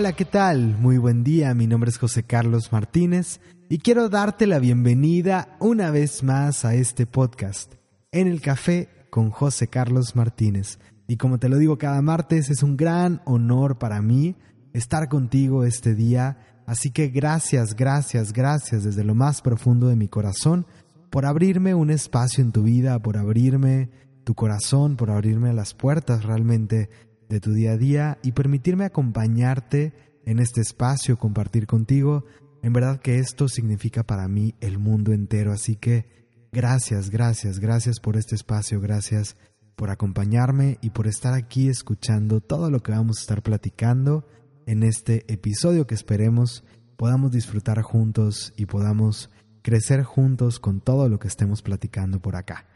Hola, 0.00 0.14
¿qué 0.14 0.24
tal? 0.24 0.78
Muy 0.78 0.96
buen 0.96 1.24
día, 1.24 1.52
mi 1.52 1.66
nombre 1.66 1.90
es 1.90 1.98
José 1.98 2.22
Carlos 2.22 2.72
Martínez 2.72 3.38
y 3.68 3.80
quiero 3.80 4.08
darte 4.08 4.46
la 4.46 4.58
bienvenida 4.58 5.58
una 5.60 5.90
vez 5.90 6.22
más 6.22 6.64
a 6.64 6.74
este 6.74 7.04
podcast, 7.04 7.74
En 8.10 8.26
el 8.26 8.40
Café 8.40 8.88
con 9.10 9.28
José 9.28 9.68
Carlos 9.68 10.16
Martínez. 10.16 10.78
Y 11.06 11.18
como 11.18 11.38
te 11.38 11.50
lo 11.50 11.58
digo 11.58 11.76
cada 11.76 12.00
martes, 12.00 12.48
es 12.48 12.62
un 12.62 12.78
gran 12.78 13.20
honor 13.26 13.78
para 13.78 14.00
mí 14.00 14.36
estar 14.72 15.10
contigo 15.10 15.64
este 15.64 15.94
día, 15.94 16.38
así 16.64 16.90
que 16.90 17.08
gracias, 17.08 17.76
gracias, 17.76 18.32
gracias 18.32 18.84
desde 18.84 19.04
lo 19.04 19.14
más 19.14 19.42
profundo 19.42 19.88
de 19.88 19.96
mi 19.96 20.08
corazón 20.08 20.64
por 21.10 21.26
abrirme 21.26 21.74
un 21.74 21.90
espacio 21.90 22.42
en 22.42 22.52
tu 22.52 22.62
vida, 22.62 22.98
por 23.00 23.18
abrirme 23.18 23.90
tu 24.24 24.34
corazón, 24.34 24.96
por 24.96 25.10
abrirme 25.10 25.52
las 25.52 25.74
puertas 25.74 26.24
realmente 26.24 26.88
de 27.30 27.40
tu 27.40 27.52
día 27.52 27.72
a 27.72 27.76
día 27.78 28.18
y 28.22 28.32
permitirme 28.32 28.84
acompañarte 28.84 29.94
en 30.26 30.40
este 30.40 30.60
espacio, 30.60 31.16
compartir 31.18 31.66
contigo. 31.66 32.24
En 32.62 32.74
verdad 32.74 33.00
que 33.00 33.18
esto 33.18 33.48
significa 33.48 34.02
para 34.02 34.28
mí 34.28 34.54
el 34.60 34.78
mundo 34.78 35.12
entero, 35.12 35.52
así 35.52 35.76
que 35.76 36.04
gracias, 36.52 37.08
gracias, 37.08 37.60
gracias 37.60 38.00
por 38.00 38.16
este 38.16 38.34
espacio, 38.34 38.80
gracias 38.80 39.36
por 39.76 39.88
acompañarme 39.88 40.76
y 40.82 40.90
por 40.90 41.06
estar 41.06 41.32
aquí 41.32 41.68
escuchando 41.68 42.40
todo 42.40 42.70
lo 42.70 42.82
que 42.82 42.92
vamos 42.92 43.18
a 43.18 43.20
estar 43.22 43.42
platicando 43.42 44.26
en 44.66 44.82
este 44.82 45.24
episodio 45.32 45.86
que 45.86 45.94
esperemos 45.94 46.64
podamos 46.96 47.30
disfrutar 47.30 47.80
juntos 47.80 48.52
y 48.56 48.66
podamos 48.66 49.30
crecer 49.62 50.02
juntos 50.02 50.60
con 50.60 50.82
todo 50.82 51.08
lo 51.08 51.18
que 51.18 51.28
estemos 51.28 51.62
platicando 51.62 52.20
por 52.20 52.36
acá. 52.36 52.66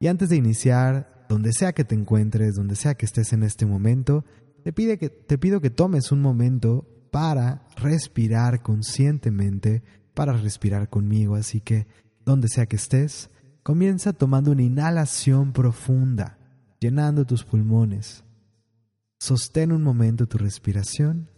Y 0.00 0.08
antes 0.08 0.30
de 0.30 0.36
iniciar, 0.36 1.17
donde 1.28 1.52
sea 1.52 1.72
que 1.72 1.84
te 1.84 1.94
encuentres, 1.94 2.54
donde 2.54 2.76
sea 2.76 2.94
que 2.94 3.06
estés 3.06 3.32
en 3.32 3.42
este 3.42 3.66
momento, 3.66 4.24
te, 4.64 4.72
pide 4.72 4.98
que, 4.98 5.08
te 5.10 5.38
pido 5.38 5.60
que 5.60 5.70
tomes 5.70 6.10
un 6.12 6.20
momento 6.20 6.86
para 7.10 7.66
respirar 7.76 8.62
conscientemente, 8.62 9.82
para 10.14 10.32
respirar 10.32 10.88
conmigo. 10.88 11.36
Así 11.36 11.60
que, 11.60 11.86
donde 12.24 12.48
sea 12.48 12.66
que 12.66 12.76
estés, 12.76 13.30
comienza 13.62 14.12
tomando 14.12 14.52
una 14.52 14.62
inhalación 14.62 15.52
profunda, 15.52 16.38
llenando 16.80 17.24
tus 17.24 17.44
pulmones. 17.44 18.24
Sostén 19.18 19.72
un 19.72 19.82
momento 19.82 20.26
tu 20.26 20.38
respiración 20.38 21.28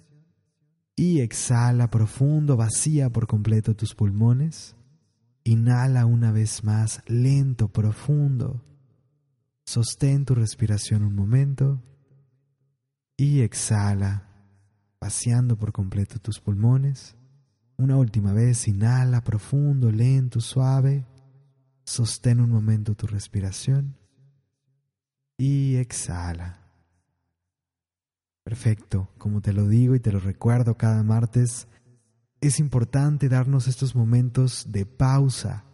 y 0.97 1.21
exhala 1.21 1.91
profundo, 1.91 2.57
vacía 2.57 3.11
por 3.11 3.27
completo 3.27 3.75
tus 3.75 3.95
pulmones. 3.95 4.77
Inhala 5.45 6.05
una 6.05 6.31
vez 6.31 6.63
más, 6.63 7.03
lento, 7.07 7.69
profundo. 7.69 8.63
Sostén 9.71 10.25
tu 10.25 10.35
respiración 10.35 11.05
un 11.05 11.15
momento 11.15 11.81
y 13.17 13.43
exhala, 13.43 14.27
vaciando 15.01 15.57
por 15.57 15.71
completo 15.71 16.19
tus 16.19 16.41
pulmones. 16.41 17.15
Una 17.77 17.97
última 17.97 18.33
vez, 18.33 18.67
inhala 18.67 19.23
profundo, 19.23 19.93
lento, 19.93 20.41
suave. 20.41 21.07
Sostén 21.85 22.41
un 22.41 22.51
momento 22.51 22.97
tu 22.97 23.07
respiración 23.07 23.97
y 25.39 25.77
exhala. 25.77 26.67
Perfecto, 28.43 29.09
como 29.19 29.41
te 29.41 29.53
lo 29.53 29.69
digo 29.69 29.95
y 29.95 30.01
te 30.01 30.11
lo 30.11 30.19
recuerdo 30.19 30.77
cada 30.77 31.05
martes, 31.05 31.69
es 32.41 32.59
importante 32.59 33.29
darnos 33.29 33.69
estos 33.69 33.95
momentos 33.95 34.67
de 34.73 34.85
pausa, 34.85 35.65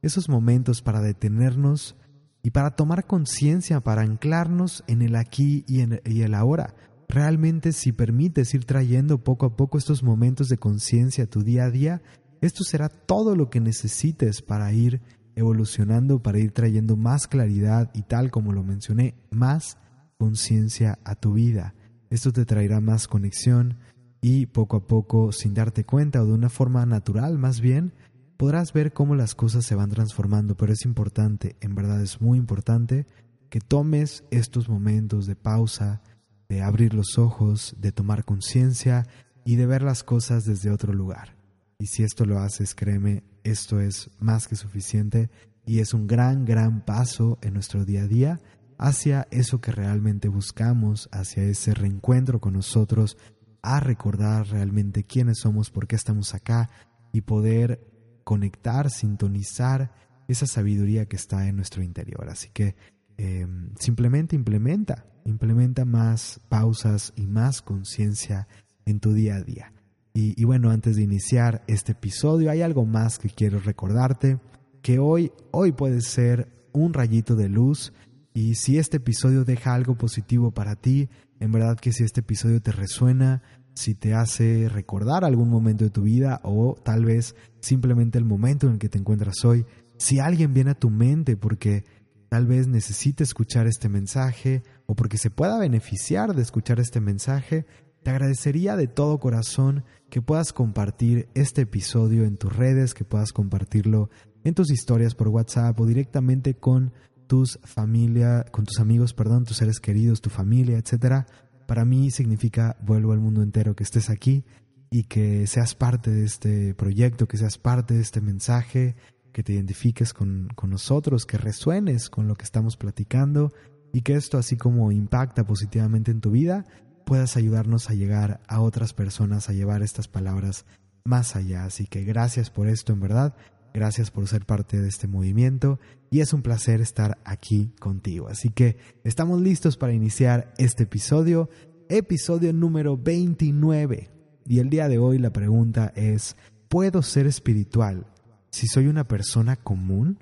esos 0.00 0.30
momentos 0.30 0.80
para 0.80 1.02
detenernos 1.02 1.98
y 2.42 2.50
para 2.50 2.72
tomar 2.72 3.06
conciencia, 3.06 3.80
para 3.80 4.02
anclarnos 4.02 4.84
en 4.86 5.02
el 5.02 5.16
aquí 5.16 5.64
y, 5.66 5.80
en, 5.80 6.00
el 6.04 6.34
ahora. 6.34 6.74
Realmente 7.08 7.72
si 7.72 7.92
permites 7.92 8.54
ir 8.54 8.64
trayendo 8.64 9.22
poco 9.22 9.46
a 9.46 9.56
poco 9.56 9.78
estos 9.78 10.02
momentos 10.02 10.48
de 10.48 10.58
conciencia 10.58 11.24
a 11.24 11.26
tu 11.28 11.42
día 11.42 11.64
a 11.64 11.70
día, 11.70 12.02
esto 12.40 12.64
será 12.64 12.88
todo 12.88 13.36
lo 13.36 13.50
que 13.50 13.60
necesites 13.60 14.42
para 14.42 14.72
ir 14.72 15.00
evolucionando, 15.36 16.22
para 16.22 16.38
ir 16.38 16.52
trayendo 16.52 16.96
más 16.96 17.28
claridad 17.28 17.90
y 17.94 18.02
tal 18.02 18.30
como 18.30 18.52
lo 18.52 18.62
mencioné, 18.62 19.14
más 19.30 19.78
conciencia 20.18 20.98
a 21.04 21.14
tu 21.14 21.34
vida. 21.34 21.74
Esto 22.10 22.32
te 22.32 22.44
traerá 22.44 22.80
más 22.80 23.08
conexión, 23.08 23.78
y 24.22 24.46
poco 24.46 24.76
a 24.76 24.86
poco, 24.86 25.32
sin 25.32 25.52
darte 25.52 25.84
cuenta 25.84 26.22
o 26.22 26.26
de 26.26 26.32
una 26.32 26.48
forma 26.48 26.86
natural 26.86 27.38
más 27.38 27.60
bien, 27.60 27.92
podrás 28.36 28.72
ver 28.72 28.92
cómo 28.92 29.14
las 29.14 29.34
cosas 29.34 29.64
se 29.64 29.74
van 29.74 29.90
transformando, 29.90 30.56
pero 30.56 30.72
es 30.72 30.84
importante, 30.84 31.56
en 31.60 31.74
verdad 31.74 32.00
es 32.02 32.20
muy 32.20 32.38
importante, 32.38 33.06
que 33.50 33.60
tomes 33.60 34.24
estos 34.30 34.68
momentos 34.68 35.26
de 35.26 35.36
pausa, 35.36 36.02
de 36.48 36.62
abrir 36.62 36.94
los 36.94 37.18
ojos, 37.18 37.74
de 37.78 37.92
tomar 37.92 38.24
conciencia 38.24 39.06
y 39.44 39.56
de 39.56 39.66
ver 39.66 39.82
las 39.82 40.02
cosas 40.02 40.44
desde 40.44 40.70
otro 40.70 40.92
lugar. 40.92 41.36
Y 41.78 41.86
si 41.86 42.02
esto 42.02 42.24
lo 42.24 42.38
haces, 42.38 42.74
créeme, 42.74 43.24
esto 43.44 43.80
es 43.80 44.10
más 44.20 44.48
que 44.48 44.56
suficiente 44.56 45.30
y 45.66 45.80
es 45.80 45.94
un 45.94 46.06
gran, 46.06 46.44
gran 46.44 46.84
paso 46.84 47.38
en 47.42 47.54
nuestro 47.54 47.84
día 47.84 48.02
a 48.02 48.06
día 48.06 48.40
hacia 48.78 49.28
eso 49.30 49.60
que 49.60 49.70
realmente 49.70 50.28
buscamos, 50.28 51.08
hacia 51.12 51.44
ese 51.44 51.72
reencuentro 51.74 52.40
con 52.40 52.54
nosotros, 52.54 53.16
a 53.62 53.78
recordar 53.78 54.48
realmente 54.48 55.04
quiénes 55.04 55.38
somos, 55.38 55.70
por 55.70 55.86
qué 55.86 55.94
estamos 55.94 56.34
acá 56.34 56.68
y 57.12 57.20
poder 57.20 57.91
conectar, 58.24 58.90
sintonizar 58.90 59.92
esa 60.28 60.46
sabiduría 60.46 61.06
que 61.06 61.16
está 61.16 61.48
en 61.48 61.56
nuestro 61.56 61.82
interior. 61.82 62.28
Así 62.28 62.48
que 62.52 62.74
em, 63.16 63.70
simplemente 63.78 64.36
implementa, 64.36 65.06
implementa 65.24 65.84
más 65.84 66.40
pausas 66.48 67.12
y 67.16 67.26
más 67.26 67.62
conciencia 67.62 68.48
en 68.84 69.00
tu 69.00 69.12
día 69.12 69.36
a 69.36 69.42
día. 69.42 69.72
Y, 70.14 70.40
y, 70.40 70.44
bueno, 70.44 70.70
antes 70.70 70.96
de 70.96 71.02
iniciar 71.02 71.62
este 71.66 71.92
episodio, 71.92 72.50
hay 72.50 72.60
algo 72.60 72.84
más 72.84 73.18
que 73.18 73.30
quiero 73.30 73.60
recordarte, 73.60 74.38
que 74.82 74.98
hoy, 74.98 75.32
hoy 75.52 75.72
puede 75.72 76.02
ser 76.02 76.52
un 76.72 76.92
rayito 76.92 77.34
de 77.34 77.48
luz 77.48 77.92
y 78.34 78.54
si 78.54 78.78
este 78.78 78.96
episodio 78.96 79.44
deja 79.44 79.74
algo 79.74 79.94
positivo 79.94 80.50
para 80.50 80.76
ti, 80.76 81.08
en 81.38 81.52
verdad 81.52 81.78
que 81.78 81.92
si 81.92 82.04
este 82.04 82.20
episodio 82.20 82.60
te 82.60 82.72
resuena, 82.72 83.42
si 83.74 83.94
te 83.94 84.14
hace 84.14 84.68
recordar 84.68 85.24
algún 85.24 85.48
momento 85.48 85.84
de 85.84 85.90
tu 85.90 86.02
vida 86.02 86.40
o 86.44 86.76
tal 86.82 87.04
vez 87.04 87.34
simplemente 87.60 88.18
el 88.18 88.24
momento 88.24 88.66
en 88.66 88.74
el 88.74 88.78
que 88.78 88.88
te 88.88 88.98
encuentras 88.98 89.44
hoy, 89.44 89.64
si 89.96 90.18
alguien 90.18 90.52
viene 90.52 90.72
a 90.72 90.78
tu 90.78 90.90
mente 90.90 91.36
porque 91.36 91.84
tal 92.28 92.46
vez 92.46 92.66
necesite 92.66 93.24
escuchar 93.24 93.66
este 93.66 93.88
mensaje 93.88 94.62
o 94.86 94.94
porque 94.94 95.18
se 95.18 95.30
pueda 95.30 95.58
beneficiar 95.58 96.34
de 96.34 96.42
escuchar 96.42 96.80
este 96.80 97.00
mensaje, 97.00 97.66
te 98.02 98.10
agradecería 98.10 98.76
de 98.76 98.88
todo 98.88 99.20
corazón 99.20 99.84
que 100.10 100.22
puedas 100.22 100.52
compartir 100.52 101.28
este 101.34 101.62
episodio 101.62 102.24
en 102.24 102.36
tus 102.36 102.54
redes, 102.54 102.94
que 102.94 103.04
puedas 103.04 103.32
compartirlo 103.32 104.10
en 104.44 104.54
tus 104.54 104.70
historias 104.70 105.14
por 105.14 105.28
WhatsApp 105.28 105.78
o 105.78 105.86
directamente 105.86 106.54
con 106.54 106.92
tus 107.28 107.58
familia, 107.62 108.44
con 108.50 108.64
tus 108.64 108.80
amigos, 108.80 109.14
perdón, 109.14 109.44
tus 109.44 109.58
seres 109.58 109.78
queridos, 109.78 110.20
tu 110.20 110.28
familia, 110.28 110.78
etcétera. 110.78 111.26
Para 111.66 111.84
mí 111.84 112.10
significa 112.10 112.76
vuelvo 112.80 113.12
al 113.12 113.20
mundo 113.20 113.42
entero 113.42 113.74
que 113.74 113.84
estés 113.84 114.10
aquí 114.10 114.44
y 114.90 115.04
que 115.04 115.46
seas 115.46 115.74
parte 115.74 116.10
de 116.10 116.24
este 116.24 116.74
proyecto, 116.74 117.26
que 117.26 117.38
seas 117.38 117.58
parte 117.58 117.94
de 117.94 118.00
este 118.00 118.20
mensaje, 118.20 118.94
que 119.32 119.42
te 119.42 119.54
identifiques 119.54 120.12
con, 120.12 120.48
con 120.54 120.70
nosotros, 120.70 121.24
que 121.24 121.38
resuenes 121.38 122.10
con 122.10 122.28
lo 122.28 122.34
que 122.34 122.44
estamos 122.44 122.76
platicando 122.76 123.52
y 123.92 124.02
que 124.02 124.14
esto, 124.14 124.38
así 124.38 124.56
como 124.56 124.92
impacta 124.92 125.44
positivamente 125.44 126.10
en 126.10 126.20
tu 126.20 126.30
vida, 126.30 126.64
puedas 127.04 127.36
ayudarnos 127.36 127.90
a 127.90 127.94
llegar 127.94 128.40
a 128.48 128.60
otras 128.60 128.92
personas, 128.92 129.48
a 129.48 129.52
llevar 129.52 129.82
estas 129.82 130.08
palabras 130.08 130.66
más 131.04 131.36
allá. 131.36 131.64
Así 131.64 131.86
que 131.86 132.04
gracias 132.04 132.50
por 132.50 132.68
esto, 132.68 132.92
en 132.92 133.00
verdad. 133.00 133.34
Gracias 133.74 134.10
por 134.10 134.28
ser 134.28 134.44
parte 134.44 134.80
de 134.80 134.88
este 134.88 135.08
movimiento 135.08 135.80
y 136.10 136.20
es 136.20 136.34
un 136.34 136.42
placer 136.42 136.82
estar 136.82 137.18
aquí 137.24 137.72
contigo. 137.80 138.28
Así 138.28 138.50
que 138.50 138.76
estamos 139.02 139.40
listos 139.40 139.78
para 139.78 139.94
iniciar 139.94 140.52
este 140.58 140.82
episodio, 140.82 141.48
episodio 141.88 142.52
número 142.52 142.98
29. 142.98 144.10
Y 144.44 144.58
el 144.58 144.68
día 144.68 144.88
de 144.88 144.98
hoy 144.98 145.18
la 145.18 145.32
pregunta 145.32 145.92
es, 145.96 146.36
¿puedo 146.68 147.02
ser 147.02 147.26
espiritual 147.26 148.06
si 148.50 148.66
soy 148.66 148.88
una 148.88 149.08
persona 149.08 149.56
común? 149.56 150.18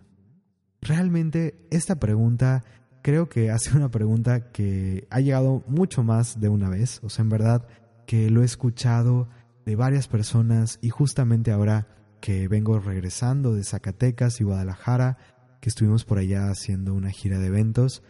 Realmente 0.80 1.66
esta 1.70 1.98
pregunta 1.98 2.64
creo 3.02 3.28
que 3.28 3.50
hace 3.50 3.76
una 3.76 3.90
pregunta 3.90 4.52
que 4.52 5.08
ha 5.10 5.20
llegado 5.20 5.64
mucho 5.66 6.04
más 6.04 6.38
de 6.40 6.48
una 6.48 6.68
vez. 6.68 7.00
O 7.02 7.08
sea, 7.08 7.24
en 7.24 7.30
verdad 7.30 7.66
que 8.06 8.30
lo 8.30 8.42
he 8.42 8.44
escuchado 8.44 9.28
de 9.66 9.74
varias 9.74 10.06
personas 10.06 10.78
y 10.80 10.90
justamente 10.90 11.50
ahora 11.50 11.88
que 12.20 12.48
vengo 12.48 12.78
regresando 12.78 13.54
de 13.54 13.64
Zacatecas 13.64 14.40
y 14.40 14.44
Guadalajara, 14.44 15.18
que 15.60 15.68
estuvimos 15.68 16.04
por 16.04 16.18
allá 16.18 16.50
haciendo 16.50 16.94
una 16.94 17.10
gira 17.10 17.38
de 17.38 17.46
eventos. 17.46 18.02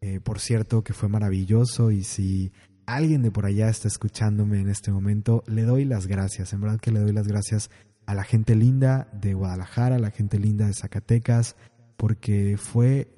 Eh, 0.00 0.20
por 0.20 0.40
cierto, 0.40 0.82
que 0.84 0.92
fue 0.92 1.08
maravilloso 1.08 1.90
y 1.90 2.04
si 2.04 2.52
alguien 2.86 3.22
de 3.22 3.30
por 3.30 3.46
allá 3.46 3.68
está 3.68 3.88
escuchándome 3.88 4.60
en 4.60 4.68
este 4.68 4.90
momento, 4.90 5.42
le 5.46 5.62
doy 5.62 5.84
las 5.84 6.06
gracias. 6.06 6.52
En 6.52 6.60
verdad 6.60 6.80
que 6.80 6.92
le 6.92 7.00
doy 7.00 7.12
las 7.12 7.28
gracias 7.28 7.70
a 8.06 8.14
la 8.14 8.24
gente 8.24 8.54
linda 8.54 9.08
de 9.12 9.34
Guadalajara, 9.34 9.96
a 9.96 10.00
la 10.00 10.10
gente 10.10 10.38
linda 10.38 10.66
de 10.66 10.74
Zacatecas, 10.74 11.56
porque 11.96 12.56
fue 12.56 13.08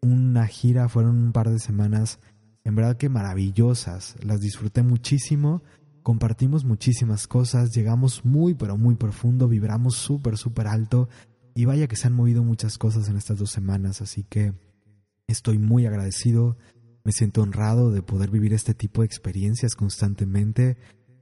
una 0.00 0.46
gira, 0.46 0.88
fueron 0.88 1.16
un 1.16 1.32
par 1.32 1.50
de 1.50 1.58
semanas, 1.58 2.20
en 2.64 2.74
verdad 2.74 2.96
que 2.96 3.08
maravillosas. 3.08 4.16
Las 4.22 4.40
disfruté 4.40 4.82
muchísimo 4.82 5.62
compartimos 6.02 6.64
muchísimas 6.64 7.26
cosas, 7.26 7.70
llegamos 7.70 8.24
muy 8.24 8.54
pero 8.54 8.76
muy 8.76 8.94
profundo, 8.94 9.48
vibramos 9.48 9.96
súper 9.96 10.36
súper 10.36 10.66
alto 10.66 11.08
y 11.54 11.64
vaya 11.64 11.88
que 11.88 11.96
se 11.96 12.06
han 12.06 12.14
movido 12.14 12.42
muchas 12.42 12.78
cosas 12.78 13.08
en 13.08 13.16
estas 13.16 13.38
dos 13.38 13.50
semanas, 13.50 14.00
así 14.00 14.24
que 14.24 14.54
estoy 15.26 15.58
muy 15.58 15.86
agradecido, 15.86 16.56
me 17.04 17.12
siento 17.12 17.42
honrado 17.42 17.90
de 17.90 18.02
poder 18.02 18.30
vivir 18.30 18.52
este 18.52 18.74
tipo 18.74 19.02
de 19.02 19.06
experiencias 19.06 19.74
constantemente 19.74 20.76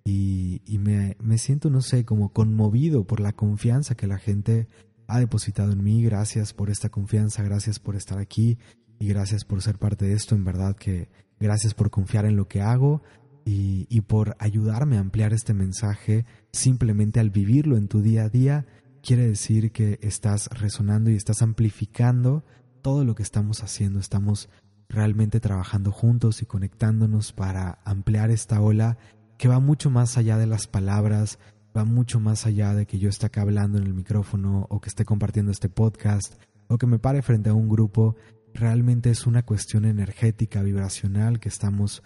y, 0.04 0.78
me, 0.78 1.16
me 1.20 1.36
siento, 1.36 1.68
no 1.68 1.82
sé, 1.82 2.06
como 2.06 2.32
conmovido 2.32 3.04
por 3.04 3.20
la 3.20 3.32
confianza 3.32 3.94
que 3.94 4.06
la 4.06 4.16
gente 4.16 4.66
ha 5.06 5.18
depositado 5.18 5.72
en 5.72 5.84
mí. 5.84 6.02
Gracias 6.02 6.54
por 6.54 6.70
esta 6.70 6.88
confianza, 6.88 7.42
gracias 7.42 7.78
por 7.78 7.94
estar 7.94 8.18
aquí 8.18 8.58
y 8.98 9.08
gracias 9.08 9.44
por 9.44 9.60
ser 9.60 9.78
parte 9.78 10.06
de 10.06 10.14
esto. 10.14 10.34
En 10.34 10.44
verdad 10.44 10.74
que 10.76 11.10
gracias 11.38 11.74
por 11.74 11.90
confiar 11.90 12.24
en 12.24 12.36
lo 12.36 12.48
que 12.48 12.62
hago 12.62 13.02
y, 13.48 13.86
y 13.88 14.02
por 14.02 14.36
ayudarme 14.38 14.98
a 14.98 15.00
ampliar 15.00 15.32
este 15.32 15.54
mensaje 15.54 16.26
simplemente 16.52 17.18
al 17.18 17.30
vivirlo 17.30 17.78
en 17.78 17.88
tu 17.88 18.02
día 18.02 18.24
a 18.24 18.28
día. 18.28 18.66
Quiere 19.02 19.26
decir 19.26 19.72
que 19.72 19.98
estás 20.02 20.48
resonando 20.48 21.10
y 21.10 21.14
estás 21.14 21.40
amplificando 21.40 22.44
todo 22.82 23.06
lo 23.06 23.14
que 23.14 23.22
estamos 23.22 23.62
haciendo. 23.62 24.00
Estamos 24.00 24.50
realmente 24.90 25.40
trabajando 25.40 25.92
juntos 25.92 26.42
y 26.42 26.46
conectándonos 26.46 27.32
para 27.32 27.78
ampliar 27.84 28.30
esta 28.30 28.60
ola 28.60 28.98
que 29.38 29.48
va 29.48 29.60
mucho 29.60 29.88
más 29.88 30.18
allá 30.18 30.36
de 30.36 30.46
las 30.46 30.66
palabras, 30.66 31.38
va 31.74 31.86
mucho 31.86 32.20
más 32.20 32.44
allá 32.44 32.74
de 32.74 32.86
que 32.86 32.98
yo 32.98 33.08
esté 33.08 33.26
acá 33.26 33.42
hablando 33.42 33.78
en 33.78 33.84
el 33.84 33.94
micrófono 33.94 34.66
o 34.68 34.80
que 34.80 34.90
esté 34.90 35.06
compartiendo 35.06 35.52
este 35.52 35.70
podcast 35.70 36.34
o 36.66 36.76
que 36.76 36.86
me 36.86 36.98
pare 36.98 37.22
frente 37.22 37.48
a 37.48 37.54
un 37.54 37.70
grupo. 37.70 38.16
Realmente 38.52 39.10
es 39.10 39.26
una 39.26 39.42
cuestión 39.42 39.86
energética, 39.86 40.62
vibracional 40.62 41.40
que 41.40 41.48
estamos 41.48 42.02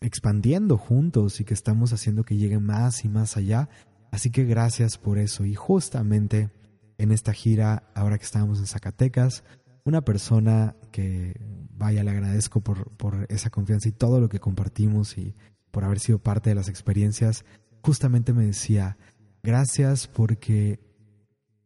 expandiendo 0.00 0.78
juntos 0.78 1.40
y 1.40 1.44
que 1.44 1.54
estamos 1.54 1.92
haciendo 1.92 2.24
que 2.24 2.36
llegue 2.36 2.58
más 2.58 3.04
y 3.04 3.08
más 3.08 3.36
allá. 3.36 3.68
Así 4.10 4.30
que 4.30 4.44
gracias 4.44 4.98
por 4.98 5.18
eso. 5.18 5.44
Y 5.44 5.54
justamente 5.54 6.50
en 6.96 7.12
esta 7.12 7.32
gira, 7.32 7.90
ahora 7.94 8.18
que 8.18 8.24
estamos 8.24 8.58
en 8.58 8.66
Zacatecas, 8.66 9.44
una 9.84 10.02
persona 10.02 10.76
que, 10.92 11.40
vaya, 11.70 12.02
le 12.04 12.10
agradezco 12.10 12.60
por 12.60 13.26
esa 13.28 13.50
confianza 13.50 13.88
y 13.88 13.92
todo 13.92 14.20
lo 14.20 14.28
que 14.28 14.40
compartimos 14.40 15.16
y 15.18 15.34
por 15.70 15.84
haber 15.84 15.98
sido 15.98 16.18
parte 16.18 16.50
de 16.50 16.56
las 16.56 16.68
experiencias, 16.68 17.44
justamente 17.82 18.32
me 18.32 18.46
decía, 18.46 18.98
gracias 19.42 20.08
porque 20.08 20.80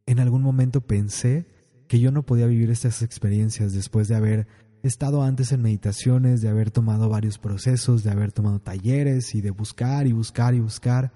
en 0.06 0.20
algún 0.20 0.42
momento 0.42 0.80
pensé 0.80 1.46
que 1.88 2.00
yo 2.00 2.10
no 2.10 2.24
podía 2.24 2.46
vivir 2.46 2.70
estas 2.70 3.02
experiencias 3.02 3.72
después 3.72 4.08
de 4.08 4.14
haber 4.14 4.46
estado 4.88 5.22
antes 5.22 5.52
en 5.52 5.62
meditaciones, 5.62 6.40
de 6.40 6.48
haber 6.48 6.70
tomado 6.70 7.08
varios 7.08 7.38
procesos, 7.38 8.02
de 8.02 8.10
haber 8.10 8.32
tomado 8.32 8.60
talleres 8.60 9.34
y 9.34 9.40
de 9.40 9.50
buscar 9.50 10.06
y 10.06 10.12
buscar 10.12 10.54
y 10.54 10.60
buscar. 10.60 11.12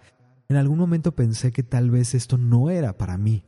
En 0.48 0.56
algún 0.56 0.78
momento 0.78 1.14
pensé 1.14 1.52
que 1.52 1.62
tal 1.62 1.90
vez 1.90 2.14
esto 2.14 2.38
no 2.38 2.70
era 2.70 2.96
para 2.96 3.18
mí. 3.18 3.44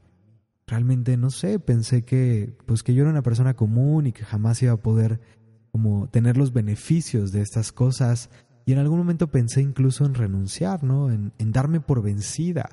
Realmente 0.66 1.16
no 1.16 1.30
sé, 1.30 1.58
pensé 1.58 2.02
que 2.04 2.56
pues 2.66 2.82
que 2.82 2.94
yo 2.94 3.02
era 3.02 3.10
una 3.10 3.22
persona 3.22 3.54
común 3.54 4.06
y 4.06 4.12
que 4.12 4.24
jamás 4.24 4.62
iba 4.62 4.72
a 4.72 4.82
poder 4.82 5.20
como 5.72 6.08
tener 6.08 6.36
los 6.36 6.52
beneficios 6.52 7.32
de 7.32 7.40
estas 7.40 7.72
cosas 7.72 8.30
y 8.68 8.72
en 8.72 8.78
algún 8.80 8.98
momento 8.98 9.30
pensé 9.30 9.62
incluso 9.62 10.04
en 10.04 10.12
renunciar, 10.12 10.84
¿no? 10.84 11.10
En, 11.10 11.32
darme 11.38 11.80
por 11.80 12.02
vencida 12.02 12.68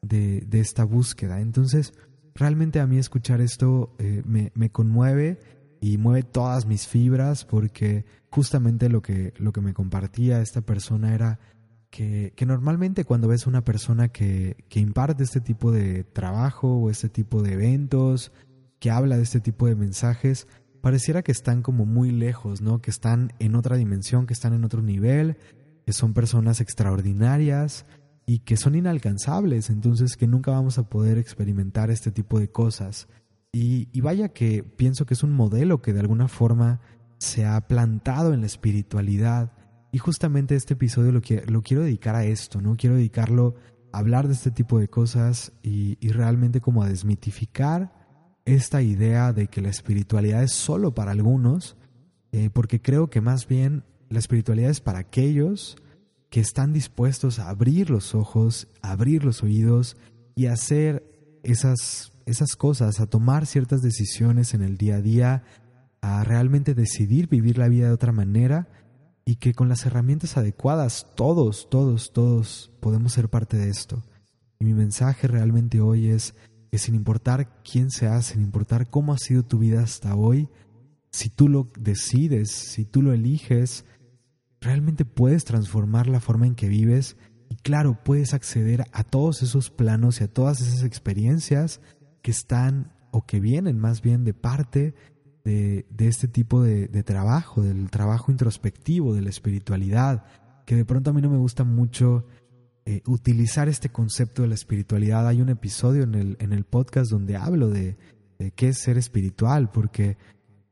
de, 0.00 0.46
esta 0.52 0.84
búsqueda. 0.84 1.42
Entonces, 1.42 1.92
realmente 2.34 2.80
a 2.80 2.86
mí 2.86 2.96
escuchar 2.96 3.42
esto 3.42 3.94
eh, 3.98 4.22
me, 4.24 4.70
conmueve 4.70 5.38
y 5.84 5.98
mueve 5.98 6.22
todas 6.22 6.64
mis 6.64 6.86
fibras 6.86 7.44
porque 7.44 8.06
justamente 8.30 8.88
lo 8.88 9.02
que, 9.02 9.34
lo 9.36 9.52
que 9.52 9.60
me 9.60 9.74
compartía 9.74 10.40
esta 10.40 10.62
persona 10.62 11.14
era 11.14 11.38
que, 11.90 12.32
que 12.36 12.46
normalmente 12.46 13.04
cuando 13.04 13.28
ves 13.28 13.46
una 13.46 13.64
persona 13.66 14.08
que, 14.08 14.56
que 14.70 14.80
imparte 14.80 15.24
este 15.24 15.42
tipo 15.42 15.72
de 15.72 16.04
trabajo 16.04 16.74
o 16.74 16.88
este 16.88 17.10
tipo 17.10 17.42
de 17.42 17.52
eventos, 17.52 18.32
que 18.78 18.90
habla 18.90 19.18
de 19.18 19.24
este 19.24 19.40
tipo 19.40 19.66
de 19.66 19.74
mensajes, 19.74 20.48
pareciera 20.80 21.20
que 21.22 21.32
están 21.32 21.60
como 21.60 21.84
muy 21.84 22.12
lejos, 22.12 22.62
¿no? 22.62 22.80
Que 22.80 22.90
están 22.90 23.34
en 23.38 23.54
otra 23.54 23.76
dimensión, 23.76 24.26
que 24.26 24.32
están 24.32 24.54
en 24.54 24.64
otro 24.64 24.80
nivel, 24.80 25.36
que 25.84 25.92
son 25.92 26.14
personas 26.14 26.62
extraordinarias 26.62 27.84
y 28.24 28.38
que 28.38 28.56
son 28.56 28.74
inalcanzables, 28.74 29.68
entonces 29.68 30.16
que 30.16 30.28
nunca 30.28 30.50
vamos 30.50 30.78
a 30.78 30.88
poder 30.88 31.18
experimentar 31.18 31.90
este 31.90 32.10
tipo 32.10 32.40
de 32.40 32.48
cosas. 32.48 33.06
Y, 33.54 34.00
vaya 34.00 34.30
que 34.30 34.64
pienso 34.64 35.06
que 35.06 35.14
es 35.14 35.22
un 35.22 35.32
modelo 35.32 35.80
que 35.80 35.92
de 35.92 36.00
alguna 36.00 36.28
forma 36.28 36.80
se 37.18 37.46
ha 37.46 37.60
plantado 37.68 38.34
en 38.34 38.40
la 38.40 38.46
espiritualidad. 38.46 39.52
Y 39.92 39.98
justamente 39.98 40.56
este 40.56 40.74
episodio 40.74 41.12
lo, 41.12 41.20
lo 41.46 41.62
quiero 41.62 41.84
dedicar 41.84 42.16
a 42.16 42.24
esto, 42.24 42.60
¿no? 42.60 42.76
Quiero 42.76 42.96
dedicarlo 42.96 43.54
a 43.92 43.98
hablar 43.98 44.26
de 44.26 44.34
este 44.34 44.50
tipo 44.50 44.80
de 44.80 44.88
cosas 44.88 45.52
y, 45.62 45.96
y 46.00 46.08
realmente 46.10 46.60
como 46.60 46.82
a 46.82 46.88
desmitificar 46.88 47.92
esta 48.44 48.82
idea 48.82 49.32
de 49.32 49.46
que 49.46 49.62
la 49.62 49.68
espiritualidad 49.68 50.42
es 50.42 50.52
solo 50.52 50.94
para 50.94 51.12
algunos, 51.12 51.76
eh, 52.32 52.50
porque 52.52 52.82
creo 52.82 53.08
que 53.08 53.20
más 53.20 53.46
bien 53.46 53.84
la 54.10 54.18
espiritualidad 54.18 54.70
es 54.70 54.80
para 54.80 54.98
aquellos 54.98 55.76
que 56.30 56.40
están 56.40 56.72
dispuestos 56.72 57.38
a 57.38 57.48
abrir 57.48 57.90
los 57.90 58.14
ojos, 58.14 58.68
abrir 58.82 59.24
los 59.24 59.42
oídos 59.42 59.96
y 60.34 60.46
hacer 60.46 61.04
esas, 61.42 62.12
esas 62.26 62.56
cosas, 62.56 63.00
a 63.00 63.06
tomar 63.06 63.46
ciertas 63.46 63.82
decisiones 63.82 64.54
en 64.54 64.62
el 64.62 64.76
día 64.76 64.96
a 64.96 65.00
día, 65.00 65.44
a 66.00 66.24
realmente 66.24 66.74
decidir 66.74 67.28
vivir 67.28 67.58
la 67.58 67.68
vida 67.68 67.86
de 67.86 67.92
otra 67.92 68.12
manera 68.12 68.68
y 69.24 69.36
que 69.36 69.54
con 69.54 69.68
las 69.68 69.86
herramientas 69.86 70.36
adecuadas 70.36 71.06
todos, 71.14 71.68
todos, 71.70 72.12
todos 72.12 72.72
podemos 72.80 73.12
ser 73.12 73.28
parte 73.28 73.56
de 73.56 73.70
esto. 73.70 74.02
Y 74.58 74.64
mi 74.64 74.74
mensaje 74.74 75.28
realmente 75.28 75.80
hoy 75.80 76.08
es 76.08 76.34
que 76.70 76.78
sin 76.78 76.94
importar 76.94 77.62
quién 77.62 77.90
seas, 77.90 78.26
sin 78.26 78.42
importar 78.42 78.90
cómo 78.90 79.12
ha 79.12 79.18
sido 79.18 79.44
tu 79.44 79.58
vida 79.58 79.82
hasta 79.82 80.14
hoy, 80.14 80.48
si 81.10 81.30
tú 81.30 81.48
lo 81.48 81.68
decides, 81.78 82.50
si 82.50 82.84
tú 82.84 83.00
lo 83.00 83.12
eliges, 83.12 83.84
realmente 84.60 85.04
puedes 85.04 85.44
transformar 85.44 86.08
la 86.08 86.20
forma 86.20 86.46
en 86.46 86.54
que 86.54 86.68
vives 86.68 87.16
y 87.48 87.56
claro, 87.56 88.02
puedes 88.02 88.34
acceder 88.34 88.84
a 88.92 89.04
todos 89.04 89.42
esos 89.42 89.70
planos 89.70 90.20
y 90.20 90.24
a 90.24 90.28
todas 90.28 90.60
esas 90.60 90.82
experiencias 90.82 91.80
que 92.24 92.30
están 92.30 92.90
o 93.10 93.26
que 93.26 93.38
vienen 93.38 93.78
más 93.78 94.00
bien 94.00 94.24
de 94.24 94.32
parte 94.32 94.94
de, 95.44 95.84
este 95.98 96.26
tipo 96.26 96.62
de, 96.62 96.88
de, 96.88 97.02
trabajo, 97.02 97.60
del 97.60 97.90
trabajo 97.90 98.32
introspectivo, 98.32 99.14
de 99.14 99.20
la 99.20 99.28
espiritualidad, 99.28 100.24
que 100.64 100.74
de 100.74 100.86
pronto 100.86 101.10
a 101.10 101.12
mí 101.12 101.20
no 101.20 101.28
me 101.28 101.36
gusta 101.36 101.64
mucho 101.64 102.26
eh, 102.86 103.02
utilizar 103.06 103.68
este 103.68 103.90
concepto 103.90 104.40
de 104.40 104.48
la 104.48 104.54
espiritualidad. 104.54 105.28
Hay 105.28 105.42
un 105.42 105.50
episodio 105.50 106.04
en 106.04 106.14
el, 106.14 106.36
en 106.40 106.54
el 106.54 106.64
podcast 106.64 107.10
donde 107.10 107.36
hablo 107.36 107.68
de, 107.68 107.98
qué 108.56 108.68
es 108.68 108.78
ser 108.78 108.96
espiritual, 108.96 109.70
porque 109.70 110.16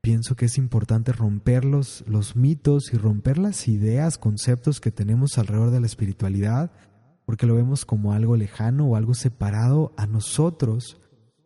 pienso 0.00 0.35
que 0.37 0.47
es 0.47 0.56
importante 0.56 1.12
romper 1.12 1.66
los, 1.66 2.02
los 2.09 2.35
mitos 2.35 2.94
y 2.94 2.97
romper 2.97 3.37
las 3.37 3.68
ideas, 3.68 4.16
conceptos 4.16 4.80
que 4.80 4.90
tenemos 4.90 5.37
alrededor 5.37 5.71
de 5.71 5.80
la 5.80 5.87
espiritualidad, 5.87 6.73
porque 7.26 7.47
lo 7.47 7.56
vemos 7.56 7.85
como 7.85 8.14
algo 8.14 8.37
lejano 8.37 8.87
o 8.87 8.97
algo 8.97 9.12
separado 9.12 9.92
a 9.99 10.06
nosotros. 10.06 10.99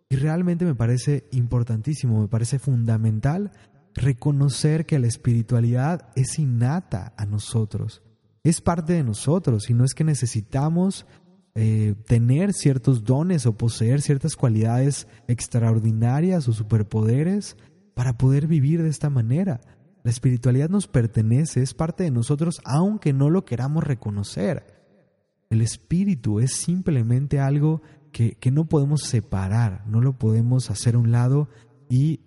Y 0.08 0.16
realmente 0.16 0.64
me 0.64 0.74
parece 0.74 1.28
importantísimo, 1.32 2.20
me 2.20 2.28
parece 2.28 2.58
fundamental 2.58 3.50
reconocer 3.94 4.86
que 4.86 4.98
la 4.98 5.06
espiritualidad 5.06 6.08
es 6.14 6.38
innata 6.38 7.14
a 7.16 7.26
nosotros 7.26 8.02
es 8.48 8.60
parte 8.60 8.92
de 8.92 9.02
nosotros 9.02 9.70
y 9.70 9.74
no 9.74 9.84
es 9.84 9.94
que 9.94 10.04
necesitamos 10.04 11.06
eh, 11.54 11.94
tener 12.06 12.52
ciertos 12.52 13.02
dones 13.02 13.46
o 13.46 13.56
poseer 13.56 14.02
ciertas 14.02 14.36
cualidades 14.36 15.08
extraordinarias 15.26 16.46
o 16.48 16.52
superpoderes 16.52 17.56
para 17.94 18.16
poder 18.16 18.46
vivir 18.46 18.82
de 18.82 18.88
esta 18.88 19.10
manera. 19.10 19.60
La 20.04 20.10
espiritualidad 20.10 20.68
nos 20.68 20.86
pertenece, 20.86 21.62
es 21.62 21.74
parte 21.74 22.04
de 22.04 22.12
nosotros, 22.12 22.60
aunque 22.64 23.12
no 23.12 23.30
lo 23.30 23.44
queramos 23.44 23.82
reconocer. 23.82 24.64
El 25.50 25.60
espíritu 25.60 26.38
es 26.38 26.52
simplemente 26.52 27.40
algo 27.40 27.82
que, 28.16 28.50
no 28.50 28.66
podemos 28.66 29.02
separar, 29.02 29.84
no 29.86 30.00
lo 30.00 30.16
podemos 30.16 30.70
hacer 30.70 30.94
a 30.94 30.98
un 30.98 31.12
lado 31.12 31.50
y 31.90 32.20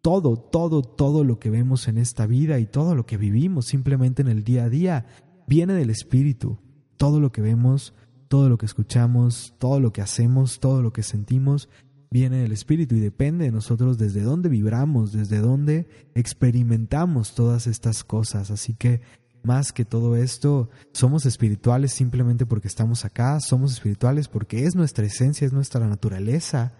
todo, 0.00 0.36
todo, 0.36 0.82
todo 0.82 1.24
lo 1.24 1.40
que 1.40 1.50
vemos 1.50 1.88
en 1.88 1.98
esta 1.98 2.26
vida 2.26 2.60
y 2.60 2.66
todo 2.66 2.94
lo 2.94 3.06
que 3.06 3.16
vivimos 3.16 3.66
simplemente 3.66 4.22
en 4.22 4.28
el 4.28 4.44
día 4.44 4.64
a 4.64 4.68
día 4.68 5.06
viene 5.48 5.74
del 5.74 5.90
Espíritu. 5.90 6.60
Todo 6.96 7.18
lo 7.18 7.32
que 7.32 7.42
vemos, 7.42 7.92
todo 8.28 8.48
lo 8.48 8.56
que 8.56 8.66
escuchamos, 8.66 9.56
todo 9.58 9.80
lo 9.80 9.92
que 9.92 10.00
hacemos, 10.00 10.60
todo 10.60 10.80
lo 10.80 10.92
que 10.92 11.02
sentimos, 11.02 11.68
viene 12.08 12.36
del 12.36 12.52
Espíritu 12.52 12.94
y 12.94 13.00
depende 13.00 13.46
de 13.46 13.52
nosotros 13.52 13.98
desde 13.98 14.22
dónde 14.22 14.48
vibramos, 14.48 15.12
desde 15.12 15.38
dónde 15.38 15.88
experimentamos 16.14 17.34
todas 17.34 17.66
estas 17.66 18.04
cosas. 18.04 18.52
Así 18.52 18.74
que 18.74 19.00
más 19.44 19.72
que 19.72 19.84
todo 19.84 20.16
esto, 20.16 20.70
somos 20.92 21.26
espirituales 21.26 21.92
simplemente 21.92 22.46
porque 22.46 22.68
estamos 22.68 23.04
acá, 23.04 23.38
somos 23.40 23.72
espirituales 23.72 24.28
porque 24.28 24.64
es 24.64 24.74
nuestra 24.74 25.06
esencia, 25.06 25.46
es 25.46 25.52
nuestra 25.52 25.86
naturaleza. 25.86 26.72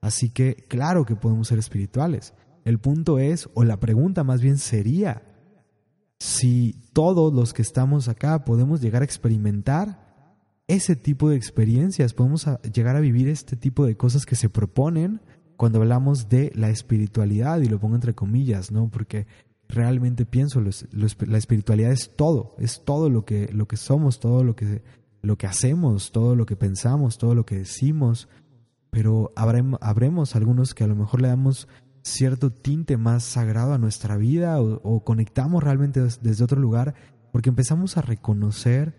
Así 0.00 0.30
que 0.30 0.54
claro 0.68 1.04
que 1.04 1.16
podemos 1.16 1.48
ser 1.48 1.58
espirituales. 1.58 2.34
El 2.64 2.78
punto 2.78 3.18
es, 3.18 3.48
o 3.54 3.64
la 3.64 3.78
pregunta 3.78 4.24
más 4.24 4.40
bien 4.40 4.58
sería, 4.58 5.22
si 6.18 6.74
todos 6.92 7.32
los 7.32 7.52
que 7.52 7.62
estamos 7.62 8.08
acá 8.08 8.44
podemos 8.44 8.80
llegar 8.80 9.02
a 9.02 9.04
experimentar 9.04 10.04
ese 10.66 10.96
tipo 10.96 11.28
de 11.28 11.36
experiencias, 11.36 12.14
podemos 12.14 12.48
llegar 12.72 12.96
a 12.96 13.00
vivir 13.00 13.28
este 13.28 13.56
tipo 13.56 13.84
de 13.84 13.96
cosas 13.96 14.24
que 14.24 14.36
se 14.36 14.48
proponen 14.48 15.20
cuando 15.56 15.80
hablamos 15.80 16.28
de 16.28 16.50
la 16.54 16.70
espiritualidad, 16.70 17.60
y 17.60 17.68
lo 17.68 17.78
pongo 17.78 17.94
entre 17.94 18.14
comillas, 18.14 18.72
¿no? 18.72 18.88
Porque 18.88 19.26
realmente 19.68 20.26
pienso, 20.26 20.60
la 20.60 21.38
espiritualidad 21.38 21.92
es 21.92 22.14
todo, 22.16 22.54
es 22.58 22.84
todo 22.84 23.08
lo 23.08 23.24
que, 23.24 23.50
lo 23.52 23.66
que 23.66 23.76
somos, 23.76 24.20
todo 24.20 24.44
lo 24.44 24.54
que, 24.54 24.82
lo 25.22 25.36
que 25.36 25.46
hacemos, 25.46 26.12
todo 26.12 26.36
lo 26.36 26.46
que 26.46 26.56
pensamos, 26.56 27.18
todo 27.18 27.34
lo 27.34 27.46
que 27.46 27.58
decimos, 27.58 28.28
pero 28.90 29.32
habremos, 29.34 30.36
algunos 30.36 30.74
que 30.74 30.84
a 30.84 30.86
lo 30.86 30.94
mejor 30.94 31.20
le 31.20 31.28
damos 31.28 31.66
cierto 32.02 32.52
tinte 32.52 32.96
más 32.96 33.24
sagrado 33.24 33.72
a 33.72 33.78
nuestra 33.78 34.16
vida 34.16 34.60
o, 34.60 35.02
conectamos 35.02 35.64
realmente 35.64 36.00
desde 36.00 36.44
otro 36.44 36.60
lugar 36.60 36.94
porque 37.32 37.48
empezamos 37.48 37.96
a 37.96 38.02
reconocer 38.02 38.94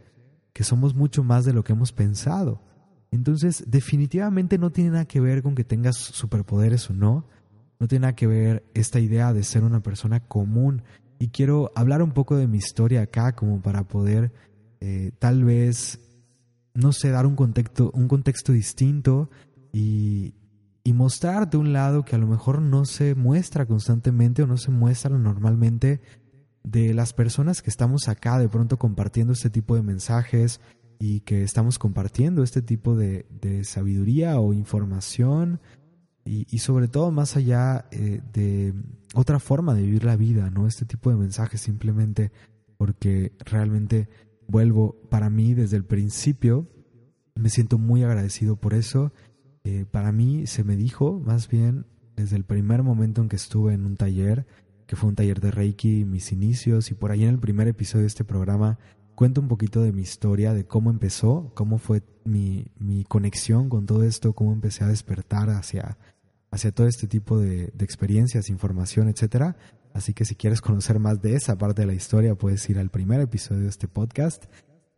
que 0.52 0.66
somos 0.66 0.96
mucho 0.96 1.24
más 1.24 1.46
de 1.46 1.54
lo 1.54 1.64
que 1.64 1.74
hemos 1.74 1.94
pensado. 1.94 2.62
Entonces, 3.12 3.64
definitivamente 3.68 4.58
no 4.58 4.72
tiene 4.72 4.90
nada 4.90 5.06
que 5.06 5.22
ver 5.22 5.42
con 5.42 5.56
que 5.56 5.64
tengas 5.64 5.96
superpoderes 5.96 6.90
o 6.90 6.94
no. 6.94 7.28
No 7.80 7.88
tiene 7.88 8.04
nada 8.04 8.16
que 8.16 8.28
ver 8.28 8.64
esta 8.74 9.00
idea 9.00 9.34
de 9.34 9.44
ser 9.44 9.64
una 9.64 9.82
persona 9.82 10.20
común. 10.20 10.84
Y 11.20 11.30
quiero 11.30 11.72
hablar 11.76 12.02
un 12.02 12.12
poco 12.12 12.36
de 12.36 12.48
mi 12.48 12.58
historia 12.58 13.02
acá 13.02 13.36
como 13.36 13.62
para 13.62 13.84
poder 13.84 14.32
eh, 14.82 15.12
tal 15.20 15.44
vez, 15.44 16.00
no 16.74 16.92
sé, 16.92 17.10
dar 17.10 17.26
un 17.26 17.36
contexto, 17.36 17.92
un 17.94 18.08
contexto 18.08 18.52
distinto 18.52 19.30
y, 19.72 20.36
y 20.84 20.94
mostrar 20.94 21.50
de 21.50 21.58
un 21.58 21.74
lado 21.74 22.06
que 22.06 22.16
a 22.16 22.20
lo 22.20 22.28
mejor 22.28 22.62
no 22.62 22.86
se 22.86 23.16
muestra 23.16 23.66
constantemente 23.66 24.44
o 24.44 24.48
no 24.48 24.58
se 24.58 24.72
muestra 24.72 25.18
normalmente 25.18 26.02
de 26.64 26.94
las 26.94 27.14
personas 27.14 27.62
que 27.62 27.70
estamos 27.70 28.08
acá 28.08 28.40
de 28.40 28.50
pronto 28.50 28.78
compartiendo 28.78 29.34
este 29.34 29.50
tipo 29.50 29.76
de 29.76 29.84
mensajes 29.84 30.60
y 31.00 31.22
que 31.22 31.44
estamos 31.44 31.78
compartiendo 31.80 32.44
este 32.44 32.62
tipo 32.62 32.96
de, 32.96 33.26
sabiduría 33.64 34.40
o 34.40 34.54
información 34.54 35.60
y, 36.26 36.58
sobre 36.58 36.88
todo 36.88 37.12
más 37.12 37.38
allá 37.38 37.86
eh, 37.92 38.20
de 38.34 38.74
otra 39.14 39.40
forma 39.40 39.76
de 39.76 39.84
vivir 39.84 40.04
la 40.04 40.16
vida, 40.16 40.50
¿no? 40.50 40.66
Este 40.66 40.84
tipo 40.84 41.12
de 41.12 41.18
mensajes 41.18 41.62
simplemente 41.62 42.32
porque 42.78 43.34
realmente 43.46 44.10
vuelvo 44.48 44.96
para 45.10 45.30
mí 45.30 45.54
desde 45.54 45.78
el 45.78 45.86
principio, 45.86 46.68
me 47.36 47.50
siento 47.50 47.78
muy 47.78 48.04
agradecido 48.04 48.56
por 48.56 48.74
eso. 48.74 49.14
Eh, 49.64 49.86
para 49.90 50.12
mí 50.12 50.48
se 50.48 50.64
me 50.64 50.76
dijo, 50.76 51.20
más 51.20 51.48
bien 51.48 51.86
desde 52.16 52.38
el 52.38 52.44
primer 52.44 52.82
momento 52.82 53.22
en 53.22 53.30
que 53.30 53.36
estuve 53.36 53.74
en 53.74 53.86
un 53.86 53.96
taller, 53.96 54.48
que 54.88 54.96
fue 54.96 55.10
un 55.10 55.16
taller 55.16 55.40
de 55.42 55.52
Reiki, 55.52 56.06
mis 56.06 56.32
inicios, 56.32 56.90
y 56.90 56.96
por 56.96 57.12
ahí 57.12 57.24
en 57.24 57.30
el 57.30 57.40
primer 57.40 57.68
episodio 57.68 58.02
de 58.02 58.08
este 58.08 58.24
programa 58.24 58.80
cuento 59.14 59.42
un 59.42 59.48
poquito 59.48 59.82
de 59.82 59.92
mi 59.92 60.02
historia, 60.02 60.54
de 60.54 60.66
cómo 60.66 60.90
empezó, 60.90 61.52
cómo 61.54 61.78
fue 61.78 62.02
mi, 62.24 62.68
mi 62.80 63.04
conexión 63.04 63.70
con 63.70 63.86
todo 63.86 64.04
esto, 64.04 64.34
cómo 64.34 64.54
empecé 64.54 64.84
a 64.84 64.88
despertar 64.88 65.50
hacia, 65.50 65.98
hacia 66.52 66.72
todo 66.72 66.88
este 66.88 67.08
tipo 67.08 67.40
de, 67.40 67.72
de 67.74 67.86
experiencias, 67.86 68.50
información, 68.50 69.10
etc. 69.10 69.56
Así 69.94 70.14
que 70.14 70.26
si 70.26 70.36
quieres 70.36 70.62
conocer 70.62 71.00
más 71.00 71.22
de 71.22 71.36
esa 71.36 71.58
parte 71.58 71.82
de 71.82 71.88
la 71.88 71.94
historia, 71.94 72.36
puedes 72.36 72.70
ir 72.70 72.80
al 72.80 72.90
primer 72.90 73.22
episodio 73.22 73.64
de 73.64 73.70
este 73.70 73.88
podcast. 73.88 74.46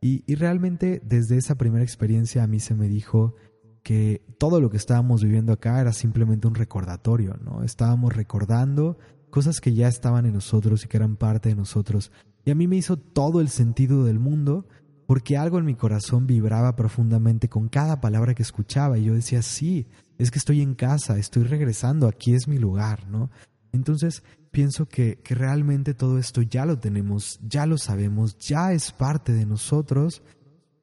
Y, 0.02 0.24
y 0.32 0.36
realmente 0.36 1.02
desde 1.04 1.38
esa 1.38 1.56
primera 1.56 1.84
experiencia 1.84 2.44
a 2.44 2.48
mí 2.48 2.60
se 2.60 2.76
me 2.76 2.88
dijo 2.88 3.36
que 3.84 4.22
todo 4.38 4.60
lo 4.60 4.70
que 4.70 4.78
estábamos 4.78 5.24
viviendo 5.24 5.54
acá 5.54 5.80
era 5.80 5.94
simplemente 5.94 6.48
un 6.48 6.56
recordatorio, 6.56 7.38
¿no? 7.42 7.64
Estábamos 7.64 8.16
recordando 8.16 8.98
cosas 9.30 9.62
que 9.62 9.74
ya 9.74 9.88
estaban 9.88 10.26
en 10.26 10.34
nosotros 10.34 10.84
y 10.84 10.88
que 10.88 10.98
eran 10.98 11.16
parte 11.16 11.50
de 11.50 11.56
nosotros. 11.56 12.12
Y 12.44 12.52
a 12.52 12.56
mí 12.56 12.68
me 12.68 12.76
hizo 12.76 12.98
todo 12.98 13.40
el 13.40 13.50
sentido 13.50 14.04
del 14.04 14.20
mundo 14.20 14.68
porque 15.08 15.38
algo 15.38 15.58
en 15.58 15.66
mi 15.66 15.74
corazón 15.74 16.28
vibraba 16.28 16.76
profundamente 16.76 17.50
con 17.50 17.70
cada 17.70 18.00
palabra 18.02 18.36
que 18.36 18.44
escuchaba 18.44 19.00
y 19.00 19.06
yo 19.06 19.16
decía, 19.16 19.42
sí, 19.42 19.88
es 20.20 20.30
que 20.30 20.38
estoy 20.38 20.62
en 20.62 20.76
casa, 20.76 21.18
estoy 21.18 21.44
regresando, 21.44 22.08
aquí 22.08 22.36
es 22.36 22.48
mi 22.48 22.60
lugar, 22.60 23.08
¿no? 23.10 23.32
Entonces 23.72 24.24
pienso 24.52 24.86
que, 24.88 25.20
que 25.24 25.34
realmente 25.34 25.94
todo 25.94 26.20
esto 26.20 26.44
ya 26.44 26.66
lo 26.66 26.78
tenemos, 26.78 27.40
ya 27.42 27.66
lo 27.66 27.78
sabemos, 27.78 28.38
ya 28.38 28.74
es 28.74 28.92
parte 28.92 29.34
de 29.34 29.46
nosotros 29.46 30.22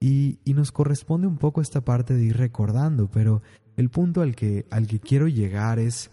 y, 0.01 0.41
y 0.45 0.55
nos 0.55 0.73
corresponde 0.73 1.27
un 1.29 1.37
poco 1.37 1.61
esta 1.61 1.85
parte 1.85 2.15
de 2.15 2.25
ir 2.25 2.37
recordando, 2.37 3.09
pero 3.11 3.43
el 3.77 3.91
punto 3.91 4.23
al 4.23 4.35
que, 4.35 4.67
al 4.71 4.87
que 4.87 5.01
quiero 5.01 5.29
llegar 5.29 5.79
es 5.79 6.11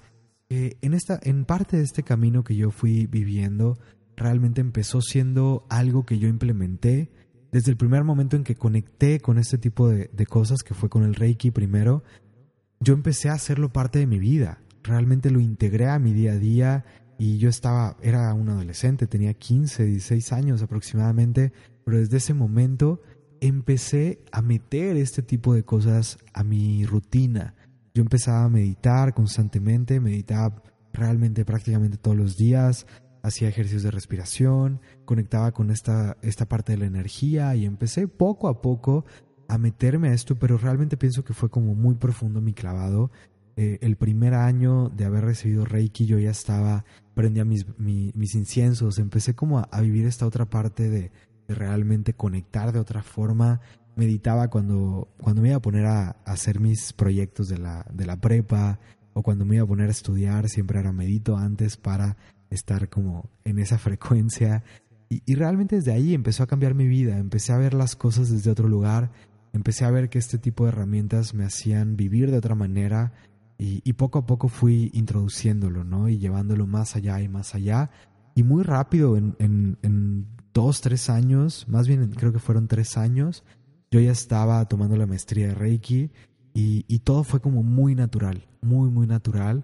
en, 0.52 0.94
esta, 0.94 1.20
en 1.24 1.46
parte 1.46 1.78
de 1.78 1.84
este 1.84 2.04
camino 2.04 2.44
que 2.44 2.58
yo 2.58 2.72
fui 2.72 3.08
viviendo, 3.08 3.78
realmente 4.18 4.60
empezó 4.60 5.02
siendo 5.02 5.66
algo 5.70 6.06
que 6.06 6.20
yo 6.20 6.28
implementé 6.28 7.10
desde 7.52 7.72
el 7.72 7.78
primer 7.78 8.04
momento 8.04 8.36
en 8.36 8.44
que 8.44 8.56
conecté 8.56 9.20
con 9.20 9.38
este 9.38 9.58
tipo 9.58 9.90
de, 9.90 10.10
de 10.14 10.26
cosas, 10.26 10.64
que 10.64 10.74
fue 10.74 10.90
con 10.90 11.04
el 11.04 11.16
Reiki 11.16 11.52
primero, 11.52 12.04
yo 12.80 12.94
empecé 12.94 13.30
a 13.30 13.34
hacerlo 13.34 13.72
parte 13.72 14.00
de 14.00 14.08
mi 14.08 14.20
vida. 14.20 14.62
Realmente 14.84 15.30
lo 15.30 15.40
integré 15.40 15.88
a 15.88 16.00
mi 16.00 16.14
día 16.14 16.34
a 16.34 16.38
día 16.38 16.86
y 17.18 17.38
yo 17.38 17.50
estaba, 17.50 17.98
era 18.02 18.34
un 18.34 18.50
adolescente, 18.50 19.06
tenía 19.06 19.36
15, 19.36 19.86
16 19.86 20.34
años 20.34 20.64
aproximadamente, 20.64 21.54
pero 21.86 21.98
desde 21.98 22.18
ese 22.18 22.34
momento 22.34 23.02
empecé 23.42 24.24
a 24.32 24.42
meter 24.42 24.98
este 24.98 25.22
tipo 25.22 25.54
de 25.54 25.64
cosas 25.64 26.18
a 26.34 26.44
mi 26.44 26.84
rutina. 26.86 27.54
Yo 27.94 28.02
empezaba 28.02 28.46
a 28.46 28.50
meditar 28.50 29.14
constantemente, 29.14 30.00
meditaba 30.00 30.64
realmente 30.94 31.46
prácticamente 31.46 31.98
todos 31.98 32.18
los 32.18 32.38
días, 32.38 32.88
hacía 33.22 33.50
ejercicios 33.50 33.84
de 33.84 33.92
respiración, 33.92 34.82
conectaba 35.06 35.52
con 35.52 35.72
esta, 35.72 36.18
esta 36.22 36.48
parte 36.48 36.74
de 36.74 36.80
la 36.80 36.86
energía 36.86 37.56
y 37.56 37.66
empecé 37.66 38.08
poco 38.08 38.48
a 38.48 38.62
poco 38.62 39.06
a 39.48 39.58
meterme 39.58 40.10
a 40.10 40.14
esto, 40.14 40.40
pero 40.40 40.58
realmente 40.58 40.98
pienso 40.98 41.24
que 41.24 41.34
fue 41.34 41.50
como 41.50 41.76
muy 41.76 41.96
profundo 41.96 42.42
mi 42.42 42.54
clavado. 42.54 43.12
Eh, 43.58 43.80
el 43.82 43.98
primer 43.98 44.34
año 44.34 44.90
de 44.90 45.06
haber 45.06 45.26
recibido 45.26 45.66
Reiki 45.66 46.06
yo 46.06 46.18
ya 46.18 46.32
estaba, 46.32 46.86
prendía 47.14 47.44
mis, 47.44 47.66
mis, 47.78 48.36
inciensos, 48.36 48.98
empecé 48.98 49.36
como 49.36 49.60
a, 49.60 49.82
vivir 49.82 50.06
esta 50.06 50.26
otra 50.26 50.50
parte 50.50 50.90
de, 50.90 51.12
realmente 51.50 52.14
conectar 52.14 52.72
de 52.72 52.80
otra 52.80 53.04
forma 53.04 53.60
meditaba 53.98 54.50
cuando, 54.50 55.10
cuando 55.20 55.42
me 55.42 55.50
iba 55.50 55.58
a 55.58 55.62
poner 55.62 55.86
a, 55.86 56.12
hacer 56.26 56.62
mis 56.62 56.94
proyectos 56.94 57.50
de 57.50 57.58
la, 57.58 57.86
de 57.94 58.06
la 58.06 58.16
prepa 58.16 58.80
o 59.14 59.22
cuando 59.22 59.44
me 59.44 59.56
iba 59.56 59.66
a 59.66 59.68
poner 59.68 59.90
a 59.90 59.92
estudiar, 59.92 60.48
siempre 60.48 60.80
era 60.80 60.94
medito 60.94 61.36
antes 61.36 61.76
para 61.76 62.16
estar 62.52 62.90
como 62.90 63.30
en 63.44 63.58
esa 63.58 63.78
frecuencia. 63.78 64.64
Y, 65.10 65.24
y, 65.26 65.36
realmente 65.36 65.76
desde 65.78 65.92
ahí 65.92 66.14
empezó 66.14 66.44
a 66.44 66.48
cambiar 66.48 66.76
mi 66.76 66.88
vida, 66.88 67.18
empecé 67.18 67.52
a 67.54 67.58
ver 67.58 67.74
las 67.74 67.96
cosas 67.96 68.30
desde 68.30 68.52
otro 68.52 68.68
lugar, 68.68 69.12
empecé 69.52 69.86
a 69.86 69.92
ver 69.92 70.10
que 70.10 70.20
este 70.20 70.38
tipo 70.38 70.64
de 70.64 70.70
herramientas 70.70 71.34
me 71.34 71.44
hacían 71.44 71.98
vivir 71.98 72.32
de 72.32 72.38
otra 72.38 72.56
manera 72.56 73.14
y, 73.58 73.82
y 73.84 73.94
poco 73.94 74.20
a 74.20 74.26
poco 74.26 74.48
fui 74.48 74.92
introduciéndolo, 74.94 75.84
¿no? 75.84 76.08
Y 76.08 76.20
llevándolo 76.20 76.68
más 76.68 76.96
allá 76.96 77.20
y 77.22 77.28
más 77.28 77.56
allá. 77.56 77.90
Y 78.36 78.44
muy 78.44 78.64
rápido, 78.64 79.18
en, 79.18 79.36
en, 79.40 79.78
en 79.82 80.28
dos, 80.54 80.82
tres 80.82 81.10
años, 81.10 81.66
más 81.68 81.88
bien 81.88 82.10
creo 82.12 82.32
que 82.32 82.40
fueron 82.40 82.68
tres 82.68 82.98
años, 82.98 83.44
yo 83.92 84.00
ya 84.00 84.12
estaba 84.12 84.64
tomando 84.66 84.96
la 84.96 85.06
maestría 85.06 85.48
de 85.48 85.56
Reiki 85.56 86.12
y, 86.54 87.00
todo 87.00 87.24
fue 87.24 87.40
como 87.40 87.64
muy 87.64 87.96
natural, 87.96 88.48
muy, 88.62 88.90
muy 88.90 89.08
natural. 89.08 89.64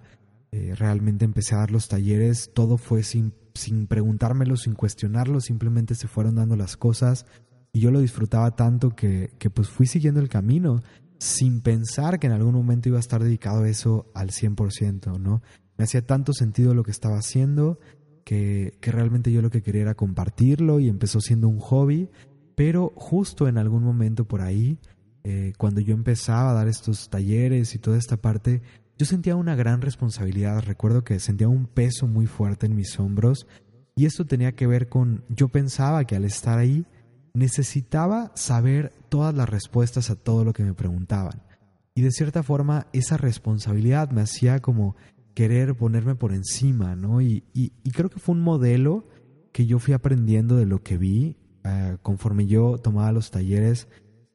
Eh, 0.51 0.73
realmente 0.75 1.25
empecé 1.25 1.55
a 1.55 1.59
dar 1.59 1.71
los 1.71 1.87
talleres, 1.87 2.51
todo 2.53 2.77
fue 2.77 3.03
sin, 3.03 3.33
sin 3.53 3.87
preguntármelo, 3.87 4.55
sin 4.57 4.73
cuestionarlo, 4.73 5.41
simplemente 5.41 5.95
se 5.95 6.07
fueron 6.07 6.35
dando 6.35 6.55
las 6.55 6.77
cosas 6.77 7.25
y 7.73 7.81
yo 7.81 7.91
lo 7.91 7.99
disfrutaba 7.99 8.55
tanto 8.55 8.95
que, 8.95 9.31
que 9.39 9.49
pues 9.49 9.69
fui 9.69 9.87
siguiendo 9.87 10.19
el 10.19 10.29
camino 10.29 10.81
sin 11.19 11.61
pensar 11.61 12.19
que 12.19 12.27
en 12.27 12.33
algún 12.33 12.53
momento 12.53 12.89
iba 12.89 12.97
a 12.97 13.01
estar 13.01 13.23
dedicado 13.23 13.63
a 13.63 13.69
eso 13.69 14.09
al 14.13 14.29
100%, 14.29 15.19
¿no? 15.19 15.41
Me 15.77 15.83
hacía 15.83 16.05
tanto 16.05 16.33
sentido 16.33 16.73
lo 16.73 16.83
que 16.83 16.91
estaba 16.91 17.17
haciendo 17.17 17.79
que, 18.23 18.77
que 18.81 18.91
realmente 18.91 19.31
yo 19.31 19.41
lo 19.41 19.49
que 19.49 19.61
quería 19.61 19.81
era 19.83 19.95
compartirlo 19.95 20.79
y 20.79 20.89
empezó 20.89 21.21
siendo 21.21 21.47
un 21.47 21.59
hobby 21.59 22.09
pero 22.57 22.91
justo 22.95 23.47
en 23.47 23.59
algún 23.59 23.83
momento 23.83 24.25
por 24.25 24.41
ahí, 24.41 24.79
eh, 25.23 25.53
cuando 25.59 25.79
yo 25.79 25.93
empezaba 25.93 26.49
a 26.49 26.53
dar 26.55 26.67
estos 26.67 27.07
talleres 27.07 27.75
y 27.75 27.77
toda 27.77 27.99
esta 27.99 28.17
parte, 28.17 28.63
yo 28.97 29.05
sentía 29.05 29.35
una 29.35 29.55
gran 29.55 29.81
responsabilidad. 29.81 30.63
Recuerdo 30.63 31.03
que 31.03 31.19
sentía 31.19 31.47
un 31.47 31.65
peso 31.67 32.07
muy 32.07 32.25
fuerte 32.25 32.65
en 32.65 32.75
mis 32.75 32.99
hombros 32.99 33.47
y 33.95 34.05
esto 34.05 34.25
tenía 34.25 34.53
que 34.53 34.67
ver 34.67 34.89
con, 34.89 35.23
yo 35.29 35.47
pensaba 35.49 36.05
que 36.05 36.15
al 36.15 36.25
estar 36.25 36.59
ahí 36.59 36.85
necesitaba 37.33 38.31
saber 38.35 38.93
todas 39.09 39.35
las 39.35 39.49
respuestas 39.49 40.09
a 40.09 40.15
todo 40.15 40.43
lo 40.43 40.53
que 40.53 40.63
me 40.63 40.73
preguntaban. 40.73 41.43
Y 41.93 42.01
de 42.01 42.11
cierta 42.11 42.43
forma 42.43 42.87
esa 42.93 43.17
responsabilidad 43.17 44.11
me 44.11 44.21
hacía 44.21 44.59
como 44.59 44.95
querer 45.33 45.75
ponerme 45.75 46.15
por 46.15 46.33
encima, 46.33 46.95
¿no? 46.95 47.21
Y, 47.21 47.43
y, 47.53 47.71
creo 47.91 48.09
que 48.09 48.19
fue 48.19 48.33
un 48.33 48.41
modelo 48.41 49.07
que 49.51 49.67
yo 49.67 49.77
fui 49.79 49.93
aprendiendo 49.93 50.55
de 50.55 50.65
lo 50.65 50.81
que 50.81 50.97
vi 50.97 51.37
eh, 51.63 51.97
conforme 52.01 52.47
yo 52.47 52.77
tomaba 52.77 53.11
los 53.11 53.29
talleres, 53.29 53.87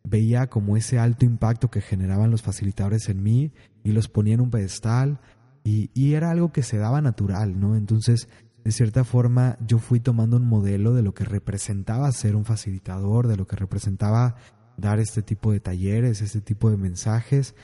veía 0.04 0.49
como 0.49 0.76
ese 0.76 0.99
alto 0.99 1.25
impacto 1.25 1.71
que 1.71 1.80
generaban 1.80 2.30
los 2.30 2.42
facilitadores 2.42 3.09
en 3.09 3.23
mí 3.23 3.52
y 3.85 3.92
los 3.92 4.09
ponía 4.09 4.35
en 4.35 4.40
un 4.40 4.50
pedestal 4.50 5.21
y, 5.64 5.90
era 6.14 6.30
algo 6.30 6.52
que 6.52 6.62
se 6.62 6.76
daba 6.76 7.00
natural, 7.00 7.59
¿no? 7.59 7.76
Entonces, 7.76 8.28
de 8.64 8.73
cierta 8.73 9.04
forma, 9.04 9.56
yo 9.66 9.78
fui 9.78 10.00
tomando 10.00 10.37
un 10.37 10.47
modelo 10.47 10.92
de 10.92 11.02
lo 11.02 11.14
que 11.14 11.25
representaba 11.25 12.11
ser 12.12 12.37
un 12.37 12.44
facilitador, 12.44 13.28
de 13.28 13.37
lo 13.37 13.47
que 13.47 13.56
representaba 13.56 14.35
dar 14.76 14.99
este 14.99 15.23
tipo 15.23 15.52
de 15.52 15.61
talleres, 15.61 16.21
este 16.21 16.40
tipo 16.40 16.71
de 16.71 16.76
mensajes. 16.76 17.54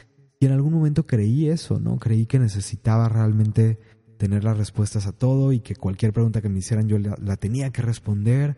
Y 0.40 0.46
en 0.46 0.52
algún 0.52 0.72
momento 0.72 1.06
creí 1.06 1.48
eso, 1.48 1.80
¿no? 1.80 1.98
Creí 1.98 2.26
que 2.26 2.38
necesitaba 2.38 3.08
realmente 3.08 3.78
tener 4.18 4.44
las 4.44 4.56
respuestas 4.56 5.06
a 5.06 5.12
todo 5.12 5.52
y 5.52 5.60
que 5.60 5.74
cualquier 5.74 6.12
pregunta 6.12 6.40
que 6.40 6.48
me 6.48 6.58
hicieran 6.58 6.88
yo 6.88 6.98
la, 6.98 7.36
tenía 7.36 7.70
que 7.70 7.82
responder. 7.82 8.56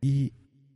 Y, 0.00 0.32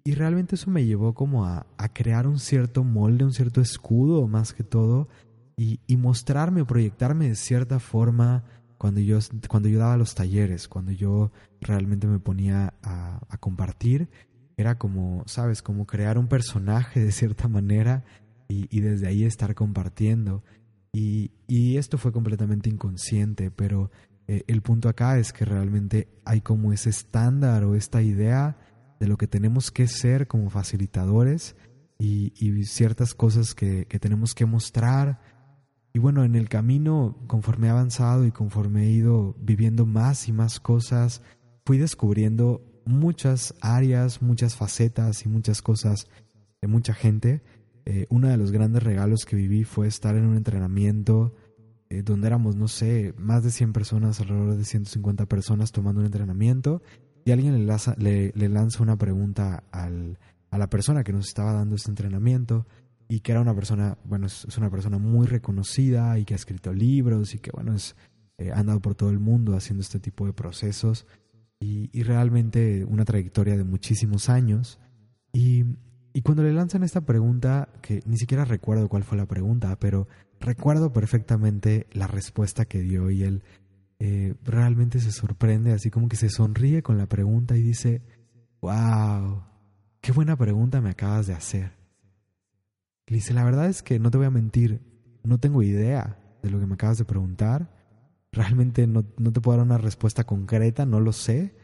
y, 0.09 0.15
realmente 0.15 0.55
eso 0.55 0.71
me 0.71 0.85
llevó 0.85 1.15
como 1.15 1.45
a, 1.45 1.67
a, 1.77 1.88
crear 1.93 2.27
un 2.27 2.38
cierto 2.38 2.85
molde, 2.85 3.25
un 3.25 3.33
cierto 3.33 3.61
escudo 3.61 4.27
más 4.27 4.53
que 4.53 4.65
todo, 4.65 5.09
y, 5.57 5.81
y 5.87 5.97
mostrarme 5.97 6.65
proyectarme 6.65 7.29
de 7.29 7.35
cierta 7.35 7.79
forma 7.79 8.45
cuando 8.79 9.00
yo, 9.00 9.19
cuando 9.49 9.69
yo 9.69 9.81
daba 9.81 9.97
los 9.97 10.15
talleres, 10.15 10.69
cuando 10.69 10.93
yo 10.93 11.33
realmente 11.61 12.07
me 12.07 12.21
ponía 12.21 12.75
a, 12.83 13.21
compartir 13.41 14.09
era 14.57 14.79
como, 14.79 15.23
sabes, 15.27 15.62
como 15.62 15.87
crear 15.87 16.19
un 16.19 16.27
personaje 16.27 17.00
de 17.00 17.12
cierta 17.12 17.47
manera 17.47 18.05
y, 18.49 18.81
desde 18.81 19.07
ahí 19.07 19.25
estar 19.25 19.55
compartiendo. 19.55 20.43
Y, 20.93 21.31
esto 21.77 21.99
fue 21.99 22.12
completamente 22.12 22.69
inconsciente, 22.69 23.50
pero 23.50 23.91
eh, 24.27 24.43
el 24.49 24.62
punto 24.62 24.88
acá 24.88 25.19
es 25.19 25.33
que 25.33 25.45
realmente 25.45 26.09
hay 26.25 26.41
como 26.41 26.73
ese 26.73 26.91
estándar 26.91 27.65
o 27.65 27.77
esta 27.77 28.03
idea 28.03 28.57
de 28.99 29.07
lo 29.07 29.17
que 29.17 29.26
tenemos 29.26 29.71
que 29.71 29.87
ser 29.87 30.26
como 30.26 30.50
facilitadores 30.50 31.57
y, 31.99 32.31
ciertas 32.64 33.14
cosas 33.14 33.55
que, 33.55 33.87
que, 33.87 33.99
tenemos 33.99 34.35
que 34.35 34.47
mostrar. 34.47 35.21
Y 35.93 35.99
bueno, 35.99 36.25
en 36.25 36.37
el 36.37 36.49
camino, 36.49 37.17
conforme 37.26 37.69
he 37.69 37.71
avanzado 37.71 38.25
y 38.25 38.33
conforme 38.33 38.85
he 38.85 38.90
ido 38.90 39.35
viviendo 39.40 39.87
más 39.87 40.28
y 40.28 40.33
más 40.33 40.61
cosas, 40.61 41.23
fui 41.64 41.78
descubriendo 41.78 42.62
muchas 42.85 43.55
áreas, 43.61 44.23
muchas 44.23 44.57
facetas 44.57 45.25
y 45.25 45.28
muchas 45.28 45.62
cosas 45.62 46.09
de 46.61 46.69
mucha 46.69 46.95
gente. 46.95 47.43
Eh, 47.85 48.07
uno 48.11 48.28
de 48.28 48.37
los 48.37 48.52
grandes 48.52 48.83
regalos 48.83 49.25
que 49.25 49.37
viví 49.37 49.64
fue 49.64 49.87
estar 49.87 50.17
en 50.17 50.26
un 50.26 50.37
entrenamiento 50.37 51.35
eh, 51.90 52.02
donde 52.02 52.26
éramos, 52.26 52.55
no 52.55 52.69
sé, 52.69 53.14
más 53.17 53.43
de 53.45 53.50
100 53.50 53.73
personas, 53.73 54.21
alrededor 54.21 54.57
de 54.57 54.64
150 54.64 55.26
personas 55.26 55.73
tomando 55.73 56.00
un 56.00 56.07
entrenamiento 56.07 56.83
y 57.28 57.30
alguien 57.30 57.66
le, 57.66 58.32
le, 58.35 58.49
lanza 58.49 58.82
una 58.82 58.97
pregunta 58.97 59.62
al, 59.70 60.18
a 60.50 60.56
la 60.56 60.70
persona 60.70 61.04
que 61.04 61.12
nos 61.12 61.28
estaba 61.28 61.52
dando 61.52 61.76
este 61.76 61.90
entrenamiento 61.90 62.66
y 63.06 63.20
que 63.20 63.32
era 63.32 63.42
una 63.42 63.54
persona, 63.54 63.99
bueno, 64.04 64.28
es, 64.28 64.56
una 64.56 64.70
persona 64.70 64.97
muy 64.97 65.26
reconocida 65.26 66.18
y 66.18 66.25
que 66.25 66.32
ha 66.32 66.37
escrito 66.37 66.73
libros 66.73 67.35
y 67.35 67.38
que, 67.38 67.50
bueno, 67.50 67.75
es, 67.75 67.97
eh, 68.38 68.50
ha 68.50 68.61
andado 68.61 68.80
por 68.80 68.94
todo 68.94 69.11
el 69.11 69.18
mundo 69.18 69.54
haciendo 69.54 69.82
este 69.82 70.00
tipo 70.00 70.25
de 70.25 70.32
procesos 70.32 71.06
y, 71.61 72.02
realmente 72.02 72.87
una 72.87 73.04
trayectoria 73.04 73.58
de 73.58 73.64
muchísimos 73.64 74.30
años. 74.30 74.78
Y, 75.30 75.66
y 76.14 76.23
cuando 76.23 76.42
le 76.42 76.54
lanzan 76.54 76.82
esta 76.82 77.02
pregunta, 77.02 77.68
que 77.82 78.00
ni 78.06 78.16
siquiera 78.16 78.47
recuerdo 78.47 78.88
cuál 78.88 79.04
fue 79.04 79.18
la 79.18 79.26
pregunta, 79.26 79.78
pero 79.78 80.08
recuerdo 80.40 80.94
perfectamente 80.94 81.88
la 81.92 82.06
respuesta 82.06 82.64
que 82.64 82.80
dio 82.80 83.11
y 83.11 83.23
él 83.23 83.42
eh, 83.99 84.35
realmente 84.45 85.00
se 85.00 85.12
sorprende, 85.12 85.73
así 85.73 85.90
como 85.90 86.09
que 86.09 86.17
se 86.17 86.28
sonríe 86.28 86.83
con 86.83 86.99
la 86.99 87.07
pregunta 87.07 87.57
y 87.57 87.62
dice, 87.62 88.02
wow, 88.61 89.43
qué 90.00 90.12
buena 90.12 90.37
pregunta 90.37 90.81
me 90.81 90.90
acabas 90.90 91.26
de 91.26 91.35
hacer. 91.35 91.73
Le 93.07 93.17
dice, 93.17 93.35
la 93.35 93.45
verdad 93.45 93.67
es 93.67 93.83
que 93.83 93.99
no 93.99 94.11
te 94.11 94.19
voy 94.19 94.26
a 94.26 94.31
mentir, 94.31 94.81
no 95.25 95.38
tengo 95.38 95.62
idea 95.62 96.19
de 96.43 96.50
lo 96.50 96.61
que 96.61 96.67
me 96.67 96.75
acabas 96.75 96.99
de 96.99 97.04
preguntar, 97.04 97.78
Realmente 98.30 98.87
no, 98.87 99.04
te 99.04 99.41
puedo 99.41 99.56
dar 99.56 99.67
una 99.67 99.78
respuesta 99.78 100.25
concreta, 100.25 100.84
no 100.84 101.00
lo 101.00 101.13
sé, 101.13 101.54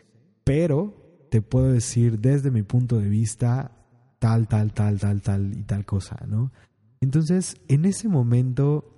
pero 0.45 1.27
te 1.31 1.43
puedo 1.43 1.71
decir 1.71 2.19
desde 2.21 2.51
mi 2.51 2.63
punto 2.63 2.99
de 2.99 3.09
vista 3.09 3.73
tal, 4.19 4.49
tal, 4.49 4.73
tal, 4.73 4.99
tal, 4.99 5.21
tal 5.21 5.53
y 5.53 5.63
tal 5.65 5.85
cosa, 5.85 6.25
¿no? 6.27 6.53
Entonces, 7.01 7.61
en 7.69 7.85
ese 7.85 8.09
momento, 8.09 8.94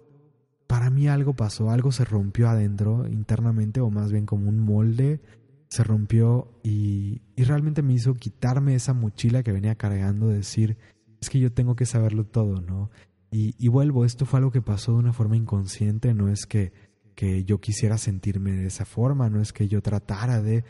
para 0.66 0.90
mí 0.90 1.08
algo 1.08 1.34
pasó, 1.34 1.70
algo 1.70 1.92
se 1.92 2.04
rompió 2.04 2.48
adentro 2.48 3.06
internamente, 3.08 3.80
o 3.80 3.90
más 3.90 4.10
bien 4.12 4.26
como 4.26 4.48
un 4.48 4.58
molde, 4.58 5.20
se 5.68 5.84
rompió 5.84 6.48
y, 6.62 7.22
y 7.36 7.44
realmente 7.44 7.82
me 7.82 7.94
hizo 7.94 8.14
quitarme 8.14 8.74
esa 8.74 8.94
mochila 8.94 9.42
que 9.42 9.52
venía 9.52 9.74
cargando, 9.74 10.28
de 10.28 10.36
decir, 10.36 10.76
es 11.20 11.30
que 11.30 11.40
yo 11.40 11.52
tengo 11.52 11.76
que 11.76 11.86
saberlo 11.86 12.24
todo, 12.24 12.60
¿no? 12.60 12.90
Y, 13.30 13.54
y 13.58 13.68
vuelvo, 13.68 14.04
esto 14.04 14.26
fue 14.26 14.38
algo 14.38 14.52
que 14.52 14.62
pasó 14.62 14.92
de 14.92 14.98
una 14.98 15.12
forma 15.12 15.36
inconsciente, 15.36 16.14
no 16.14 16.28
es 16.28 16.46
que 16.46 16.72
que 17.16 17.44
yo 17.44 17.60
quisiera 17.60 17.98
sentirme 17.98 18.52
de 18.52 18.66
esa 18.66 18.84
forma, 18.84 19.28
no 19.28 19.40
es 19.40 19.52
que 19.52 19.66
yo 19.66 19.82
tratara 19.82 20.40
de, 20.40 20.64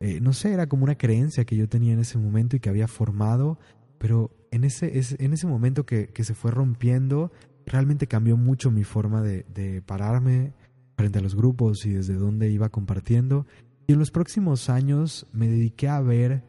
eh, 0.00 0.20
no 0.20 0.34
sé, 0.34 0.52
era 0.52 0.66
como 0.66 0.84
una 0.84 0.98
creencia 0.98 1.46
que 1.46 1.56
yo 1.56 1.68
tenía 1.68 1.94
en 1.94 2.00
ese 2.00 2.18
momento 2.18 2.56
y 2.56 2.60
que 2.60 2.68
había 2.68 2.88
formado, 2.88 3.58
pero 3.98 4.30
en 4.50 4.64
ese, 4.64 5.00
en 5.18 5.32
ese 5.32 5.46
momento 5.46 5.86
que, 5.86 6.08
que 6.08 6.24
se 6.24 6.34
fue 6.34 6.50
rompiendo, 6.50 7.32
realmente 7.66 8.06
cambió 8.06 8.36
mucho 8.36 8.70
mi 8.70 8.84
forma 8.84 9.22
de, 9.22 9.44
de, 9.54 9.82
pararme 9.82 10.52
frente 10.96 11.18
a 11.18 11.22
los 11.22 11.34
grupos 11.34 11.86
y 11.86 11.90
desde 11.90 12.14
dónde 12.14 12.50
iba 12.50 12.68
compartiendo. 12.68 13.46
Y 13.86 13.92
en 13.92 13.98
los 13.98 14.10
próximos 14.10 14.70
años 14.70 15.26
me 15.32 15.48
dediqué 15.48 15.88
a 15.88 16.00
ver 16.00 16.44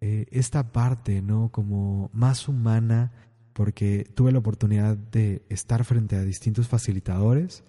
eh, 0.00 0.26
esta 0.30 0.72
parte, 0.72 1.22
¿no? 1.22 1.50
Como 1.50 2.10
más 2.12 2.48
humana, 2.48 3.12
porque 3.52 4.08
tuve 4.14 4.32
la 4.32 4.38
oportunidad 4.38 4.96
de 4.96 5.42
estar 5.48 5.84
frente 5.84 6.16
a 6.16 6.22
distintos 6.22 6.68
facilitadores 6.68 7.64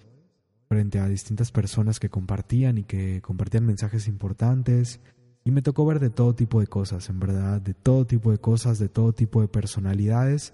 frente 0.69 0.99
a 0.99 1.08
distintas 1.08 1.52
personas 1.52 1.99
que 1.99 2.10
compartían 2.10 2.78
y 2.78 2.84
que 2.84 3.21
compartían 3.21 3.65
mensajes 3.65 4.08
importantes. 4.08 5.02
Y 5.43 5.52
me 5.52 5.63
tocó 5.63 5.84
ver 5.86 5.99
de 5.99 6.12
todo 6.12 6.36
tipo 6.36 6.60
de 6.60 6.67
cosas, 6.67 7.10
en 7.10 7.19
verdad, 7.19 7.60
de 7.60 7.73
todo 7.73 8.06
tipo 8.06 8.32
de 8.32 8.38
cosas, 8.38 8.78
de 8.78 8.88
todo 8.88 9.12
tipo 9.12 9.41
de 9.41 9.47
personalidades. 9.47 10.54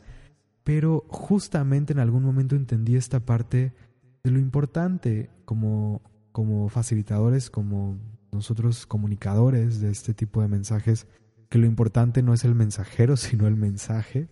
Pero 0.65 1.05
justamente 1.07 1.93
en 1.93 1.99
algún 1.99 2.23
momento 2.23 2.57
entendí 2.57 2.97
esta 2.97 3.21
parte 3.21 3.71
de 4.23 4.31
lo 4.31 4.39
importante 4.39 5.29
como, 5.45 6.01
como 6.33 6.67
facilitadores, 6.67 7.49
como 7.49 7.97
nosotros 8.33 8.87
comunicadores 8.87 9.79
de 9.79 9.91
este 9.91 10.13
tipo 10.13 10.41
de 10.41 10.47
mensajes, 10.47 11.07
que 11.49 11.59
lo 11.59 11.67
importante 11.67 12.23
no 12.23 12.33
es 12.33 12.43
el 12.43 12.55
mensajero, 12.55 13.15
sino 13.15 13.47
el 13.47 13.55
mensaje. 13.55 14.27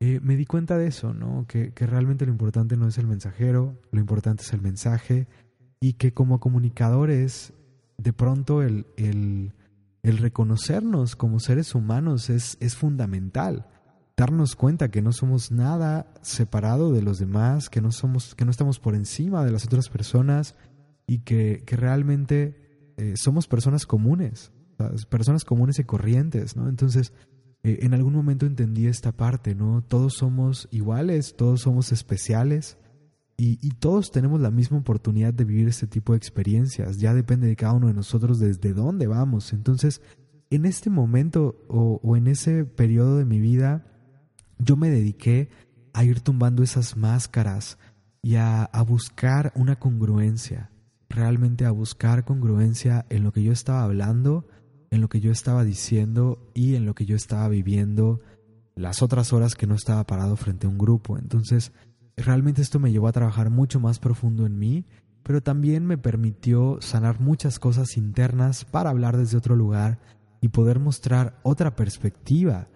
Eh, 0.00 0.18
me 0.22 0.36
di 0.36 0.44
cuenta 0.44 0.76
de 0.76 0.88
eso, 0.88 1.14
¿no? 1.14 1.46
Que, 1.46 1.72
que, 1.72 1.86
realmente 1.86 2.26
lo 2.26 2.32
importante 2.32 2.76
no 2.76 2.88
es 2.88 2.98
el 2.98 3.06
mensajero, 3.06 3.80
lo 3.92 4.00
importante 4.00 4.42
es 4.42 4.52
el 4.52 4.60
mensaje 4.60 5.28
y 5.78 5.92
que 5.92 6.12
como 6.12 6.40
comunicadores, 6.40 7.52
de 7.96 8.12
pronto 8.12 8.62
el, 8.62 8.86
el, 8.96 9.52
el 10.02 10.18
reconocernos 10.18 11.14
como 11.14 11.38
seres 11.38 11.76
humanos 11.76 12.28
es, 12.28 12.56
es 12.58 12.74
fundamental. 12.74 13.66
Darnos 14.20 14.54
cuenta 14.54 14.90
que 14.90 15.00
no 15.00 15.12
somos 15.12 15.50
nada 15.50 16.12
separado 16.20 16.92
de 16.92 17.00
los 17.00 17.18
demás, 17.18 17.70
que 17.70 17.80
no, 17.80 17.90
somos, 17.90 18.34
que 18.34 18.44
no 18.44 18.50
estamos 18.50 18.78
por 18.78 18.94
encima 18.94 19.44
de 19.44 19.50
las 19.50 19.64
otras 19.64 19.88
personas 19.88 20.56
y 21.06 21.20
que, 21.20 21.62
que 21.64 21.76
realmente 21.76 22.92
eh, 22.98 23.14
somos 23.16 23.46
personas 23.46 23.86
comunes, 23.86 24.52
personas 25.08 25.44
comunes 25.46 25.78
y 25.78 25.84
corrientes, 25.84 26.54
¿no? 26.54 26.68
Entonces, 26.68 27.14
eh, 27.62 27.78
en 27.80 27.94
algún 27.94 28.12
momento 28.12 28.44
entendí 28.44 28.86
esta 28.88 29.12
parte, 29.12 29.54
¿no? 29.54 29.82
Todos 29.82 30.14
somos 30.18 30.68
iguales, 30.70 31.34
todos 31.34 31.62
somos 31.62 31.90
especiales 31.90 32.76
y, 33.42 33.70
todos 33.78 34.10
tenemos 34.10 34.38
la 34.38 34.50
misma 34.50 34.76
oportunidad 34.76 35.32
de 35.32 35.44
vivir 35.44 35.66
este 35.66 35.86
tipo 35.86 36.12
de 36.12 36.18
experiencias. 36.18 36.98
Ya 36.98 37.14
depende 37.14 37.46
de 37.46 37.56
cada 37.56 37.72
uno 37.72 37.86
de 37.86 37.94
nosotros 37.94 38.38
desde 38.38 38.74
dónde 38.74 39.06
vamos. 39.06 39.54
Entonces, 39.54 40.02
en 40.50 40.66
este 40.66 40.90
momento 40.90 41.64
o, 41.68 42.18
en 42.18 42.26
ese 42.26 42.66
periodo 42.66 43.16
de 43.16 43.24
mi 43.24 43.40
vida, 43.40 43.86
yo 44.60 44.76
me 44.76 44.90
dediqué 44.90 45.48
a 45.92 46.04
ir 46.04 46.20
tumbando 46.20 46.62
esas 46.62 46.96
máscaras 46.96 47.78
y 48.22 48.36
a 48.36 48.68
buscar 48.86 49.52
una 49.56 49.76
congruencia, 49.76 50.70
realmente 51.08 51.64
a 51.64 51.70
buscar 51.70 52.24
congruencia 52.24 53.06
en 53.08 53.24
lo 53.24 53.32
que 53.32 53.42
yo 53.42 53.52
estaba 53.52 53.82
hablando 53.82 54.46
en 54.90 55.00
lo 55.00 55.08
que 55.08 55.20
yo 55.20 55.30
estaba 55.30 55.64
diciendo 55.64 56.50
y 56.54 56.74
en 56.74 56.84
lo 56.84 56.94
que 56.94 57.06
yo 57.06 57.16
estaba 57.16 57.48
viviendo 57.48 58.20
las 58.74 59.02
otras 59.02 59.32
horas 59.32 59.54
que 59.54 59.66
no 59.66 59.74
estaba 59.74 60.04
parado 60.06 60.36
frente 60.36 60.66
a 60.66 60.70
un 60.70 60.78
grupo. 60.78 61.16
Entonces, 61.16 61.72
realmente 62.16 62.62
esto 62.62 62.78
me 62.78 62.90
llevó 62.90 63.08
a 63.08 63.12
trabajar 63.12 63.50
mucho 63.50 63.78
más 63.78 63.98
profundo 63.98 64.46
en 64.46 64.58
mí, 64.58 64.86
pero 65.22 65.42
también 65.42 65.86
me 65.86 65.98
permitió 65.98 66.78
sanar 66.80 67.20
muchas 67.20 67.58
cosas 67.58 67.96
internas 67.96 68.64
para 68.64 68.90
hablar 68.90 69.16
desde 69.16 69.38
otro 69.38 69.54
lugar 69.54 70.00
y 70.40 70.48
poder 70.48 70.80
mostrar 70.80 71.38
otra 71.42 71.76
perspectiva 71.76 72.68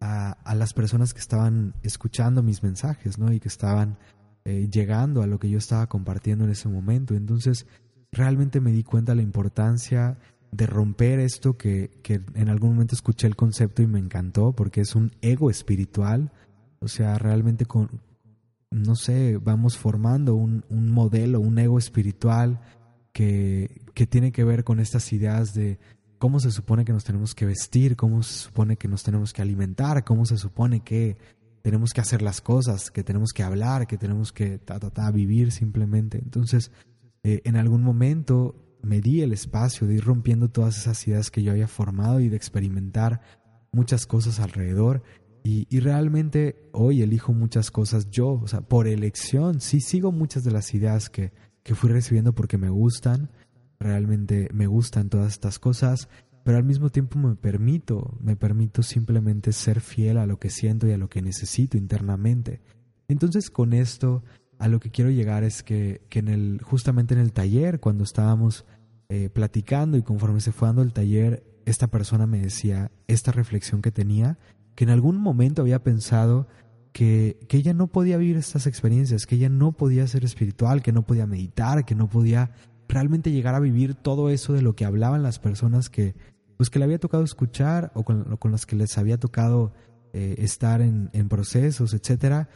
a, 0.00 0.54
las 0.54 0.72
personas 0.72 1.12
que 1.12 1.20
estaban 1.20 1.74
escuchando 1.82 2.42
mis 2.42 2.62
mensajes, 2.62 3.18
¿no? 3.18 3.32
Y 3.32 3.40
que 3.40 3.48
estaban 3.48 3.98
eh, 4.44 4.68
llegando 4.70 5.22
a 5.22 5.26
lo 5.26 5.38
que 5.38 5.50
yo 5.50 5.58
estaba 5.58 5.86
compartiendo 5.88 6.44
en 6.44 6.50
ese 6.50 6.68
momento. 6.68 7.14
Entonces, 7.14 7.66
realmente 8.10 8.60
me 8.60 8.72
di 8.72 8.82
cuenta 8.82 9.12
de 9.12 9.16
la 9.16 9.22
importancia 9.22 10.18
de 10.52 10.66
romper 10.66 11.20
esto 11.20 11.56
que, 11.56 11.90
que, 12.02 12.20
en 12.34 12.48
algún 12.48 12.70
momento 12.70 12.94
escuché 12.94 13.26
el 13.26 13.36
concepto 13.36 13.82
y 13.82 13.86
me 13.86 14.00
encantó 14.00 14.52
porque 14.52 14.80
es 14.80 14.94
un 14.94 15.12
ego 15.20 15.50
espiritual. 15.50 16.32
O 16.80 16.88
sea, 16.88 17.18
realmente 17.18 17.66
con, 17.66 18.00
no 18.70 18.96
sé, 18.96 19.36
vamos 19.36 19.76
formando 19.76 20.34
un, 20.34 20.64
un 20.70 20.90
modelo, 20.90 21.40
un 21.40 21.58
ego 21.58 21.78
espiritual 21.78 22.60
que, 23.12 23.82
que 23.94 24.06
tiene 24.06 24.32
que 24.32 24.44
ver 24.44 24.64
con 24.64 24.80
estas 24.80 25.12
ideas 25.12 25.52
de 25.52 25.78
cómo 26.20 26.38
se 26.38 26.50
supone 26.50 26.84
que 26.84 26.92
nos 26.92 27.02
tenemos 27.02 27.34
que 27.34 27.46
vestir, 27.46 27.96
cómo 27.96 28.22
se 28.22 28.34
supone 28.34 28.76
que 28.76 28.88
nos 28.88 29.02
tenemos 29.02 29.32
que 29.32 29.40
alimentar, 29.40 30.04
cómo 30.04 30.26
se 30.26 30.36
supone 30.36 30.80
que 30.80 31.16
tenemos 31.62 31.94
que 31.94 32.02
hacer 32.02 32.20
las 32.20 32.42
cosas, 32.42 32.90
que 32.90 33.02
tenemos 33.02 33.32
que 33.32 33.42
hablar, 33.42 33.86
que 33.86 33.96
tenemos 33.96 34.30
que 34.30 34.58
ta, 34.58 35.10
vivir 35.10 35.50
simplemente. 35.50 36.18
Entonces, 36.18 36.72
eh, 37.22 37.40
en 37.44 37.56
algún 37.56 37.82
momento 37.82 38.54
me 38.82 39.00
di 39.00 39.22
el 39.22 39.32
espacio 39.32 39.86
de 39.86 39.94
ir 39.94 40.04
rompiendo 40.04 40.50
todas 40.50 40.76
esas 40.76 41.08
ideas 41.08 41.30
que 41.30 41.42
yo 41.42 41.52
había 41.52 41.68
formado 41.68 42.20
y 42.20 42.28
de 42.28 42.36
experimentar 42.36 43.22
muchas 43.72 44.06
cosas 44.06 44.40
alrededor. 44.40 45.02
Y, 45.42 45.66
y, 45.70 45.80
realmente 45.80 46.68
hoy 46.72 47.00
elijo 47.00 47.32
muchas 47.32 47.70
cosas 47.70 48.10
yo, 48.10 48.32
o 48.32 48.46
sea, 48.46 48.60
por 48.60 48.86
elección. 48.86 49.62
Sí 49.62 49.80
sigo 49.80 50.12
muchas 50.12 50.44
de 50.44 50.50
las 50.50 50.74
ideas 50.74 51.08
que, 51.08 51.32
que 51.62 51.74
fui 51.74 51.88
recibiendo 51.88 52.34
porque 52.34 52.58
me 52.58 52.68
gustan. 52.68 53.30
Realmente 53.80 54.48
me 54.52 54.66
gustan 54.66 55.08
todas 55.08 55.32
estas 55.32 55.58
cosas 55.58 56.08
pero 56.42 56.58
al 56.58 56.64
mismo 56.64 56.90
tiempo 56.90 57.18
me 57.18 57.36
permito, 57.36 58.16
me 58.20 58.36
permito 58.36 58.82
simplemente 58.82 59.52
ser 59.52 59.80
fiel 59.80 60.18
a 60.18 60.26
lo 60.26 60.38
que 60.38 60.50
siento 60.50 60.86
y 60.86 60.92
a 60.92 60.98
lo 60.98 61.08
que 61.08 61.22
necesito 61.22 61.76
internamente. 61.76 62.60
Entonces 63.08 63.50
con 63.50 63.72
esto 63.72 64.22
a 64.58 64.68
lo 64.68 64.80
que 64.80 64.90
quiero 64.90 65.10
llegar 65.10 65.44
es 65.44 65.62
que, 65.62 66.02
que 66.08 66.20
en 66.20 66.28
el, 66.28 66.60
justamente 66.62 67.14
en 67.14 67.20
el 67.20 67.32
taller, 67.32 67.80
cuando 67.80 68.04
estábamos 68.04 68.64
eh, 69.08 69.28
platicando 69.28 69.96
y 69.96 70.02
conforme 70.02 70.40
se 70.40 70.52
fue 70.52 70.68
dando 70.68 70.82
el 70.82 70.92
taller, 70.92 71.44
esta 71.66 71.88
persona 71.88 72.26
me 72.26 72.40
decía 72.40 72.90
esta 73.06 73.32
reflexión 73.32 73.82
que 73.82 73.90
tenía, 73.90 74.38
que 74.74 74.84
en 74.84 74.90
algún 74.90 75.18
momento 75.18 75.62
había 75.62 75.82
pensado 75.82 76.48
que, 76.92 77.38
que 77.48 77.58
ella 77.58 77.74
no 77.74 77.88
podía 77.88 78.16
vivir 78.16 78.36
estas 78.36 78.66
experiencias, 78.66 79.26
que 79.26 79.36
ella 79.36 79.48
no 79.48 79.72
podía 79.72 80.06
ser 80.06 80.24
espiritual, 80.24 80.82
que 80.82 80.92
no 80.92 81.06
podía 81.06 81.26
meditar, 81.26 81.84
que 81.84 81.94
no 81.94 82.08
podía 82.08 82.50
realmente 82.90 83.32
llegar 83.32 83.54
a 83.54 83.60
vivir 83.60 83.94
todo 83.94 84.30
eso 84.30 84.52
de 84.52 84.62
lo 84.62 84.74
que 84.74 84.84
hablaban 84.84 85.22
las 85.22 85.38
personas 85.38 85.88
que, 85.88 86.14
pues 86.56 86.70
que 86.70 86.78
le 86.78 86.84
había 86.84 86.98
tocado 86.98 87.24
escuchar 87.24 87.90
o 87.94 88.04
con, 88.04 88.38
los 88.42 88.66
que 88.66 88.76
les 88.76 88.98
había 88.98 89.18
tocado 89.18 89.72
eh, 90.12 90.36
estar 90.38 90.82
en, 90.82 91.08
procesos, 91.28 91.94
etcétera, 91.94 92.48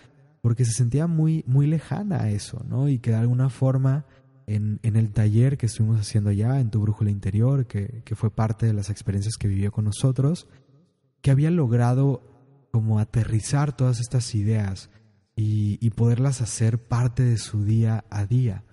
porque 0.42 0.64
se 0.64 0.72
sentía 0.72 1.06
muy, 1.06 1.44
muy 1.46 1.66
lejana 1.66 2.22
a 2.22 2.30
eso, 2.30 2.62
¿no? 2.68 2.88
Y 2.88 2.98
que 2.98 3.10
de 3.10 3.16
alguna 3.16 3.48
forma 3.48 4.04
en, 4.46 4.78
el 4.82 5.12
taller 5.12 5.56
que 5.56 5.66
estuvimos 5.66 6.00
haciendo 6.00 6.30
allá, 6.30 6.60
en 6.60 6.70
tu 6.70 6.80
brújula 6.80 7.10
interior, 7.10 7.66
que, 7.66 8.02
que 8.04 8.14
fue 8.14 8.30
parte 8.30 8.66
de 8.66 8.74
las 8.74 8.90
experiencias 8.90 9.36
que 9.36 9.48
vivió 9.48 9.72
con 9.72 9.86
nosotros, 9.86 10.48
que 11.22 11.30
había 11.30 11.50
logrado 11.50 12.68
como 12.70 12.98
aterrizar 12.98 13.74
todas 13.74 14.00
estas 14.00 14.34
ideas 14.34 14.90
y, 15.36 15.78
y 15.80 15.90
poderlas 15.90 16.42
hacer 16.42 16.78
parte 16.78 17.22
de 17.22 17.38
su 17.38 17.64
día 17.64 18.04
a 18.10 18.26
día. 18.26 18.64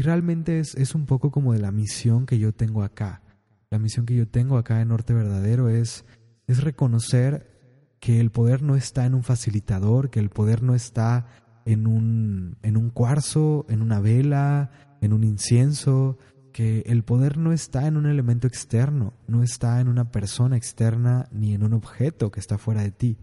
Y 0.00 0.02
realmente 0.02 0.60
es, 0.60 0.74
es 0.76 0.94
un 0.94 1.04
poco 1.04 1.30
como 1.30 1.52
de 1.52 1.58
la 1.58 1.72
misión 1.72 2.24
que 2.24 2.38
yo 2.38 2.54
tengo 2.54 2.82
acá. 2.82 3.20
La 3.68 3.78
misión 3.78 4.06
que 4.06 4.16
yo 4.16 4.26
tengo 4.26 4.56
acá 4.56 4.80
en 4.80 4.88
Norte 4.88 5.12
Verdadero 5.12 5.68
es, 5.68 6.06
es 6.46 6.62
reconocer 6.64 7.94
que 8.00 8.18
el 8.18 8.30
poder 8.30 8.62
no 8.62 8.76
está 8.76 9.04
en 9.04 9.14
un 9.14 9.22
facilitador, 9.22 10.08
que 10.08 10.18
el 10.18 10.30
poder 10.30 10.62
no 10.62 10.74
está 10.74 11.26
en 11.66 11.86
un, 11.86 12.56
en 12.62 12.78
un 12.78 12.88
cuarzo, 12.88 13.66
en 13.68 13.82
una 13.82 14.00
vela, 14.00 14.70
en 15.02 15.12
un 15.12 15.22
incienso, 15.22 16.16
que 16.54 16.82
el 16.86 17.02
poder 17.02 17.36
no 17.36 17.52
está 17.52 17.86
en 17.86 17.98
un 17.98 18.06
elemento 18.06 18.46
externo, 18.46 19.12
no 19.26 19.42
está 19.42 19.82
en 19.82 19.88
una 19.88 20.10
persona 20.10 20.56
externa 20.56 21.28
ni 21.30 21.52
en 21.52 21.62
un 21.62 21.74
objeto 21.74 22.30
que 22.30 22.40
está 22.40 22.56
fuera 22.56 22.80
de 22.80 22.90
ti. 22.90 23.18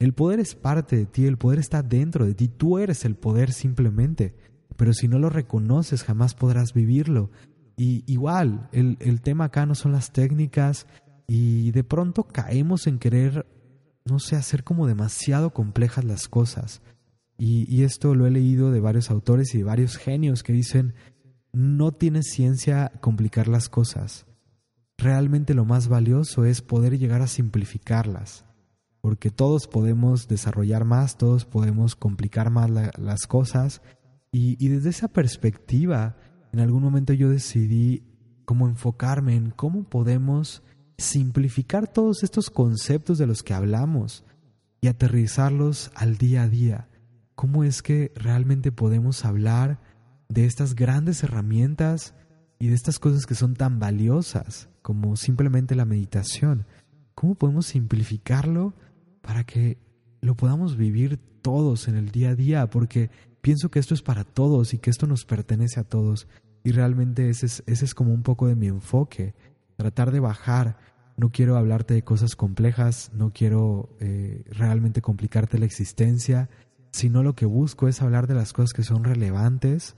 El 0.00 0.12
poder 0.12 0.40
es 0.40 0.56
parte 0.56 0.96
de 0.96 1.06
ti, 1.06 1.26
el 1.26 1.38
poder 1.38 1.60
está 1.60 1.84
dentro 1.84 2.26
de 2.26 2.34
ti, 2.34 2.48
tú 2.48 2.78
eres 2.78 3.04
el 3.04 3.14
poder 3.14 3.52
simplemente 3.52 4.55
pero 4.76 4.92
si 4.92 5.08
no 5.08 5.18
lo 5.18 5.30
reconoces 5.30 6.02
jamás 6.02 6.34
podrás 6.34 6.72
vivirlo. 6.72 7.30
Y 7.76 8.04
igual, 8.06 8.68
el, 8.72 8.96
el 9.00 9.20
tema 9.20 9.44
acá 9.46 9.66
no 9.66 9.74
son 9.74 9.92
las 9.92 10.12
técnicas 10.12 10.86
y 11.26 11.72
de 11.72 11.84
pronto 11.84 12.24
caemos 12.24 12.86
en 12.86 12.98
querer, 12.98 13.46
no 14.04 14.18
sé, 14.18 14.36
hacer 14.36 14.64
como 14.64 14.86
demasiado 14.86 15.50
complejas 15.50 16.04
las 16.04 16.28
cosas. 16.28 16.82
Y, 17.38 17.66
y 17.74 17.82
esto 17.82 18.14
lo 18.14 18.26
he 18.26 18.30
leído 18.30 18.70
de 18.70 18.80
varios 18.80 19.10
autores 19.10 19.54
y 19.54 19.58
de 19.58 19.64
varios 19.64 19.96
genios 19.96 20.42
que 20.42 20.52
dicen, 20.52 20.94
no 21.52 21.92
tiene 21.92 22.22
ciencia 22.22 22.92
complicar 23.00 23.48
las 23.48 23.68
cosas. 23.68 24.26
Realmente 24.98 25.54
lo 25.54 25.64
más 25.64 25.88
valioso 25.88 26.44
es 26.44 26.62
poder 26.62 26.98
llegar 26.98 27.20
a 27.20 27.26
simplificarlas, 27.26 28.46
porque 29.02 29.30
todos 29.30 29.66
podemos 29.66 30.28
desarrollar 30.28 30.84
más, 30.84 31.18
todos 31.18 31.44
podemos 31.44 31.96
complicar 31.96 32.50
más 32.50 32.70
las 32.70 33.26
cosas 33.26 33.82
y, 34.38 34.68
desde 34.68 34.90
esa 34.90 35.08
perspectiva, 35.08 36.18
en 36.52 36.60
algún 36.60 36.82
momento 36.82 37.14
yo 37.14 37.30
decidí 37.30 38.02
cómo 38.44 38.68
enfocarme 38.68 39.34
en 39.34 39.50
cómo 39.50 39.84
podemos 39.84 40.62
simplificar 40.98 41.90
todos 41.90 42.22
estos 42.22 42.50
conceptos 42.50 43.16
de 43.16 43.26
los 43.26 43.42
que 43.42 43.54
hablamos 43.54 44.26
y 44.82 44.88
aterrizarlos 44.88 45.90
al 45.94 46.18
día 46.18 46.42
a 46.42 46.48
día. 46.50 46.88
¿Cómo 47.34 47.64
es 47.64 47.80
que 47.80 48.12
realmente 48.14 48.72
podemos 48.72 49.24
hablar 49.24 49.80
de 50.28 50.44
estas 50.44 50.74
grandes 50.74 51.22
herramientas 51.22 52.14
y 52.58 52.68
de 52.68 52.74
estas 52.74 52.98
cosas 52.98 53.24
que 53.24 53.34
son 53.34 53.54
tan 53.54 53.78
valiosas 53.78 54.68
como 54.82 55.16
simplemente 55.16 55.74
la 55.74 55.86
meditación? 55.86 56.66
¿Cómo 57.14 57.36
podemos 57.36 57.64
simplificarlo 57.64 58.74
para 59.22 59.44
que 59.44 59.78
lo 60.20 60.36
podamos 60.36 60.76
vivir 60.76 61.18
todos 61.40 61.88
en 61.88 61.96
el 61.96 62.10
día 62.10 62.30
a 62.30 62.34
día? 62.34 62.68
Porque 62.68 63.08
pienso 63.46 63.70
que 63.70 63.78
esto 63.78 63.94
es 63.94 64.02
para 64.02 64.24
todos 64.24 64.74
y 64.74 64.78
que 64.78 64.90
esto 64.90 65.06
nos 65.06 65.24
pertenece 65.24 65.78
a 65.78 65.84
todos. 65.84 66.26
Y 66.64 66.72
realmente 66.72 67.28
ese 67.28 67.46
es, 67.46 67.62
ese 67.68 67.84
es 67.84 67.94
como 67.94 68.12
un 68.12 68.24
poco 68.24 68.48
de 68.48 68.56
mi 68.56 68.66
enfoque, 68.66 69.36
tratar 69.76 70.10
de 70.10 70.18
bajar. 70.18 70.78
No 71.16 71.30
quiero 71.30 71.56
hablarte 71.56 71.94
de 71.94 72.02
cosas 72.02 72.34
complejas, 72.34 73.12
no 73.14 73.30
quiero 73.32 73.88
eh, 74.00 74.42
realmente 74.50 75.00
complicarte 75.00 75.60
la 75.60 75.64
existencia, 75.64 76.50
sino 76.90 77.22
lo 77.22 77.36
que 77.36 77.46
busco 77.46 77.86
es 77.86 78.02
hablar 78.02 78.26
de 78.26 78.34
las 78.34 78.52
cosas 78.52 78.72
que 78.72 78.82
son 78.82 79.04
relevantes 79.04 79.94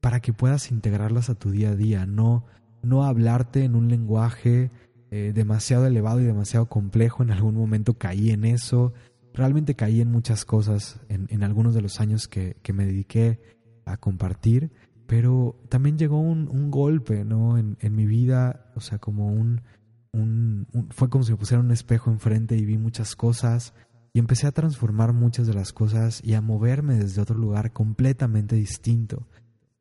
para 0.00 0.18
que 0.18 0.32
puedas 0.32 0.72
integrarlas 0.72 1.30
a 1.30 1.36
tu 1.36 1.52
día 1.52 1.70
a 1.70 1.76
día, 1.76 2.06
no, 2.06 2.44
no 2.82 3.04
hablarte 3.04 3.62
en 3.62 3.76
un 3.76 3.86
lenguaje 3.86 4.72
eh, 5.12 5.30
demasiado 5.32 5.86
elevado 5.86 6.20
y 6.20 6.24
demasiado 6.24 6.66
complejo. 6.66 7.22
En 7.22 7.30
algún 7.30 7.54
momento 7.54 7.94
caí 7.94 8.30
en 8.30 8.44
eso, 8.44 8.92
realmente 9.34 9.74
caí 9.74 10.00
en 10.00 10.10
muchas 10.10 10.44
cosas 10.44 11.00
en, 11.08 11.42
algunos 11.42 11.74
de 11.74 11.82
los 11.82 12.00
años 12.00 12.28
que, 12.28 12.56
me 12.72 12.86
dediqué 12.86 13.40
a 13.84 13.96
compartir, 13.96 14.72
pero 15.06 15.60
también 15.68 15.98
llegó 15.98 16.20
un, 16.20 16.70
golpe, 16.70 17.24
¿no? 17.24 17.58
En, 17.58 17.76
mi 17.94 18.06
vida, 18.06 18.70
o 18.74 18.80
sea, 18.80 18.98
como 18.98 19.26
un, 19.26 19.60
un, 20.12 20.66
fue 20.90 21.10
como 21.10 21.24
si 21.24 21.32
me 21.32 21.36
pusiera 21.36 21.60
un 21.60 21.72
espejo 21.72 22.10
enfrente 22.10 22.56
y 22.56 22.64
vi 22.64 22.78
muchas 22.78 23.16
cosas 23.16 23.74
y 24.12 24.20
empecé 24.20 24.46
a 24.46 24.52
transformar 24.52 25.12
muchas 25.12 25.48
de 25.48 25.54
las 25.54 25.72
cosas 25.72 26.20
y 26.24 26.34
a 26.34 26.40
moverme 26.40 26.94
desde 26.94 27.20
otro 27.20 27.36
lugar 27.36 27.72
completamente 27.72 28.54
distinto. 28.54 29.26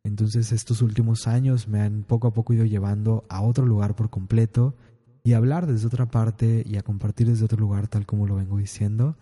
Entonces 0.04 0.52
estos 0.52 0.82
últimos 0.82 1.28
años 1.28 1.68
me 1.68 1.80
han 1.80 2.04
poco 2.04 2.28
a 2.28 2.34
poco 2.34 2.54
ido 2.54 2.66
llevando 2.66 3.24
a 3.30 3.42
otro 3.44 3.66
lugar 3.66 3.96
por 3.96 4.10
completo 4.10 4.76
y 5.24 5.34
a 5.34 5.38
hablar 5.38 5.68
desde 5.68 5.88
otra 5.88 6.08
parte 6.08 6.64
y 6.66 6.76
a 6.78 6.82
compartir 6.82 7.28
desde 7.28 7.46
otro 7.46 7.60
lugar 7.60 7.88
tal 7.88 8.08
como 8.08 8.26
lo 8.28 8.36
vengo 8.36 8.58
diciendo. 8.58 9.16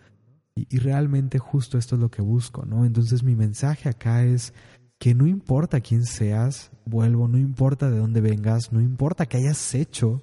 Y, 0.55 0.79
realmente 0.79 1.39
justo 1.39 1.77
esto 1.77 1.95
es 1.95 2.01
lo 2.01 2.11
que 2.11 2.21
busco, 2.21 2.65
¿no? 2.65 2.85
Entonces 2.85 3.23
mi 3.23 3.35
mensaje 3.35 3.87
acá 3.87 4.25
es 4.25 4.53
que 4.99 5.15
no 5.15 5.25
importa 5.25 5.79
quién 5.79 6.05
seas, 6.05 6.71
vuelvo, 6.85 7.27
no 7.27 7.37
importa 7.37 7.89
de 7.89 7.97
dónde 7.97 8.21
vengas, 8.21 8.71
no 8.71 8.81
importa 8.81 9.25
qué 9.25 9.37
hayas 9.37 9.73
hecho 9.73 10.21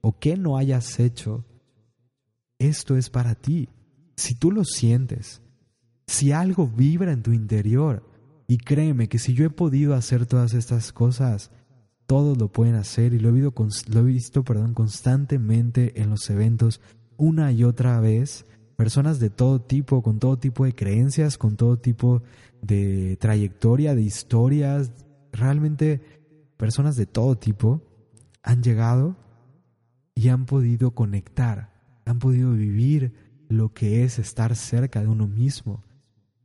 o 0.00 0.18
qué 0.18 0.36
no 0.36 0.56
hayas 0.56 0.98
hecho, 0.98 1.44
esto 2.58 2.96
es 2.96 3.10
para 3.10 3.34
ti. 3.34 3.68
Si 4.16 4.34
tú 4.34 4.50
lo 4.50 4.64
sientes, 4.64 5.42
si 6.06 6.32
algo 6.32 6.66
vibra 6.66 7.12
en 7.12 7.22
tu 7.22 7.32
interior, 7.32 8.02
y 8.48 8.58
créeme 8.58 9.08
que 9.08 9.18
si 9.18 9.34
yo 9.34 9.44
he 9.44 9.50
podido 9.50 9.94
hacer 9.94 10.26
todas 10.26 10.54
estas 10.54 10.92
cosas, 10.92 11.50
todos 12.06 12.38
lo 12.38 12.48
pueden 12.48 12.76
hacer 12.76 13.12
y 13.12 13.18
lo 13.18 13.30
he, 13.30 13.32
visto, 13.32 13.52
lo 13.92 14.00
he 14.00 14.04
visto 14.04 14.44
perdón, 14.44 14.74
constantemente 14.74 16.00
en 16.00 16.10
los 16.10 16.30
eventos 16.30 16.80
una 17.16 17.50
y 17.50 17.64
otra 17.64 18.00
vez 18.00 18.46
personas 18.76 19.18
de 19.18 19.30
todo 19.30 19.60
tipo, 19.60 20.02
con 20.02 20.18
todo 20.18 20.38
tipo 20.38 20.64
de 20.64 20.74
creencias, 20.74 21.38
con 21.38 21.56
todo 21.56 21.78
tipo 21.78 22.22
de 22.62 23.16
trayectoria, 23.20 23.94
de 23.94 24.02
historias, 24.02 24.92
realmente 25.32 26.00
personas 26.56 26.96
de 26.96 27.06
todo 27.06 27.36
tipo 27.36 27.82
han 28.42 28.62
llegado 28.62 29.16
y 30.14 30.28
han 30.28 30.46
podido 30.46 30.92
conectar, 30.92 31.72
han 32.04 32.18
podido 32.18 32.52
vivir 32.52 33.12
lo 33.48 33.72
que 33.72 34.04
es 34.04 34.18
estar 34.18 34.54
cerca 34.56 35.00
de 35.00 35.08
uno 35.08 35.26
mismo. 35.26 35.82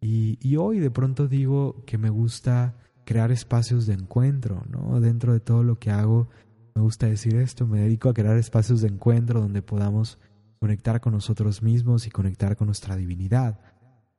Y, 0.01 0.55
hoy 0.55 0.79
de 0.79 0.89
pronto 0.89 1.27
digo 1.27 1.83
que 1.85 1.99
me 1.99 2.09
gusta 2.09 2.75
crear 3.05 3.31
espacios 3.31 3.85
de 3.85 3.93
encuentro, 3.93 4.63
¿no? 4.67 4.99
Dentro 4.99 5.33
de 5.33 5.39
todo 5.39 5.63
lo 5.63 5.77
que 5.77 5.91
hago, 5.91 6.27
me 6.73 6.81
gusta 6.81 7.05
decir 7.05 7.35
esto, 7.35 7.67
me 7.67 7.81
dedico 7.81 8.09
a 8.09 8.13
crear 8.13 8.35
espacios 8.37 8.81
de 8.81 8.87
encuentro 8.87 9.41
donde 9.41 9.61
podamos 9.61 10.17
conectar 10.61 11.01
con 11.01 11.13
nosotros 11.13 11.63
mismos 11.63 12.05
y 12.05 12.11
conectar 12.11 12.55
con 12.55 12.67
nuestra 12.67 12.95
divinidad, 12.95 13.59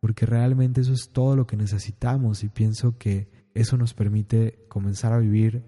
porque 0.00 0.26
realmente 0.26 0.80
eso 0.80 0.92
es 0.92 1.10
todo 1.12 1.36
lo 1.36 1.46
que 1.46 1.56
necesitamos 1.56 2.42
y 2.42 2.48
pienso 2.48 2.98
que 2.98 3.30
eso 3.54 3.76
nos 3.76 3.94
permite 3.94 4.66
comenzar 4.68 5.12
a 5.12 5.18
vivir 5.18 5.62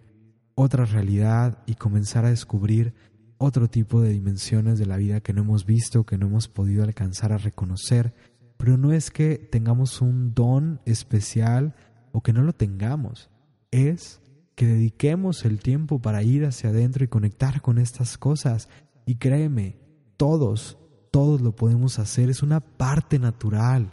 otra 0.57 0.85
realidad 0.85 1.63
y 1.67 1.77
comenzar 1.77 2.25
a 2.25 2.31
descubrir 2.31 2.93
otro 3.39 3.69
tipo 3.69 4.01
de 4.03 4.11
dimensiones 4.11 4.81
de 4.81 4.87
la 4.87 4.97
vida 4.97 5.21
que 5.21 5.33
no 5.33 5.43
hemos 5.43 5.65
visto, 5.65 6.05
que 6.05 6.19
no 6.19 6.27
hemos 6.27 6.49
podido 6.49 6.83
alcanzar 6.83 7.33
a 7.33 7.39
reconocer, 7.39 8.13
pero 8.57 8.77
no 8.77 8.93
es 8.93 9.13
que 9.13 9.39
tengamos 9.39 10.01
un 10.01 10.35
don 10.35 10.81
especial 10.87 11.77
o 12.11 12.21
que 12.21 12.33
no 12.33 12.43
lo 12.43 12.53
tengamos, 12.53 13.31
es 13.71 14.21
que 14.57 14.67
dediquemos 14.67 15.45
el 15.45 15.61
tiempo 15.61 16.01
para 16.01 16.25
ir 16.25 16.45
hacia 16.45 16.71
adentro 16.71 17.05
y 17.05 17.09
conectar 17.09 17.61
con 17.61 17.79
estas 17.79 18.19
cosas. 18.19 18.69
Y 19.07 19.17
créeme, 19.17 19.84
todos, 20.17 20.79
todos 21.11 21.41
lo 21.41 21.55
podemos 21.55 21.99
hacer, 21.99 22.31
es 22.31 22.43
una 22.43 22.61
parte 22.61 23.19
natural 23.19 23.91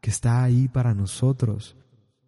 que 0.00 0.10
está 0.10 0.42
ahí 0.42 0.68
para 0.68 0.94
nosotros. 0.94 1.76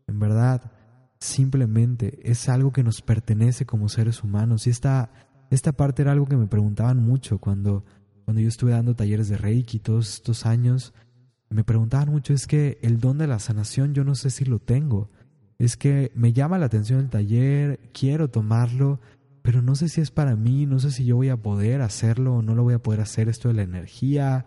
En 0.07 0.19
verdad, 0.19 0.73
simplemente 1.19 2.19
es 2.23 2.49
algo 2.49 2.73
que 2.73 2.83
nos 2.83 3.03
pertenece 3.03 3.67
como 3.67 3.89
seres 3.89 4.23
humanos. 4.23 4.67
Y 4.67 4.71
esta, 4.71 5.11
esta 5.51 5.73
parte 5.73 6.03
era 6.03 6.13
algo 6.13 6.27
que 6.27 6.37
me 6.37 6.47
preguntaban 6.47 7.03
mucho 7.03 7.39
cuando, 7.39 7.85
cuando 8.25 8.41
yo 8.41 8.49
estuve 8.49 8.71
dando 8.71 8.95
talleres 8.95 9.29
de 9.29 9.37
Reiki 9.37 9.79
todos 9.79 10.15
estos 10.15 10.47
años. 10.47 10.95
Me 11.51 11.65
preguntaban 11.65 12.09
mucho, 12.09 12.33
es 12.33 12.47
que 12.47 12.79
el 12.83 12.99
don 12.99 13.19
de 13.19 13.27
la 13.27 13.39
sanación 13.39 13.95
yo 13.95 14.05
no 14.05 14.15
sé 14.15 14.31
si 14.31 14.45
lo 14.45 14.59
tengo. 14.59 15.11
Es 15.59 15.77
que 15.77 16.13
me 16.15 16.33
llama 16.33 16.59
la 16.59 16.67
atención 16.67 17.01
el 17.01 17.09
taller, 17.09 17.91
quiero 17.93 18.29
tomarlo, 18.29 19.01
pero 19.47 19.63
no 19.63 19.77
sé 19.77 19.89
si 19.89 20.01
es 20.01 20.11
para 20.11 20.35
mí, 20.35 20.67
no 20.67 20.81
sé 20.81 20.91
si 20.91 21.05
yo 21.05 21.15
voy 21.15 21.29
a 21.29 21.37
poder 21.37 21.81
hacerlo 21.81 22.35
o 22.35 22.43
no 22.43 22.57
lo 22.57 22.65
voy 22.65 22.75
a 22.75 22.83
poder 22.83 23.01
hacer, 23.01 23.29
esto 23.29 23.47
de 23.47 23.55
la 23.55 23.63
energía. 23.63 24.45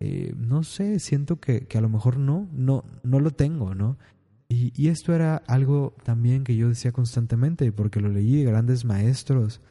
Eh, 0.00 0.34
no 0.36 0.64
sé, 0.64 0.98
siento 0.98 1.40
que, 1.40 1.66
que, 1.66 1.78
a 1.78 1.80
lo 1.80 1.88
mejor 1.88 2.18
no, 2.18 2.46
no, 2.52 2.84
no 3.02 3.20
lo 3.20 3.30
tengo, 3.30 3.74
¿no? 3.74 3.96
Y, 4.50 4.88
esto 4.88 5.14
era 5.14 5.36
algo 5.46 5.96
también 6.04 6.44
que 6.44 6.56
yo 6.56 6.68
decía 6.68 6.92
constantemente, 6.92 7.72
porque 7.72 8.00
lo 8.00 8.10
leí 8.10 8.36
de 8.36 8.44
grandes 8.44 8.84
maestros. 8.84 9.62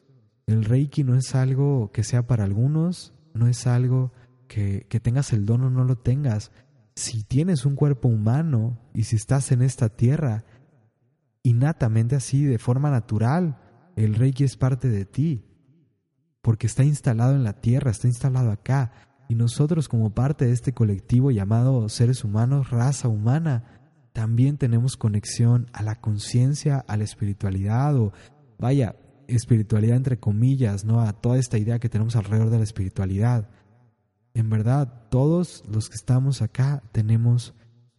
El 0.48 0.66
Reiki 0.66 1.04
no 1.04 1.14
es 1.14 1.36
algo 1.36 1.92
que 1.92 2.04
sea 2.04 2.26
para 2.26 2.44
algunos, 2.44 3.14
no 3.36 3.46
es 3.46 3.68
algo 3.68 4.12
que, 4.48 4.88
que 4.90 5.00
tengas 5.00 5.34
el 5.34 5.46
don 5.46 5.66
o 5.66 5.70
no 5.70 5.84
lo 5.84 6.00
tengas. 6.00 6.52
Si 6.96 7.24
tienes 7.24 7.68
un 7.68 7.76
cuerpo 7.76 8.08
humano 8.08 8.80
y 8.96 9.04
si 9.04 9.18
estás 9.18 9.52
en 9.52 9.62
esta 9.62 9.90
tierra, 9.90 10.46
innatamente 11.44 12.16
así, 12.16 12.44
de 12.44 12.58
forma 12.58 12.90
natural, 12.90 13.60
el 13.96 14.16
Reiki 14.16 14.44
es 14.44 14.58
parte 14.58 14.90
de 14.90 15.06
ti, 15.06 15.46
porque 16.42 16.68
está 16.68 16.84
instalado 16.84 17.36
en 17.36 17.44
la 17.44 17.62
tierra, 17.62 17.92
está 17.92 18.08
instalado 18.08 18.52
acá, 18.52 18.92
y 19.30 19.36
nosotros 19.36 19.88
como 19.88 20.14
parte 20.14 20.46
de 20.46 20.52
este 20.52 20.74
colectivo 20.74 21.32
llamado 21.32 21.88
seres 21.90 22.24
humanos, 22.24 22.70
raza 22.70 23.08
humana, 23.08 23.64
también 24.14 24.58
tenemos 24.58 24.96
conexión 24.96 25.68
a 25.74 25.82
la 25.82 26.00
conciencia, 26.00 26.84
a 26.88 26.98
la 26.98 27.04
espiritualidad 27.04 27.98
o 27.98 28.14
vaya, 28.60 28.96
espiritualidad 29.28 29.98
entre 29.98 30.20
comillas, 30.20 30.86
¿no? 30.86 31.02
A 31.02 31.14
toda 31.14 31.40
esta 31.40 31.58
idea 31.58 31.80
que 31.80 31.90
tenemos 31.90 32.16
alrededor 32.16 32.50
de 32.50 32.58
la 32.58 32.64
espiritualidad. 32.64 33.50
En 34.34 34.50
verdad, 34.50 35.08
todos 35.10 35.64
los 35.68 35.90
que 35.90 35.96
estamos 35.96 36.42
acá 36.42 36.84
tenemos 36.92 37.56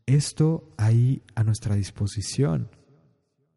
esto 0.07 0.73
ahí 0.77 1.23
a 1.35 1.45
nuestra 1.45 1.75
disposición. 1.75 2.69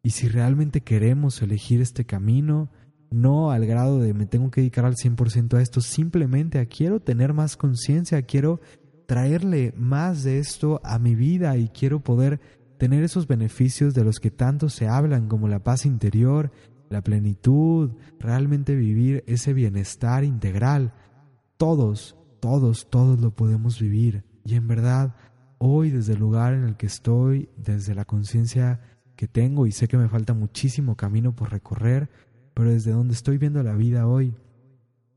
Y 0.08 0.12
si 0.12 0.26
realmente 0.26 0.80
queremos 0.80 1.42
elegir 1.42 1.82
este 1.82 2.06
camino, 2.06 2.70
no 3.10 3.50
al 3.50 3.66
grado 3.66 3.98
de 3.98 4.14
me 4.14 4.24
tengo 4.24 4.50
que 4.50 4.62
dedicar 4.62 4.86
al 4.86 4.94
100% 4.94 5.52
a 5.52 5.60
esto, 5.60 5.82
simplemente 5.82 6.58
a 6.58 6.64
quiero 6.64 6.98
tener 6.98 7.34
más 7.34 7.58
conciencia, 7.58 8.22
quiero 8.22 8.58
traerle 9.04 9.74
más 9.76 10.22
de 10.22 10.38
esto 10.38 10.80
a 10.82 10.98
mi 10.98 11.14
vida 11.14 11.58
y 11.58 11.68
quiero 11.68 12.00
poder 12.00 12.40
tener 12.78 13.04
esos 13.04 13.26
beneficios 13.26 13.92
de 13.92 14.02
los 14.02 14.18
que 14.18 14.30
tanto 14.30 14.70
se 14.70 14.88
hablan 14.88 15.28
como 15.28 15.46
la 15.46 15.62
paz 15.62 15.84
interior, 15.84 16.52
la 16.88 17.02
plenitud, 17.02 17.90
realmente 18.18 18.74
vivir 18.76 19.24
ese 19.26 19.52
bienestar 19.52 20.24
integral. 20.24 20.94
Todos, 21.58 22.16
todos, 22.40 22.88
todos 22.88 23.20
lo 23.20 23.36
podemos 23.36 23.78
vivir. 23.78 24.24
Y 24.42 24.54
en 24.54 24.68
verdad, 24.68 25.14
hoy 25.58 25.90
desde 25.90 26.14
el 26.14 26.20
lugar 26.20 26.54
en 26.54 26.64
el 26.64 26.78
que 26.78 26.86
estoy, 26.86 27.50
desde 27.58 27.94
la 27.94 28.06
conciencia 28.06 28.80
que 29.18 29.26
tengo 29.26 29.66
y 29.66 29.72
sé 29.72 29.88
que 29.88 29.98
me 29.98 30.08
falta 30.08 30.32
muchísimo 30.32 30.96
camino 30.96 31.34
por 31.34 31.50
recorrer, 31.50 32.08
pero 32.54 32.70
desde 32.70 32.92
donde 32.92 33.14
estoy 33.14 33.36
viendo 33.36 33.60
la 33.64 33.74
vida 33.74 34.06
hoy, 34.06 34.36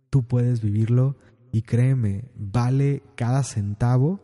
tú 0.09 0.23
puedes 0.23 0.59
vivirlo 0.59 1.17
y 1.51 1.61
créeme, 1.61 2.25
vale 2.35 3.03
cada 3.15 3.43
centavo, 3.43 4.19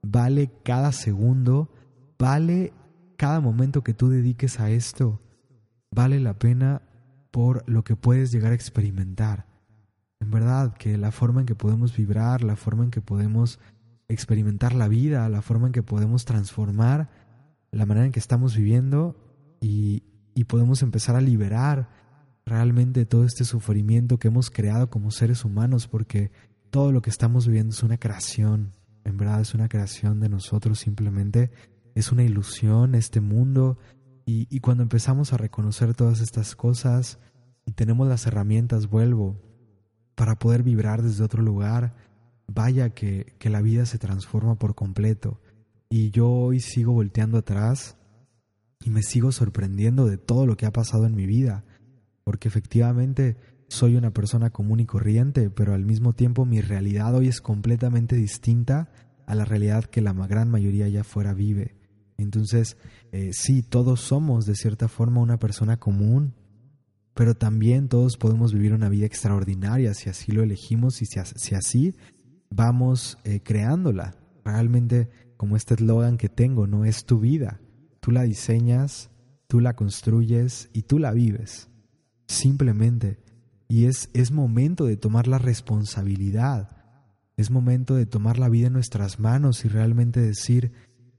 vale 0.00 0.52
cada 0.62 0.92
segundo, 0.92 1.68
vale 2.16 2.72
cada 3.16 3.40
momento 3.40 3.82
que 3.82 3.94
tú 3.94 4.10
dediques 4.10 4.60
a 4.60 4.70
esto, 4.70 5.20
vale 5.90 6.20
la 6.20 6.38
pena 6.38 6.82
por 7.32 7.68
lo 7.68 7.82
que 7.82 7.96
puedes 7.96 8.30
llegar 8.30 8.52
a 8.52 8.54
experimentar. 8.54 9.46
En 10.20 10.30
verdad 10.30 10.76
que 10.76 10.96
la 10.98 11.10
forma 11.10 11.40
en 11.40 11.46
que 11.46 11.56
podemos 11.56 11.96
vibrar, 11.96 12.44
la 12.44 12.54
forma 12.54 12.84
en 12.84 12.92
que 12.92 13.00
podemos 13.00 13.58
experimentar 14.06 14.72
la 14.72 14.86
vida, 14.86 15.28
la 15.28 15.42
forma 15.42 15.66
en 15.66 15.72
que 15.72 15.82
podemos 15.82 16.24
transformar 16.26 17.25
la 17.76 17.86
manera 17.86 18.06
en 18.06 18.12
que 18.12 18.18
estamos 18.18 18.56
viviendo 18.56 19.16
y, 19.60 20.02
y 20.34 20.44
podemos 20.44 20.82
empezar 20.82 21.16
a 21.16 21.20
liberar 21.20 21.88
realmente 22.44 23.06
todo 23.06 23.24
este 23.24 23.44
sufrimiento 23.44 24.18
que 24.18 24.28
hemos 24.28 24.50
creado 24.50 24.88
como 24.88 25.10
seres 25.10 25.44
humanos, 25.44 25.88
porque 25.88 26.30
todo 26.70 26.92
lo 26.92 27.02
que 27.02 27.10
estamos 27.10 27.46
viviendo 27.46 27.74
es 27.74 27.82
una 27.82 27.98
creación, 27.98 28.72
en 29.04 29.16
verdad 29.16 29.40
es 29.40 29.54
una 29.54 29.68
creación 29.68 30.20
de 30.20 30.28
nosotros 30.28 30.78
simplemente, 30.78 31.50
es 31.94 32.12
una 32.12 32.22
ilusión 32.22 32.94
este 32.94 33.20
mundo 33.20 33.78
y, 34.24 34.46
y 34.50 34.60
cuando 34.60 34.82
empezamos 34.82 35.32
a 35.32 35.36
reconocer 35.36 35.94
todas 35.94 36.20
estas 36.20 36.54
cosas 36.54 37.18
y 37.64 37.72
tenemos 37.72 38.06
las 38.06 38.26
herramientas, 38.26 38.88
vuelvo, 38.88 39.40
para 40.14 40.38
poder 40.38 40.62
vibrar 40.62 41.02
desde 41.02 41.24
otro 41.24 41.42
lugar, 41.42 41.94
vaya 42.46 42.90
que, 42.90 43.34
que 43.38 43.50
la 43.50 43.60
vida 43.60 43.86
se 43.86 43.98
transforma 43.98 44.56
por 44.56 44.74
completo. 44.74 45.40
Y 45.88 46.10
yo 46.10 46.28
hoy 46.28 46.60
sigo 46.60 46.92
volteando 46.92 47.38
atrás 47.38 47.96
y 48.84 48.90
me 48.90 49.02
sigo 49.02 49.32
sorprendiendo 49.32 50.06
de 50.06 50.18
todo 50.18 50.46
lo 50.46 50.56
que 50.56 50.66
ha 50.66 50.72
pasado 50.72 51.06
en 51.06 51.14
mi 51.14 51.26
vida, 51.26 51.64
porque 52.24 52.48
efectivamente 52.48 53.36
soy 53.68 53.96
una 53.96 54.12
persona 54.12 54.50
común 54.50 54.80
y 54.80 54.86
corriente, 54.86 55.50
pero 55.50 55.74
al 55.74 55.84
mismo 55.84 56.12
tiempo 56.12 56.44
mi 56.44 56.60
realidad 56.60 57.14
hoy 57.14 57.28
es 57.28 57.40
completamente 57.40 58.16
distinta 58.16 58.88
a 59.26 59.34
la 59.34 59.44
realidad 59.44 59.84
que 59.84 60.00
la 60.00 60.12
gran 60.12 60.50
mayoría 60.50 60.86
allá 60.86 61.00
afuera 61.00 61.34
vive. 61.34 61.74
Entonces, 62.16 62.76
eh, 63.12 63.30
sí, 63.32 63.62
todos 63.62 64.00
somos 64.00 64.46
de 64.46 64.54
cierta 64.54 64.88
forma 64.88 65.20
una 65.20 65.38
persona 65.38 65.78
común, 65.78 66.34
pero 67.14 67.34
también 67.34 67.88
todos 67.88 68.16
podemos 68.16 68.52
vivir 68.52 68.72
una 68.72 68.88
vida 68.88 69.06
extraordinaria 69.06 69.94
si 69.94 70.08
así 70.08 70.32
lo 70.32 70.42
elegimos 70.42 71.02
y 71.02 71.06
si, 71.06 71.54
así 71.54 71.94
vamos 72.50 73.18
eh, 73.24 73.40
creándola. 73.42 74.14
Realmente, 74.44 75.10
como 75.36 75.56
este 75.56 75.74
eslogan 75.74 76.18
que 76.18 76.28
tengo, 76.28 76.66
no 76.66 76.84
es 76.84 77.04
tu 77.04 77.20
vida. 77.20 77.60
Tú 78.00 78.10
la 78.10 78.22
diseñas, 78.22 79.10
tú 79.46 79.60
la 79.60 79.76
construyes 79.76 80.70
y 80.72 80.82
tú 80.82 80.98
la 80.98 81.12
vives. 81.12 81.68
Simplemente 82.26 83.18
y 83.68 83.86
es, 83.86 84.10
es 84.14 84.30
momento 84.30 84.84
de 84.84 84.96
tomar 84.96 85.26
la 85.26 85.38
responsabilidad. 85.38 86.76
Es 87.36 87.50
momento 87.50 87.94
de 87.94 88.06
tomar 88.06 88.38
la 88.38 88.48
vida 88.48 88.68
en 88.68 88.72
nuestras 88.72 89.18
manos 89.18 89.64
y 89.64 89.68
realmente 89.68 90.20
decir, 90.20 90.72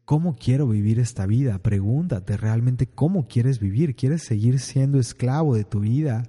¿cómo 0.06 0.36
quiero 0.36 0.68
vivir 0.68 1.00
esta 1.00 1.26
vida? 1.26 1.60
Pregúntate 1.60 2.38
realmente 2.38 2.88
cómo 2.88 3.28
quieres 3.28 3.60
vivir. 3.60 3.96
¿Quieres 3.96 4.24
seguir 4.24 4.60
siendo 4.60 5.00
esclavo 5.00 5.56
de 5.56 5.66
tu 5.66 5.82
vida? 5.82 6.24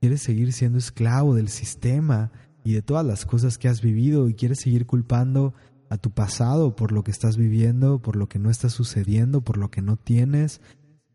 ¿Quieres 0.00 0.22
seguir 0.22 0.52
siendo 0.52 0.78
esclavo 0.78 1.34
del 1.34 1.48
sistema 1.48 2.32
y 2.64 2.72
de 2.72 2.82
todas 2.82 3.06
las 3.06 3.26
cosas 3.26 3.58
que 3.58 3.68
has 3.68 3.82
vivido 3.82 4.28
y 4.28 4.34
quieres 4.34 4.60
seguir 4.60 4.86
culpando 4.86 5.54
a 5.90 5.98
tu 5.98 6.10
pasado 6.10 6.74
por 6.74 6.92
lo 6.92 7.04
que 7.04 7.10
estás 7.10 7.36
viviendo, 7.36 8.00
por 8.00 8.16
lo 8.16 8.28
que 8.28 8.38
no 8.38 8.48
está 8.48 8.70
sucediendo, 8.70 9.42
por 9.42 9.58
lo 9.58 9.70
que 9.70 9.82
no 9.82 9.96
tienes? 9.96 10.62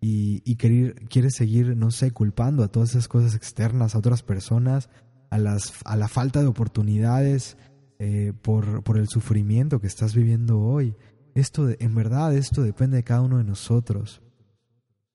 y, 0.08 0.56
quieres 0.58 1.36
seguir, 1.36 1.76
no 1.76 1.90
sé, 1.90 2.12
culpando 2.12 2.64
a 2.64 2.68
todas 2.68 2.92
esas 2.92 3.08
cosas 3.08 3.34
externas, 3.34 3.96
a 3.96 4.00
otras 4.00 4.22
personas, 4.22 4.90
a, 5.32 5.38
las, 5.40 5.74
a 5.84 5.96
la 5.96 6.08
falta 6.08 6.42
de 6.42 6.48
oportunidades, 6.48 7.58
eh, 7.98 8.34
por, 8.42 8.84
por, 8.84 8.98
el 8.98 9.08
sufrimiento 9.08 9.80
que 9.80 9.88
estás 9.88 10.14
viviendo 10.14 10.60
hoy. 10.60 10.96
Esto, 11.34 11.70
en 11.80 11.96
verdad, 11.96 12.36
esto 12.36 12.62
depende 12.62 12.98
de 12.98 13.04
cada 13.04 13.22
uno 13.22 13.40
de 13.40 13.46
nosotros. 13.46 14.22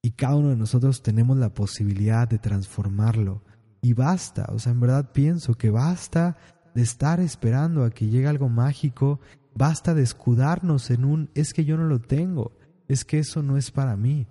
Y 0.03 0.13
cada 0.13 0.37
uno 0.37 0.49
de 0.49 0.57
nosotros 0.57 1.03
tenemos 1.03 1.37
la 1.37 1.55
posibilidad 1.55 2.27
de 2.27 2.39
transformarlo. 2.39 3.45
Y 3.83 3.93
basta, 3.93 4.47
o 4.53 4.59
sea, 4.59 4.73
en 4.73 4.81
verdad 4.81 5.13
pienso 5.13 5.55
que 5.55 5.71
basta 5.71 6.37
de 6.75 6.83
estar 6.83 7.21
esperando 7.21 7.85
a 7.85 7.91
que 7.91 8.09
llegue 8.09 8.27
algo 8.27 8.49
mágico, 8.49 9.21
basta 9.55 9.95
de 9.95 10.03
escudarnos 10.03 10.91
en 10.91 11.05
un 11.05 11.31
es 11.35 11.53
que 11.53 11.65
yo 11.65 11.77
no 11.77 11.85
lo 11.85 12.01
tengo, 12.01 12.53
es 12.89 13.05
que 13.05 13.19
eso 13.19 13.43
no 13.43 13.57
es 13.57 13.71
para 13.71 13.97
mí. 13.97 14.27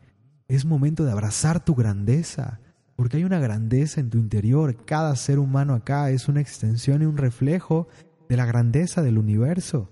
Es 0.48 0.66
momento 0.66 1.06
de 1.06 1.12
abrazar 1.12 1.64
tu 1.64 1.76
grandeza, 1.76 2.60
porque 2.96 3.18
hay 3.18 3.24
una 3.24 3.40
grandeza 3.40 4.02
en 4.02 4.10
tu 4.10 4.18
interior. 4.18 4.86
Cada 4.86 5.16
ser 5.16 5.40
humano 5.40 5.74
acá 5.74 6.10
es 6.10 6.28
una 6.28 6.42
extensión 6.42 7.02
y 7.02 7.06
un 7.06 7.18
reflejo 7.18 7.88
de 8.28 8.36
la 8.36 8.46
grandeza 8.46 9.02
del 9.02 9.18
universo. 9.18 9.90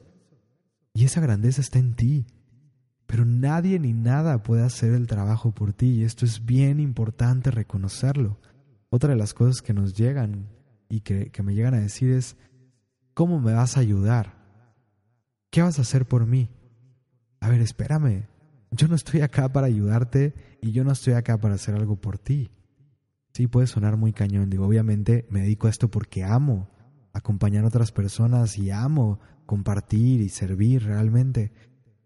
Y 0.94 1.06
esa 1.06 1.22
grandeza 1.22 1.62
está 1.62 1.80
en 1.80 1.94
ti. 1.94 2.26
Pero 3.06 3.24
nadie 3.24 3.80
ni 3.80 3.94
nada 3.94 4.44
puede 4.44 4.64
hacer 4.64 4.94
el 4.94 5.08
trabajo 5.08 5.52
por 5.52 5.72
ti 5.72 5.88
y 5.88 6.04
esto 6.04 6.26
es 6.26 6.46
bien 6.46 6.80
importante 6.80 7.52
reconocerlo. 7.52 8.38
Otra 8.90 9.12
de 9.12 9.16
las 9.16 9.34
cosas 9.34 9.62
que 9.62 9.74
nos 9.74 9.94
llegan 9.94 10.50
y 10.90 11.00
que, 11.00 11.32
que 11.32 11.44
me 11.44 11.56
llegan 11.56 11.74
a 11.74 11.80
decir 11.80 12.12
es, 12.12 12.36
¿cómo 13.14 13.40
me 13.40 13.54
vas 13.54 13.78
a 13.78 13.80
ayudar? 13.80 14.37
¿Qué 15.58 15.64
vas 15.64 15.80
a 15.80 15.82
hacer 15.82 16.06
por 16.06 16.28
mí? 16.28 16.52
a 17.40 17.50
ver, 17.50 17.62
espérame, 17.62 18.28
yo 18.70 18.88
no 18.88 18.94
estoy 18.94 19.22
acá 19.22 19.52
para 19.52 19.66
ayudarte 19.66 20.36
y 20.62 20.72
yo 20.72 20.84
no 20.84 20.92
estoy 20.92 21.14
acá 21.14 21.40
para 21.40 21.56
hacer 21.56 21.74
algo 21.74 21.96
por 21.96 22.20
ti. 22.20 22.52
Sí, 23.34 23.48
puede 23.48 23.66
sonar 23.66 23.98
muy 23.98 24.14
cañón. 24.14 24.52
Digo, 24.52 24.68
obviamente 24.68 25.26
me 25.32 25.42
dedico 25.42 25.66
a 25.66 25.72
esto 25.72 25.90
porque 25.90 26.24
amo 26.24 26.70
acompañar 27.12 27.64
a 27.64 27.70
otras 27.70 27.92
personas 27.92 28.60
y 28.60 28.70
amo 28.70 29.20
compartir 29.48 30.22
y 30.22 30.30
servir 30.30 30.84
realmente. 30.84 31.52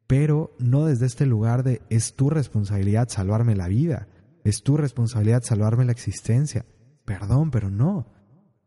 Pero 0.07 0.55
no 0.57 0.85
desde 0.85 1.07
este 1.07 1.25
lugar 1.25 1.63
de 1.63 1.81
es 1.89 2.15
tu 2.15 2.29
responsabilidad 2.29 3.09
salvarme 3.09 3.57
la 3.57 3.67
vida, 3.67 4.07
es 4.45 4.63
tu 4.63 4.77
responsabilidad 4.77 5.43
salvarme 5.43 5.83
la 5.83 5.91
existencia. 5.91 6.65
Perdón, 7.03 7.51
pero 7.51 7.69
no. 7.69 8.13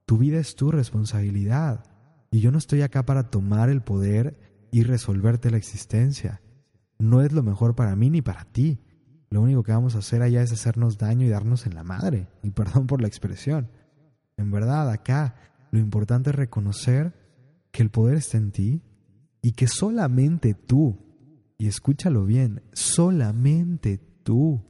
Tu 0.04 0.18
vida 0.18 0.40
es 0.40 0.56
tu 0.56 0.70
responsabilidad. 0.70 1.86
Y 2.30 2.40
yo 2.40 2.52
no 2.52 2.58
estoy 2.58 2.82
acá 2.82 3.06
para 3.06 3.30
tomar 3.30 3.70
el 3.70 3.80
poder 3.80 4.52
y 4.74 4.82
resolverte 4.82 5.52
la 5.52 5.56
existencia. 5.56 6.42
No 6.98 7.22
es 7.22 7.30
lo 7.30 7.44
mejor 7.44 7.76
para 7.76 7.94
mí 7.94 8.10
ni 8.10 8.22
para 8.22 8.44
ti. 8.44 8.80
Lo 9.30 9.40
único 9.40 9.62
que 9.62 9.70
vamos 9.70 9.94
a 9.94 9.98
hacer 9.98 10.20
allá 10.20 10.42
es 10.42 10.50
hacernos 10.50 10.98
daño 10.98 11.24
y 11.24 11.28
darnos 11.28 11.66
en 11.66 11.76
la 11.76 11.84
madre. 11.84 12.26
Y 12.42 12.50
perdón 12.50 12.88
por 12.88 13.00
la 13.00 13.06
expresión. 13.06 13.70
En 14.36 14.50
verdad, 14.50 14.90
acá 14.90 15.36
lo 15.70 15.78
importante 15.78 16.30
es 16.30 16.36
reconocer 16.36 17.14
que 17.70 17.84
el 17.84 17.90
poder 17.90 18.16
está 18.16 18.36
en 18.36 18.50
ti 18.50 18.82
y 19.42 19.52
que 19.52 19.68
solamente 19.68 20.54
tú, 20.54 20.98
y 21.56 21.68
escúchalo 21.68 22.24
bien, 22.24 22.64
solamente 22.72 23.98
tú 24.24 24.60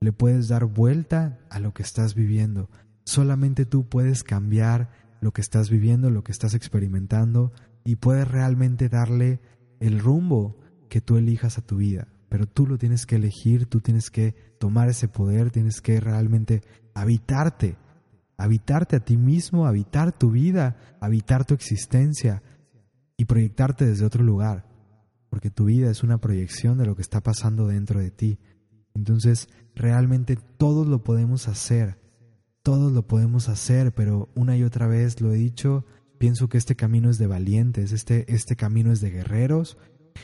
le 0.00 0.12
puedes 0.12 0.48
dar 0.48 0.64
vuelta 0.64 1.38
a 1.50 1.60
lo 1.60 1.72
que 1.72 1.84
estás 1.84 2.16
viviendo. 2.16 2.68
Solamente 3.04 3.64
tú 3.64 3.88
puedes 3.88 4.24
cambiar 4.24 4.90
lo 5.20 5.30
que 5.32 5.40
estás 5.40 5.70
viviendo, 5.70 6.10
lo 6.10 6.24
que 6.24 6.32
estás 6.32 6.54
experimentando 6.54 7.52
y 7.84 7.96
puedes 7.96 8.28
realmente 8.28 8.88
darle 8.88 9.40
el 9.80 9.98
rumbo 9.98 10.58
que 10.88 11.00
tú 11.00 11.16
elijas 11.16 11.58
a 11.58 11.62
tu 11.62 11.76
vida. 11.76 12.08
Pero 12.28 12.46
tú 12.46 12.66
lo 12.66 12.78
tienes 12.78 13.06
que 13.06 13.16
elegir, 13.16 13.66
tú 13.66 13.80
tienes 13.80 14.10
que 14.10 14.34
tomar 14.58 14.88
ese 14.88 15.08
poder, 15.08 15.50
tienes 15.50 15.80
que 15.80 16.00
realmente 16.00 16.62
habitarte 16.94 17.76
habitarte 18.42 18.96
a 18.96 19.00
ti 19.00 19.16
mismo, 19.16 19.66
habitar 19.66 20.10
tu 20.12 20.32
vida, 20.32 20.76
habitar 21.00 21.44
tu 21.44 21.54
existencia 21.54 22.42
y 23.16 23.24
proyectarte 23.24 23.86
desde 23.86 24.04
otro 24.04 24.24
lugar, 24.24 24.66
porque 25.30 25.50
tu 25.50 25.66
vida 25.66 25.90
es 25.90 26.02
una 26.02 26.18
proyección 26.18 26.76
de 26.76 26.86
lo 26.86 26.96
que 26.96 27.02
está 27.02 27.20
pasando 27.20 27.68
dentro 27.68 28.00
de 28.00 28.10
ti. 28.10 28.40
Entonces, 28.94 29.48
realmente 29.76 30.36
todos 30.58 30.88
lo 30.88 31.04
podemos 31.04 31.46
hacer, 31.46 32.00
todos 32.62 32.92
lo 32.92 33.06
podemos 33.06 33.48
hacer, 33.48 33.92
pero 33.94 34.28
una 34.34 34.56
y 34.56 34.64
otra 34.64 34.88
vez 34.88 35.20
lo 35.20 35.32
he 35.32 35.36
dicho, 35.36 35.84
pienso 36.22 36.48
que 36.48 36.56
este 36.56 36.76
camino 36.76 37.10
es 37.10 37.18
de 37.18 37.26
valientes, 37.26 37.90
este, 37.90 38.32
este 38.32 38.54
camino 38.54 38.92
es 38.92 39.00
de 39.00 39.10
guerreros, 39.10 39.76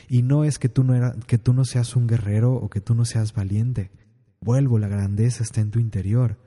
y 0.07 0.21
no 0.21 0.45
es 0.45 0.57
que 0.57 0.69
tú 0.69 0.85
no, 0.85 0.95
era, 0.95 1.13
que 1.27 1.37
tú 1.37 1.51
no 1.51 1.65
seas 1.65 1.97
un 1.97 2.07
guerrero 2.07 2.53
o 2.53 2.69
que 2.69 2.79
tú 2.79 2.95
no 2.95 3.03
seas 3.03 3.33
valiente. 3.33 3.91
Vuelvo, 4.39 4.79
la 4.79 4.87
grandeza 4.87 5.43
está 5.43 5.59
en 5.59 5.71
tu 5.71 5.79
interior 5.79 6.37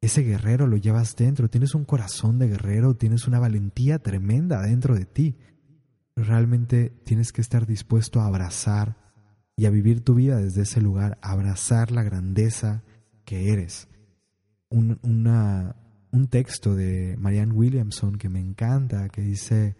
ese 0.00 0.22
guerrero 0.22 0.66
lo 0.66 0.76
llevas 0.76 1.14
dentro, 1.14 1.50
tienes 1.50 1.74
un 1.74 1.84
corazón 1.84 2.38
de 2.38 2.48
guerrero, 2.48 2.94
tienes 2.94 3.26
una 3.26 3.38
valentía 3.38 3.98
tremenda 3.98 4.62
dentro 4.62 4.94
de 4.94 5.04
ti. 5.04 5.36
Realmente 6.16 6.90
tienes 7.04 7.32
que 7.32 7.42
estar 7.42 7.66
dispuesto 7.66 8.20
a 8.20 8.26
abrazar 8.26 8.96
y 9.56 9.66
a 9.66 9.70
vivir 9.70 10.02
tu 10.02 10.14
vida 10.14 10.38
desde 10.38 10.62
ese 10.62 10.80
lugar, 10.80 11.18
abrazar 11.20 11.92
la 11.92 12.02
grandeza 12.02 12.82
que 13.26 13.52
eres. 13.52 13.88
Un, 14.70 14.98
un 16.12 16.28
texto 16.28 16.74
de 16.74 17.16
Marianne 17.18 17.52
Williamson 17.52 18.16
que 18.16 18.28
me 18.28 18.40
encanta, 18.40 19.08
que 19.08 19.22
dice, 19.22 19.76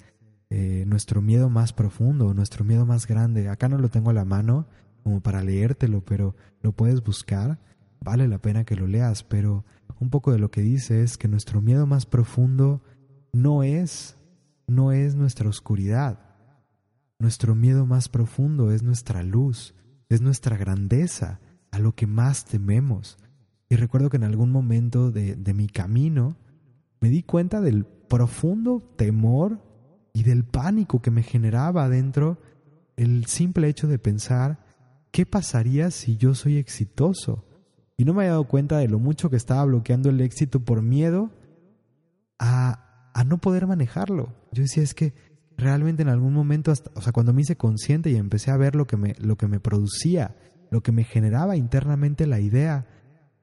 eh, 0.51 0.85
nuestro 0.87 1.23
miedo 1.23 1.51
más 1.51 1.73
profundo, 1.73 2.35
nuestro 2.35 2.65
miedo 2.65 2.87
más 2.87 3.07
grande, 3.07 3.49
acá 3.49 3.69
no 3.69 3.79
lo 3.79 3.89
tengo 3.89 4.11
a 4.11 4.15
la 4.15 4.25
mano 4.25 4.67
como 5.03 5.21
para 5.21 5.43
leértelo, 5.43 6.05
pero 6.05 6.35
lo 6.63 6.73
puedes 6.73 7.03
buscar, 7.03 7.59
vale 8.01 8.29
la 8.29 8.39
pena 8.39 8.65
que 8.65 8.77
lo 8.77 8.87
leas, 8.87 9.23
pero 9.23 9.65
un 9.99 10.11
poco 10.11 10.33
de 10.33 10.39
lo 10.39 10.51
que 10.51 10.63
dice 10.63 11.03
es 11.03 11.19
que 11.19 11.29
nuestro 11.29 11.61
miedo 11.61 11.87
más 11.87 12.07
profundo 12.07 12.83
no 13.33 13.63
es 13.63 14.17
no 14.71 14.93
es 14.93 15.17
nuestra 15.17 15.49
oscuridad. 15.49 16.21
Nuestro 17.19 17.55
miedo 17.55 17.85
más 17.87 18.09
profundo 18.09 18.71
es 18.71 18.83
nuestra 18.83 19.23
luz, 19.23 19.75
es 20.09 20.23
nuestra 20.23 20.57
grandeza, 20.57 21.41
a 21.71 21.79
lo 21.79 21.95
que 21.95 22.07
más 22.07 22.45
tememos. 22.45 23.19
Y 23.71 23.77
recuerdo 23.77 24.11
que 24.11 24.19
en 24.19 24.25
algún 24.25 24.51
momento 24.53 25.11
de, 25.11 25.35
de 25.35 25.55
mi 25.55 25.67
camino 25.67 26.37
me 27.01 27.09
di 27.09 27.23
cuenta 27.23 27.63
del 27.63 27.87
profundo 27.87 28.81
temor 28.97 29.63
y 30.13 30.25
del 30.25 30.45
pánico 30.45 31.01
que 31.01 31.11
me 31.11 31.23
generaba 31.23 31.85
adentro 31.85 32.37
el 32.97 33.25
simple 33.25 33.69
hecho 33.69 33.89
de 33.89 33.99
pensar, 33.99 34.63
¿qué 35.11 35.25
pasaría 35.25 35.91
si 35.91 36.19
yo 36.19 36.35
soy 36.35 36.59
exitoso? 36.59 37.47
y 38.01 38.07
no 38.07 38.15
me 38.15 38.23
había 38.23 38.31
dado 38.31 38.45
cuenta 38.45 38.79
de 38.79 38.89
lo 38.89 38.99
mucho 38.99 39.29
que 39.29 39.37
estaba 39.37 39.63
bloqueando 39.67 40.09
el 40.09 40.23
éxito 40.23 40.61
por 40.61 40.81
miedo 40.81 41.31
a, 42.39 43.11
a 43.13 43.25
no 43.25 43.37
poder 43.37 43.67
manejarlo. 43.67 44.33
Yo 44.53 44.63
decía, 44.63 44.83
es 44.83 44.95
que 44.95 45.13
realmente 45.59 46.01
en 46.01 46.09
algún 46.09 46.33
momento, 46.33 46.71
hasta, 46.71 46.91
o 46.95 47.03
sea, 47.03 47.13
cuando 47.13 47.35
me 47.35 47.43
hice 47.43 47.57
consciente 47.57 48.09
y 48.09 48.17
empecé 48.17 48.53
a 48.53 48.57
ver 48.57 48.75
lo 48.75 48.87
que, 48.87 48.97
me, 48.97 49.15
lo 49.19 49.37
que 49.37 49.49
me 49.49 49.61
producía, 49.61 50.35
lo 50.71 50.83
que 50.83 50.93
me 50.93 51.05
generaba 51.05 51.59
internamente 51.59 52.27
la 52.27 52.41
idea 52.41 52.87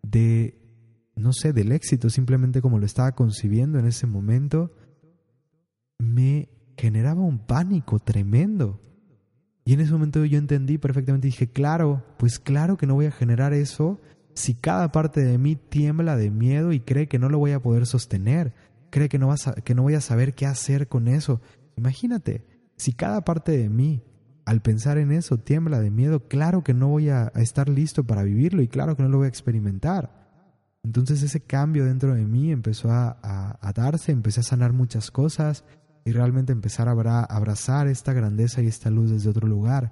de, 0.02 0.60
no 1.16 1.34
sé, 1.34 1.54
del 1.54 1.72
éxito, 1.72 2.10
simplemente 2.10 2.62
como 2.62 2.80
lo 2.80 2.86
estaba 2.86 3.14
concibiendo 3.14 3.80
en 3.80 3.86
ese 3.86 4.08
momento, 4.08 4.72
me 5.98 6.50
generaba 6.78 7.22
un 7.22 7.40
pánico 7.40 8.00
tremendo. 8.00 8.82
Y 9.66 9.74
en 9.74 9.82
ese 9.82 9.92
momento 9.92 10.24
yo 10.24 10.38
entendí 10.38 10.78
perfectamente, 10.78 11.28
dije, 11.28 11.48
claro, 11.48 12.04
pues 12.18 12.40
claro 12.40 12.78
que 12.78 12.88
no 12.88 12.96
voy 12.96 13.08
a 13.08 13.12
generar 13.12 13.54
eso 13.54 14.00
si 14.38 14.54
cada 14.54 14.92
parte 14.92 15.24
de 15.24 15.38
mí 15.38 15.56
tiembla 15.56 16.16
de 16.16 16.30
miedo 16.30 16.72
y 16.72 16.80
cree 16.80 17.08
que 17.08 17.18
no 17.20 17.28
lo 17.28 17.40
voy 17.40 17.52
a 17.52 17.62
poder 17.62 17.88
sostener, 17.88 18.54
cree 18.92 19.10
que 19.10 19.18
no, 19.18 19.28
vas 19.28 19.52
que 19.64 19.74
no 19.74 19.82
voy 19.82 19.96
a 19.96 20.02
saber 20.02 20.36
qué 20.36 20.46
hacer 20.46 20.88
con 20.88 21.08
eso, 21.08 21.42
imagínate, 21.76 22.46
si 22.78 22.94
cada 22.94 23.22
parte 23.22 23.58
de 23.58 23.70
mí 23.70 24.04
al 24.48 24.62
pensar 24.62 24.98
en 24.98 25.12
eso 25.12 25.38
tiembla 25.38 25.82
de 25.82 25.92
miedo, 25.92 26.30
claro 26.30 26.64
que 26.64 26.74
no 26.74 26.88
voy 26.88 27.10
a, 27.10 27.34
estar 27.36 27.68
listo 27.68 28.06
para 28.06 28.24
vivirlo 28.24 28.62
y 28.62 28.70
claro 28.70 28.96
que 28.96 29.04
no 29.04 29.10
lo 29.10 29.18
voy 29.18 29.26
a 29.26 29.28
experimentar. 29.30 30.10
Entonces 30.86 31.22
ese 31.22 31.42
cambio 31.42 31.84
dentro 31.84 32.16
de 32.16 32.24
mí 32.24 32.54
empezó 32.54 32.90
a, 32.90 33.60
darse, 33.76 34.14
empecé 34.14 34.40
a 34.40 34.44
sanar 34.44 34.72
muchas 34.72 35.12
cosas 35.12 35.66
y 36.06 36.14
realmente 36.14 36.54
empezar 36.54 36.88
a 36.88 37.24
abrazar 37.26 37.88
esta 37.88 38.14
grandeza 38.14 38.62
y 38.62 38.68
esta 38.68 38.90
luz 38.90 39.12
desde 39.12 39.30
otro 39.30 39.50
lugar. 39.50 39.92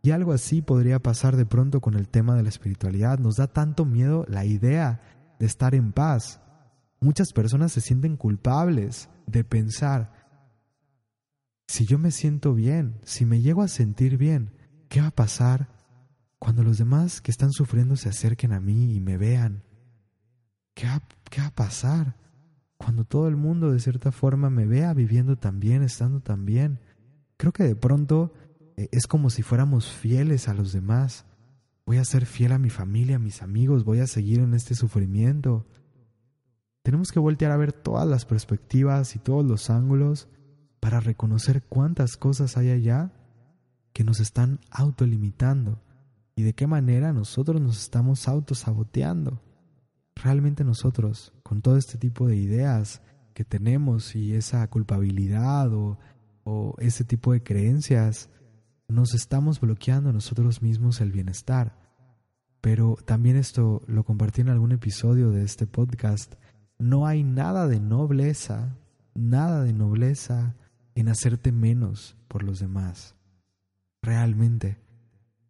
Y 0.00 0.12
algo 0.12 0.32
así 0.32 0.62
podría 0.62 0.98
pasar 0.98 1.36
de 1.36 1.44
pronto 1.44 1.82
con 1.82 1.92
el 1.92 2.08
tema 2.08 2.34
de 2.36 2.42
la 2.42 2.48
espiritualidad. 2.48 3.18
Nos 3.18 3.36
da 3.36 3.48
tanto 3.48 3.84
miedo 3.84 4.24
la 4.28 4.46
idea 4.46 5.02
de 5.38 5.44
estar 5.44 5.74
en 5.74 5.92
paz. 5.92 6.40
Muchas 7.00 7.34
personas 7.34 7.72
se 7.72 7.82
sienten 7.82 8.16
culpables 8.16 9.10
de 9.26 9.44
pensar, 9.44 10.19
si 11.70 11.86
yo 11.86 11.98
me 11.98 12.10
siento 12.10 12.52
bien, 12.52 12.96
si 13.04 13.24
me 13.24 13.42
llego 13.42 13.62
a 13.62 13.68
sentir 13.68 14.16
bien, 14.16 14.50
¿qué 14.88 15.00
va 15.00 15.06
a 15.06 15.14
pasar 15.14 15.68
cuando 16.40 16.64
los 16.64 16.78
demás 16.78 17.20
que 17.20 17.30
están 17.30 17.52
sufriendo 17.52 17.94
se 17.94 18.08
acerquen 18.08 18.52
a 18.52 18.58
mí 18.58 18.92
y 18.92 18.98
me 18.98 19.16
vean? 19.16 19.62
¿Qué 20.74 20.88
va, 20.88 21.00
qué 21.30 21.40
va 21.40 21.46
a 21.46 21.54
pasar 21.54 22.16
cuando 22.76 23.04
todo 23.04 23.28
el 23.28 23.36
mundo 23.36 23.70
de 23.70 23.78
cierta 23.78 24.10
forma 24.10 24.50
me 24.50 24.66
vea 24.66 24.92
viviendo 24.94 25.36
tan 25.36 25.60
bien, 25.60 25.84
estando 25.84 26.18
tan 26.18 26.44
bien? 26.44 26.80
Creo 27.36 27.52
que 27.52 27.62
de 27.62 27.76
pronto 27.76 28.34
eh, 28.76 28.88
es 28.90 29.06
como 29.06 29.30
si 29.30 29.42
fuéramos 29.42 29.92
fieles 29.92 30.48
a 30.48 30.54
los 30.54 30.72
demás. 30.72 31.24
Voy 31.86 31.98
a 31.98 32.04
ser 32.04 32.26
fiel 32.26 32.50
a 32.50 32.58
mi 32.58 32.70
familia, 32.70 33.14
a 33.14 33.20
mis 33.20 33.42
amigos, 33.42 33.84
voy 33.84 34.00
a 34.00 34.08
seguir 34.08 34.40
en 34.40 34.54
este 34.54 34.74
sufrimiento. 34.74 35.68
Tenemos 36.82 37.12
que 37.12 37.20
voltear 37.20 37.52
a 37.52 37.56
ver 37.56 37.72
todas 37.72 38.08
las 38.08 38.24
perspectivas 38.24 39.14
y 39.14 39.20
todos 39.20 39.46
los 39.46 39.70
ángulos 39.70 40.26
para 40.80 41.00
reconocer 41.00 41.62
cuántas 41.62 42.16
cosas 42.16 42.56
hay 42.56 42.70
allá 42.70 43.12
que 43.92 44.02
nos 44.02 44.18
están 44.20 44.60
autolimitando 44.70 45.80
y 46.34 46.42
de 46.42 46.54
qué 46.54 46.66
manera 46.66 47.12
nosotros 47.12 47.60
nos 47.60 47.80
estamos 47.80 48.26
autosaboteando. 48.26 49.42
Realmente 50.16 50.64
nosotros, 50.64 51.34
con 51.42 51.60
todo 51.60 51.76
este 51.76 51.98
tipo 51.98 52.26
de 52.26 52.36
ideas 52.36 53.02
que 53.34 53.44
tenemos 53.44 54.16
y 54.16 54.34
esa 54.34 54.66
culpabilidad 54.68 55.72
o, 55.74 55.98
o 56.44 56.74
ese 56.78 57.04
tipo 57.04 57.32
de 57.32 57.42
creencias, 57.42 58.30
nos 58.88 59.14
estamos 59.14 59.60
bloqueando 59.60 60.12
nosotros 60.12 60.62
mismos 60.62 61.00
el 61.00 61.12
bienestar. 61.12 61.78
Pero 62.60 62.96
también 63.04 63.36
esto 63.36 63.82
lo 63.86 64.04
compartí 64.04 64.40
en 64.42 64.48
algún 64.48 64.72
episodio 64.72 65.30
de 65.30 65.42
este 65.44 65.66
podcast. 65.66 66.34
No 66.78 67.06
hay 67.06 67.22
nada 67.22 67.66
de 67.68 67.80
nobleza, 67.80 68.76
nada 69.14 69.62
de 69.62 69.72
nobleza 69.72 70.56
en 70.94 71.08
hacerte 71.08 71.52
menos 71.52 72.16
por 72.28 72.42
los 72.42 72.58
demás. 72.60 73.14
Realmente. 74.02 74.78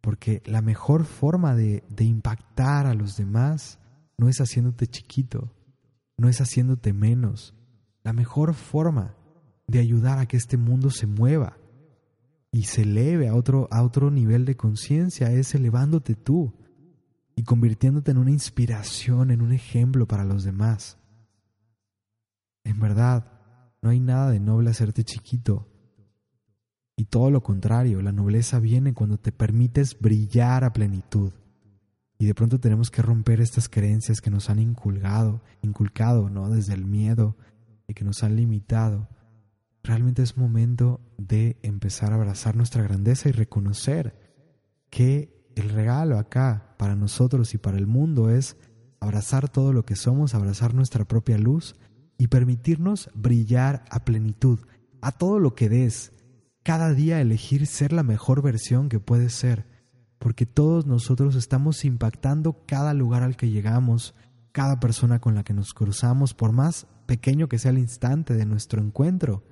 Porque 0.01 0.41
la 0.45 0.61
mejor 0.61 1.05
forma 1.05 1.55
de, 1.55 1.83
de 1.89 2.05
impactar 2.05 2.87
a 2.87 2.93
los 2.93 3.17
demás 3.17 3.79
no 4.17 4.29
es 4.29 4.39
haciéndote 4.39 4.87
chiquito, 4.87 5.53
no 6.17 6.27
es 6.27 6.41
haciéndote 6.41 6.91
menos. 6.91 7.53
La 8.03 8.13
mejor 8.13 8.53
forma 8.55 9.15
de 9.67 9.79
ayudar 9.79 10.17
a 10.17 10.25
que 10.25 10.37
este 10.37 10.57
mundo 10.57 10.89
se 10.89 11.05
mueva 11.07 11.57
y 12.51 12.63
se 12.63 12.81
eleve 12.81 13.29
a 13.29 13.35
otro, 13.35 13.67
a 13.71 13.81
otro 13.83 14.11
nivel 14.11 14.45
de 14.45 14.57
conciencia, 14.57 15.31
es 15.31 15.55
elevándote 15.55 16.15
tú 16.15 16.53
y 17.35 17.43
convirtiéndote 17.43 18.11
en 18.11 18.17
una 18.17 18.31
inspiración, 18.31 19.31
en 19.31 19.41
un 19.41 19.53
ejemplo 19.53 20.07
para 20.07 20.25
los 20.25 20.43
demás. 20.43 20.97
En 22.63 22.79
verdad, 22.79 23.40
no 23.81 23.89
hay 23.89 23.99
nada 23.99 24.29
de 24.31 24.39
noble 24.39 24.69
hacerte 24.69 25.03
chiquito. 25.03 25.67
Y 26.95 27.05
todo 27.05 27.31
lo 27.31 27.41
contrario, 27.41 28.01
la 28.01 28.11
nobleza 28.11 28.59
viene 28.59 28.93
cuando 28.93 29.17
te 29.17 29.31
permites 29.31 29.99
brillar 29.99 30.63
a 30.63 30.73
plenitud. 30.73 31.31
Y 32.19 32.25
de 32.25 32.35
pronto 32.35 32.59
tenemos 32.59 32.91
que 32.91 33.01
romper 33.01 33.41
estas 33.41 33.67
creencias 33.67 34.21
que 34.21 34.29
nos 34.29 34.51
han 34.51 34.59
inculcado, 34.59 35.41
inculcado, 35.63 36.29
¿no? 36.29 36.49
Desde 36.49 36.75
el 36.75 36.85
miedo 36.85 37.35
y 37.87 37.95
que 37.95 38.03
nos 38.03 38.23
han 38.23 38.35
limitado. 38.35 39.09
Realmente 39.83 40.21
es 40.21 40.37
momento 40.37 41.01
de 41.17 41.57
empezar 41.63 42.11
a 42.11 42.15
abrazar 42.15 42.55
nuestra 42.55 42.83
grandeza 42.83 43.29
y 43.29 43.31
reconocer 43.31 44.15
que 44.91 45.49
el 45.55 45.69
regalo 45.69 46.19
acá 46.19 46.75
para 46.77 46.95
nosotros 46.95 47.55
y 47.55 47.57
para 47.57 47.77
el 47.77 47.87
mundo 47.87 48.29
es 48.29 48.57
abrazar 48.99 49.49
todo 49.49 49.73
lo 49.73 49.83
que 49.83 49.95
somos, 49.95 50.35
abrazar 50.35 50.75
nuestra 50.75 51.05
propia 51.05 51.39
luz 51.39 51.75
y 52.21 52.27
permitirnos 52.27 53.09
brillar 53.15 53.83
a 53.89 54.05
plenitud, 54.05 54.59
a 55.01 55.11
todo 55.11 55.39
lo 55.39 55.55
que 55.55 55.69
des, 55.69 56.11
cada 56.61 56.93
día 56.93 57.19
elegir 57.19 57.65
ser 57.65 57.91
la 57.93 58.03
mejor 58.03 58.43
versión 58.43 58.89
que 58.89 58.99
puedes 58.99 59.33
ser, 59.33 59.65
porque 60.19 60.45
todos 60.45 60.85
nosotros 60.85 61.33
estamos 61.33 61.83
impactando 61.83 62.63
cada 62.67 62.93
lugar 62.93 63.23
al 63.23 63.37
que 63.37 63.49
llegamos, 63.49 64.13
cada 64.51 64.79
persona 64.79 65.17
con 65.17 65.33
la 65.33 65.43
que 65.43 65.55
nos 65.55 65.73
cruzamos, 65.73 66.35
por 66.35 66.51
más 66.51 66.85
pequeño 67.07 67.49
que 67.49 67.57
sea 67.57 67.71
el 67.71 67.79
instante 67.79 68.35
de 68.35 68.45
nuestro 68.45 68.83
encuentro, 68.83 69.43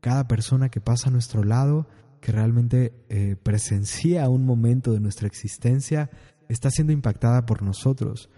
cada 0.00 0.26
persona 0.26 0.70
que 0.70 0.80
pasa 0.80 1.10
a 1.10 1.12
nuestro 1.12 1.44
lado, 1.44 1.86
que 2.20 2.32
realmente 2.32 2.94
eh, 3.10 3.36
presencia 3.40 4.28
un 4.28 4.44
momento 4.44 4.92
de 4.92 4.98
nuestra 4.98 5.28
existencia, 5.28 6.10
está 6.48 6.68
siendo 6.68 6.92
impactada 6.92 7.46
por 7.46 7.62
nosotros. 7.62 8.28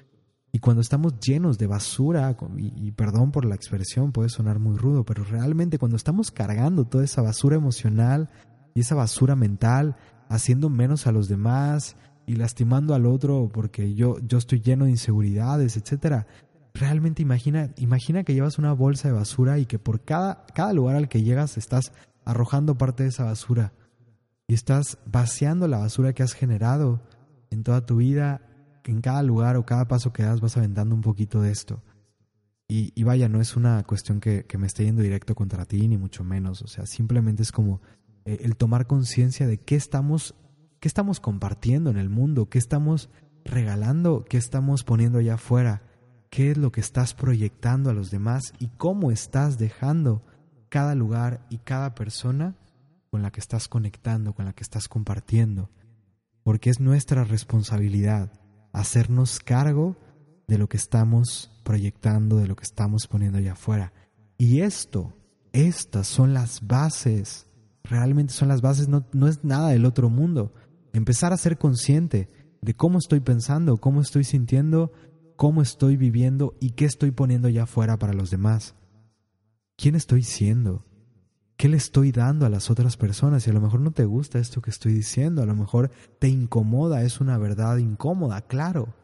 Y 0.52 0.58
cuando 0.58 0.80
estamos 0.80 1.20
llenos 1.20 1.58
de 1.58 1.66
basura, 1.66 2.36
y, 2.56 2.90
perdón 2.92 3.30
por 3.30 3.44
la 3.44 3.54
expresión, 3.54 4.10
puede 4.10 4.28
sonar 4.28 4.58
muy 4.58 4.76
rudo, 4.76 5.04
pero 5.04 5.22
realmente 5.22 5.78
cuando 5.78 5.96
estamos 5.96 6.30
cargando 6.30 6.84
toda 6.84 7.04
esa 7.04 7.22
basura 7.22 7.56
emocional 7.56 8.28
y 8.74 8.80
esa 8.80 8.96
basura 8.96 9.36
mental, 9.36 9.96
haciendo 10.28 10.68
menos 10.68 11.06
a 11.06 11.12
los 11.12 11.28
demás 11.28 11.96
y 12.26 12.34
lastimando 12.34 12.94
al 12.94 13.06
otro 13.06 13.48
porque 13.52 13.94
yo, 13.94 14.18
yo 14.26 14.38
estoy 14.38 14.60
lleno 14.60 14.86
de 14.86 14.92
inseguridades, 14.92 15.76
etcétera. 15.76 16.26
Realmente 16.74 17.22
imagina, 17.22 17.70
imagina 17.76 18.24
que 18.24 18.34
llevas 18.34 18.58
una 18.58 18.72
bolsa 18.72 19.08
de 19.08 19.14
basura 19.14 19.58
y 19.58 19.66
que 19.66 19.78
por 19.78 20.00
cada, 20.00 20.46
cada 20.54 20.72
lugar 20.72 20.96
al 20.96 21.08
que 21.08 21.22
llegas 21.22 21.58
estás 21.58 21.92
arrojando 22.24 22.76
parte 22.76 23.04
de 23.04 23.08
esa 23.10 23.24
basura 23.24 23.72
y 24.48 24.54
estás 24.54 24.98
vaciando 25.06 25.68
la 25.68 25.78
basura 25.78 26.12
que 26.12 26.24
has 26.24 26.32
generado 26.32 27.00
en 27.50 27.62
toda 27.62 27.86
tu 27.86 27.96
vida 27.96 28.40
en 28.90 29.00
cada 29.00 29.22
lugar 29.22 29.56
o 29.56 29.64
cada 29.64 29.86
paso 29.86 30.12
que 30.12 30.24
das 30.24 30.40
vas 30.40 30.56
aventando 30.56 30.94
un 30.94 31.00
poquito 31.00 31.40
de 31.40 31.52
esto. 31.52 31.82
Y, 32.72 33.02
vaya, 33.02 33.28
no 33.28 33.40
es 33.40 33.56
una 33.56 33.82
cuestión 33.82 34.20
que, 34.20 34.46
me 34.56 34.68
esté 34.68 34.84
yendo 34.84 35.02
directo 35.02 35.34
contra 35.34 35.64
ti, 35.64 35.88
ni 35.88 35.98
mucho 35.98 36.22
menos. 36.22 36.62
O 36.62 36.68
sea, 36.68 36.86
simplemente 36.86 37.42
es 37.42 37.50
como 37.50 37.80
eh, 38.24 38.38
el 38.42 38.56
tomar 38.56 38.86
conciencia 38.86 39.48
de 39.48 39.58
qué 39.58 39.74
estamos, 39.74 40.36
qué 40.78 40.86
estamos 40.86 41.18
compartiendo 41.18 41.90
en 41.90 41.96
el 41.96 42.08
mundo, 42.08 42.48
qué 42.48 42.58
estamos 42.58 43.10
regalando, 43.44 44.24
qué 44.24 44.36
estamos 44.36 44.84
poniendo 44.84 45.18
allá 45.18 45.34
afuera, 45.34 45.82
qué 46.30 46.52
es 46.52 46.58
lo 46.58 46.70
que 46.70 46.80
estás 46.80 47.12
proyectando 47.12 47.90
a 47.90 47.92
los 47.94 48.12
demás 48.12 48.54
y 48.60 48.68
cómo 48.68 49.10
estás 49.10 49.58
dejando 49.58 50.22
cada 50.68 50.94
lugar 50.94 51.44
y 51.50 51.58
cada 51.58 51.96
persona 51.96 52.54
con 53.10 53.22
la 53.22 53.32
que 53.32 53.40
estás 53.40 53.66
conectando, 53.66 54.32
con 54.32 54.44
la 54.44 54.52
que 54.52 54.62
estás 54.62 54.86
compartiendo. 54.86 55.70
Porque 56.44 56.70
es 56.70 56.78
nuestra 56.78 57.24
responsabilidad 57.24 58.30
hacernos 58.72 59.40
cargo 59.40 59.96
de 60.46 60.58
lo 60.58 60.68
que 60.68 60.76
estamos 60.76 61.50
proyectando, 61.62 62.36
de 62.36 62.48
lo 62.48 62.56
que 62.56 62.64
estamos 62.64 63.06
poniendo 63.06 63.38
allá 63.38 63.52
afuera. 63.52 63.92
Y 64.36 64.60
esto, 64.60 65.12
estas 65.52 66.06
son 66.06 66.34
las 66.34 66.66
bases, 66.66 67.46
realmente 67.84 68.32
son 68.32 68.48
las 68.48 68.60
bases, 68.60 68.88
no, 68.88 69.06
no 69.12 69.28
es 69.28 69.44
nada 69.44 69.68
del 69.68 69.84
otro 69.84 70.10
mundo. 70.10 70.52
Empezar 70.92 71.32
a 71.32 71.36
ser 71.36 71.58
consciente 71.58 72.28
de 72.60 72.74
cómo 72.74 72.98
estoy 72.98 73.20
pensando, 73.20 73.76
cómo 73.76 74.00
estoy 74.00 74.24
sintiendo, 74.24 74.92
cómo 75.36 75.62
estoy 75.62 75.96
viviendo 75.96 76.56
y 76.60 76.70
qué 76.70 76.84
estoy 76.84 77.12
poniendo 77.12 77.48
allá 77.48 77.62
afuera 77.62 77.98
para 77.98 78.12
los 78.12 78.30
demás. 78.30 78.74
¿Quién 79.76 79.94
estoy 79.94 80.22
siendo? 80.22 80.84
¿Qué 81.60 81.68
le 81.68 81.76
estoy 81.76 82.10
dando 82.10 82.46
a 82.46 82.48
las 82.48 82.70
otras 82.70 82.96
personas? 82.96 83.46
Y 83.46 83.50
a 83.50 83.52
lo 83.52 83.60
mejor 83.60 83.80
no 83.80 83.90
te 83.90 84.06
gusta 84.06 84.38
esto 84.38 84.62
que 84.62 84.70
estoy 84.70 84.94
diciendo, 84.94 85.42
a 85.42 85.44
lo 85.44 85.54
mejor 85.54 85.90
te 86.18 86.26
incomoda, 86.26 87.02
es 87.02 87.20
una 87.20 87.36
verdad 87.36 87.76
incómoda, 87.76 88.40
claro. 88.40 88.94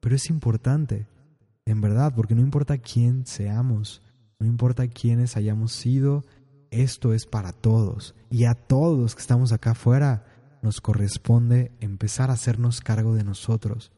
Pero 0.00 0.16
es 0.16 0.30
importante, 0.30 1.06
en 1.66 1.82
verdad, 1.82 2.14
porque 2.16 2.34
no 2.34 2.40
importa 2.40 2.78
quién 2.78 3.26
seamos, 3.26 4.00
no 4.38 4.46
importa 4.46 4.88
quiénes 4.88 5.36
hayamos 5.36 5.72
sido, 5.72 6.24
esto 6.70 7.12
es 7.12 7.26
para 7.26 7.52
todos. 7.52 8.14
Y 8.30 8.46
a 8.46 8.54
todos 8.54 8.98
los 8.98 9.14
que 9.14 9.20
estamos 9.20 9.52
acá 9.52 9.72
afuera 9.72 10.24
nos 10.62 10.80
corresponde 10.80 11.70
empezar 11.80 12.30
a 12.30 12.32
hacernos 12.32 12.80
cargo 12.80 13.14
de 13.14 13.24
nosotros. 13.24 13.92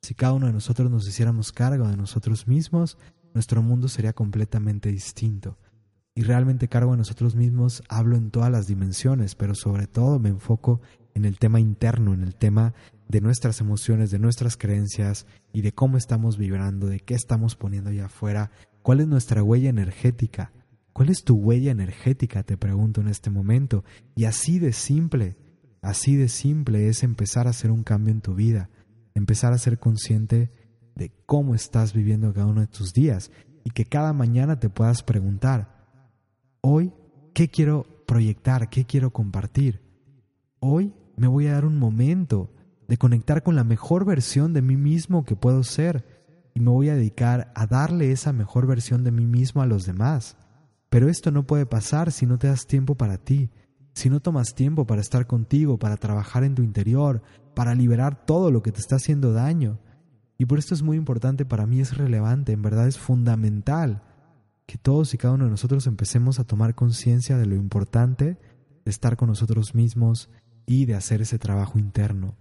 Si 0.00 0.14
cada 0.14 0.34
uno 0.34 0.46
de 0.46 0.52
nosotros 0.52 0.88
nos 0.92 1.08
hiciéramos 1.08 1.50
cargo 1.50 1.88
de 1.88 1.96
nosotros 1.96 2.46
mismos, 2.46 2.98
nuestro 3.34 3.62
mundo 3.62 3.88
sería 3.88 4.12
completamente 4.12 4.90
distinto 4.90 5.58
y 6.14 6.22
realmente 6.22 6.68
cargo 6.68 6.92
a 6.92 6.96
nosotros 6.96 7.34
mismos, 7.34 7.82
hablo 7.88 8.16
en 8.16 8.30
todas 8.30 8.50
las 8.50 8.66
dimensiones, 8.66 9.34
pero 9.34 9.54
sobre 9.54 9.86
todo 9.86 10.18
me 10.18 10.28
enfoco 10.28 10.80
en 11.14 11.24
el 11.24 11.38
tema 11.38 11.60
interno, 11.60 12.12
en 12.12 12.22
el 12.22 12.34
tema 12.34 12.74
de 13.08 13.20
nuestras 13.20 13.60
emociones, 13.60 14.10
de 14.10 14.18
nuestras 14.18 14.56
creencias 14.56 15.26
y 15.52 15.62
de 15.62 15.72
cómo 15.72 15.96
estamos 15.96 16.36
vibrando, 16.36 16.86
de 16.86 17.00
qué 17.00 17.14
estamos 17.14 17.56
poniendo 17.56 17.90
allá 17.90 18.06
afuera, 18.06 18.50
cuál 18.82 19.00
es 19.00 19.08
nuestra 19.08 19.42
huella 19.42 19.70
energética. 19.70 20.52
¿Cuál 20.92 21.08
es 21.08 21.24
tu 21.24 21.36
huella 21.36 21.70
energética? 21.70 22.42
Te 22.42 22.58
pregunto 22.58 23.00
en 23.00 23.08
este 23.08 23.30
momento. 23.30 23.82
Y 24.14 24.26
así 24.26 24.58
de 24.58 24.74
simple, 24.74 25.36
así 25.80 26.16
de 26.16 26.28
simple 26.28 26.88
es 26.88 27.02
empezar 27.02 27.46
a 27.46 27.50
hacer 27.50 27.70
un 27.70 27.82
cambio 27.82 28.12
en 28.12 28.20
tu 28.20 28.34
vida, 28.34 28.68
empezar 29.14 29.54
a 29.54 29.58
ser 29.58 29.78
consciente 29.78 30.50
de 30.94 31.10
cómo 31.24 31.54
estás 31.54 31.94
viviendo 31.94 32.34
cada 32.34 32.46
uno 32.46 32.60
de 32.60 32.66
tus 32.66 32.92
días 32.92 33.30
y 33.64 33.70
que 33.70 33.86
cada 33.86 34.12
mañana 34.12 34.60
te 34.60 34.68
puedas 34.68 35.02
preguntar, 35.02 35.81
Hoy, 36.64 36.92
¿qué 37.34 37.48
quiero 37.48 37.84
proyectar? 38.06 38.68
¿Qué 38.68 38.84
quiero 38.84 39.12
compartir? 39.12 39.82
Hoy 40.60 40.94
me 41.16 41.26
voy 41.26 41.48
a 41.48 41.54
dar 41.54 41.64
un 41.64 41.76
momento 41.76 42.52
de 42.86 42.98
conectar 42.98 43.42
con 43.42 43.56
la 43.56 43.64
mejor 43.64 44.04
versión 44.04 44.52
de 44.52 44.62
mí 44.62 44.76
mismo 44.76 45.24
que 45.24 45.34
puedo 45.34 45.64
ser 45.64 46.04
y 46.54 46.60
me 46.60 46.70
voy 46.70 46.88
a 46.88 46.94
dedicar 46.94 47.50
a 47.56 47.66
darle 47.66 48.12
esa 48.12 48.32
mejor 48.32 48.68
versión 48.68 49.02
de 49.02 49.10
mí 49.10 49.26
mismo 49.26 49.60
a 49.60 49.66
los 49.66 49.86
demás. 49.86 50.36
Pero 50.88 51.08
esto 51.08 51.32
no 51.32 51.48
puede 51.48 51.66
pasar 51.66 52.12
si 52.12 52.26
no 52.26 52.38
te 52.38 52.46
das 52.46 52.68
tiempo 52.68 52.94
para 52.94 53.18
ti, 53.18 53.50
si 53.92 54.08
no 54.08 54.20
tomas 54.20 54.54
tiempo 54.54 54.86
para 54.86 55.00
estar 55.00 55.26
contigo, 55.26 55.80
para 55.80 55.96
trabajar 55.96 56.44
en 56.44 56.54
tu 56.54 56.62
interior, 56.62 57.22
para 57.56 57.74
liberar 57.74 58.24
todo 58.24 58.52
lo 58.52 58.62
que 58.62 58.70
te 58.70 58.78
está 58.78 58.96
haciendo 58.96 59.32
daño. 59.32 59.80
Y 60.38 60.46
por 60.46 60.60
esto 60.60 60.76
es 60.76 60.82
muy 60.82 60.96
importante, 60.96 61.44
para 61.44 61.66
mí 61.66 61.80
es 61.80 61.96
relevante, 61.96 62.52
en 62.52 62.62
verdad 62.62 62.86
es 62.86 62.98
fundamental 62.98 64.04
que 64.72 64.78
todos 64.78 65.12
y 65.12 65.18
cada 65.18 65.34
uno 65.34 65.44
de 65.44 65.50
nosotros 65.50 65.86
empecemos 65.86 66.40
a 66.40 66.44
tomar 66.44 66.74
conciencia 66.74 67.36
de 67.36 67.44
lo 67.44 67.54
importante 67.54 68.38
de 68.86 68.90
estar 68.90 69.18
con 69.18 69.28
nosotros 69.28 69.74
mismos 69.74 70.30
y 70.64 70.86
de 70.86 70.94
hacer 70.94 71.20
ese 71.20 71.38
trabajo 71.38 71.78
interno. 71.78 72.38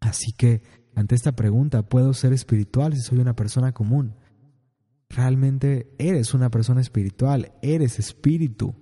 Así 0.00 0.32
que, 0.32 0.62
ante 0.94 1.14
esta 1.14 1.32
pregunta, 1.32 1.82
¿puedo 1.82 2.14
ser 2.14 2.32
espiritual 2.32 2.94
si 2.94 3.02
soy 3.02 3.18
una 3.18 3.36
persona 3.36 3.72
común? 3.72 4.14
Realmente 5.10 5.94
eres 5.98 6.32
una 6.32 6.50
persona 6.50 6.80
espiritual, 6.80 7.52
eres 7.60 7.98
espíritu. 7.98 8.74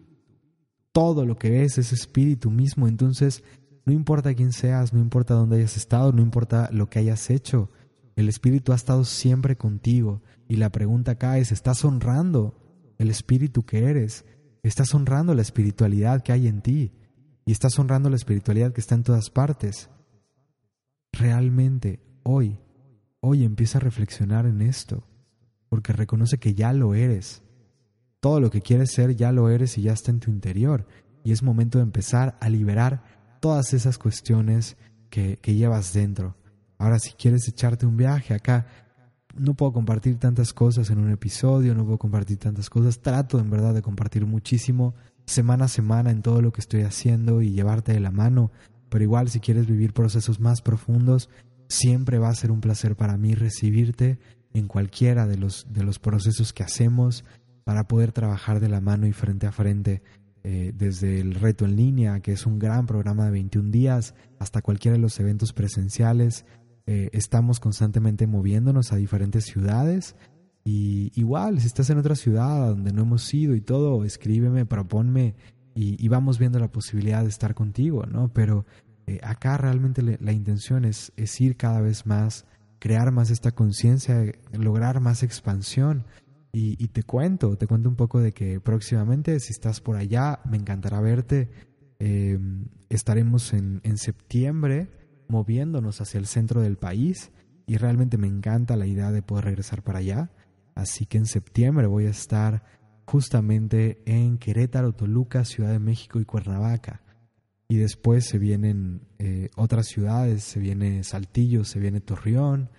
Todo 0.93 1.27
lo 1.27 1.35
que 1.35 1.51
ves 1.51 1.79
es 1.79 1.93
espíritu 1.93 2.49
mismo, 2.49 2.87
entonces 2.87 3.43
no 3.87 3.93
importa 3.93 4.35
quién 4.35 4.53
seas, 4.53 4.93
no 4.93 5.01
importa 5.01 5.35
dónde 5.35 5.57
hayas 5.57 5.77
estado, 5.77 6.13
no 6.13 6.23
importa 6.23 6.69
lo 6.71 6.89
que 6.89 7.01
hayas 7.01 7.29
hecho, 7.29 7.73
el 8.15 8.29
espíritu 8.29 8.71
ha 8.71 8.77
estado 8.77 9.05
siempre 9.05 9.57
contigo 9.57 10.23
y 10.47 10.59
la 10.59 10.71
pregunta 10.71 11.13
acá 11.13 11.39
es, 11.39 11.51
¿estás 11.51 11.85
honrando 11.85 12.68
el 12.99 13.11
espíritu 13.11 13.65
que 13.65 13.85
eres, 13.85 14.25
estás 14.63 14.93
honrando 14.95 15.35
la 15.35 15.43
espiritualidad 15.43 16.23
que 16.23 16.33
hay 16.33 16.49
en 16.49 16.61
ti 16.61 16.93
y 17.47 17.53
estás 17.53 17.79
honrando 17.79 18.11
la 18.11 18.17
espiritualidad 18.17 18.73
que 18.73 18.81
está 18.81 18.95
en 18.95 19.05
todas 19.05 19.31
partes. 19.31 19.89
Realmente, 21.13 22.01
hoy, 22.25 22.59
hoy 23.21 23.45
empieza 23.45 23.79
a 23.79 23.81
reflexionar 23.81 24.47
en 24.47 24.61
esto, 24.61 25.05
porque 25.69 25.93
reconoce 25.93 26.39
que 26.39 26.55
ya 26.55 26.73
lo 26.73 26.95
eres. 26.95 27.43
Todo 28.21 28.41
lo 28.41 28.51
que 28.51 28.61
quieres 28.61 28.93
ser 28.93 29.17
ya 29.17 29.33
lo 29.33 29.49
eres 29.49 29.79
y 29.79 29.83
ya 29.83 29.93
está 29.93 30.11
en 30.11 30.21
tu 30.21 30.31
interior. 30.31 30.87
Y 31.25 31.33
es 31.33 31.43
momento 31.43 31.79
de 31.79 31.85
empezar 31.85 32.37
a 32.41 32.49
liberar 32.49 33.39
todas 33.41 33.73
esas 33.73 33.97
cuestiones 33.97 34.77
que, 35.09 35.39
que 35.39 35.55
llevas 35.55 35.93
dentro. 35.93 36.37
Ahora, 36.79 36.99
si 36.99 37.13
quieres 37.13 37.49
echarte 37.49 37.87
un 37.87 37.97
viaje 37.97 38.35
acá, 38.35 38.67
no 39.39 39.55
puedo 39.55 39.73
compartir 39.73 40.19
tantas 40.19 40.53
cosas 40.53 40.91
en 40.91 40.99
un 40.99 41.11
episodio, 41.11 41.75
no 41.75 41.85
puedo 41.85 41.99
compartir 41.99 42.39
tantas 42.39 42.71
cosas. 42.71 43.01
Trato 43.01 43.39
en 43.39 43.51
verdad 43.51 43.75
de 43.75 43.83
compartir 43.83 44.27
muchísimo, 44.27 44.95
semana 45.27 45.67
a 45.67 45.69
semana 45.69 46.11
en 46.11 46.23
todo 46.23 46.43
lo 46.43 46.53
que 46.53 46.61
estoy 46.61 46.83
haciendo 46.83 47.43
y 47.43 47.53
llevarte 47.53 47.93
de 47.93 48.01
la 48.01 48.11
mano, 48.11 48.51
pero 48.89 49.05
igual 49.05 49.29
si 49.29 49.41
quieres 49.41 49.67
vivir 49.67 49.93
procesos 49.93 50.41
más 50.41 50.63
profundos, 50.63 51.29
siempre 51.69 52.19
va 52.19 52.31
a 52.31 52.35
ser 52.35 52.51
un 52.51 52.61
placer 52.61 52.97
para 52.97 53.17
mí 53.17 53.35
recibirte 53.35 54.19
en 54.55 54.67
cualquiera 54.67 55.27
de 55.27 55.37
los, 55.37 55.67
de 55.71 55.85
los 55.85 55.99
procesos 55.99 56.53
que 56.53 56.63
hacemos 56.63 57.25
para 57.65 57.87
poder 57.87 58.13
trabajar 58.13 58.61
de 58.61 58.69
la 58.69 58.81
mano 58.81 59.07
y 59.07 59.13
frente 59.13 59.47
a 59.47 59.53
frente, 59.53 60.03
eh, 60.43 60.73
desde 60.75 61.21
el 61.21 61.35
reto 61.35 61.67
en 61.67 61.77
línea, 61.77 62.21
que 62.21 62.33
es 62.33 62.47
un 62.47 62.59
gran 62.59 62.87
programa 62.87 63.27
de 63.27 63.33
21 63.33 63.71
días, 63.71 64.15
hasta 64.39 64.63
cualquiera 64.63 64.97
de 64.97 65.03
los 65.03 65.21
eventos 65.21 65.53
presenciales. 65.53 66.47
Eh, 66.91 67.11
estamos 67.13 67.61
constantemente 67.61 68.27
moviéndonos 68.27 68.95
a 68.95 68.97
diferentes 68.97 69.45
ciudades 69.45 70.17
y 70.65 71.13
igual, 71.15 71.61
si 71.61 71.67
estás 71.67 71.91
en 71.91 71.99
otra 71.99 72.15
ciudad 72.15 72.69
donde 72.69 72.95
no 72.95 73.03
hemos 73.03 73.35
ido 73.35 73.55
y 73.55 73.61
todo, 73.61 74.05
escríbeme, 74.05 74.65
proponme 74.65 75.35
y, 75.75 76.03
y 76.03 76.09
vamos 76.09 76.39
viendo 76.39 76.59
la 76.59 76.73
posibilidad 76.73 77.23
de 77.23 77.29
estar 77.29 77.55
contigo, 77.55 78.07
¿no? 78.07 78.33
Pero 78.33 78.65
eh, 79.07 79.21
acá 79.23 79.59
realmente 79.59 80.03
la 80.03 80.33
intención 80.33 80.87
es, 80.87 81.13
ir 81.41 81.59
cada 81.59 81.83
vez 81.83 82.07
más, 82.07 82.47
crear 82.79 83.11
más 83.11 83.31
esta 83.31 83.53
conciencia, 83.53 84.33
lograr 84.53 85.01
más 85.01 85.23
expansión. 85.23 86.05
Y, 86.53 86.89
te 86.89 87.05
cuento, 87.05 87.57
te 87.57 87.67
cuento 87.67 87.89
un 87.89 87.97
poco 87.97 88.19
de 88.19 88.33
que 88.33 88.61
próximamente, 88.61 89.39
si 89.41 89.53
estás 89.53 89.83
por 89.83 89.97
allá, 89.97 90.41
me 90.51 90.57
encantará 90.57 91.01
verte. 91.03 91.51
Em, 92.01 92.65
estaremos 92.89 93.53
en, 93.53 93.83
en 93.85 93.99
septiembre 93.99 94.89
moviéndonos 95.29 96.01
hacia 96.01 96.19
el 96.19 96.27
centro 96.27 96.61
del 96.61 96.77
país 96.77 97.31
y 97.67 97.77
realmente 97.77 98.19
me 98.19 98.27
encanta 98.27 98.77
la 98.77 98.87
idea 98.87 99.13
de 99.13 99.23
poder 99.23 99.45
regresar 99.45 99.83
para 99.83 99.99
allá. 99.99 100.31
Así 100.75 101.07
que 101.07 101.19
en 101.19 101.27
septiembre 101.27 101.87
voy 101.87 102.07
a 102.07 102.11
estar 102.11 102.63
justamente 103.05 104.03
en 104.07 104.39
Querétaro, 104.39 104.93
Toluca, 104.93 105.45
Ciudad 105.45 105.71
de 105.71 105.79
México 105.79 106.21
y 106.21 106.25
Cuernavaca. 106.25 107.03
Y 107.69 107.77
después 107.77 108.25
se 108.25 108.39
vienen 108.39 109.03
eh, 109.19 109.51
otras 109.57 109.87
ciudades, 109.87 110.45
se 110.45 110.61
viene 110.61 111.05
Saltillo, 111.05 111.65
se 111.65 111.79
viene 111.79 112.01
Torreón, 112.01 112.71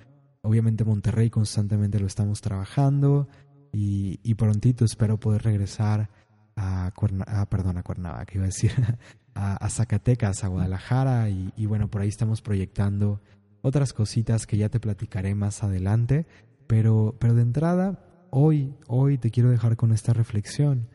obviamente 0.42 0.84
Monterrey 0.84 1.30
constantemente 1.30 2.00
lo 2.00 2.08
estamos 2.08 2.42
trabajando 2.42 3.28
y, 3.72 4.20
y 4.24 4.34
prontito 4.36 4.86
espero 4.86 5.20
poder 5.20 5.44
regresar 5.44 6.10
a, 6.56 6.92
ah, 7.28 7.46
perdón, 7.50 7.78
a 7.78 7.84
Cuernavaca, 7.84 8.34
iba 8.34 8.44
a 8.44 8.48
decir, 8.48 8.72
a, 9.36 9.70
Zacatecas, 9.70 10.44
a 10.44 10.48
Guadalajara 10.48 11.30
y, 11.30 11.54
y 11.56 11.66
bueno, 11.66 11.90
por 11.90 12.02
ahí 12.02 12.10
estamos 12.10 12.42
proyectando 12.42 13.22
otras 13.62 13.94
cositas 13.94 14.48
que 14.48 14.58
ya 14.58 14.70
te 14.70 14.80
platicaré 14.80 15.36
más 15.36 15.64
adelante, 15.64 16.26
pero, 16.68 17.16
pero 17.20 17.34
de 17.34 17.42
entrada, 17.42 18.28
hoy, 18.30 18.76
hoy 18.88 19.18
te 19.18 19.32
quiero 19.32 19.50
dejar 19.50 19.76
con 19.76 19.92
esta 19.92 20.14
reflexión. 20.14 20.88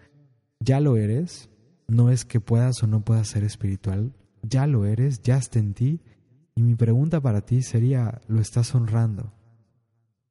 Ya 0.60 0.80
lo 0.80 0.96
eres, 0.96 1.50
no 1.88 2.10
es 2.10 2.24
que 2.24 2.40
puedas 2.40 2.82
o 2.82 2.86
no 2.86 3.04
puedas 3.04 3.28
ser 3.28 3.44
espiritual, 3.44 4.12
ya 4.42 4.66
lo 4.66 4.84
eres, 4.84 5.20
ya 5.22 5.36
está 5.36 5.58
en 5.58 5.74
ti. 5.74 6.00
Y 6.54 6.62
mi 6.62 6.74
pregunta 6.74 7.20
para 7.20 7.40
ti 7.40 7.62
sería, 7.62 8.20
¿lo 8.28 8.40
estás 8.40 8.74
honrando? 8.74 9.32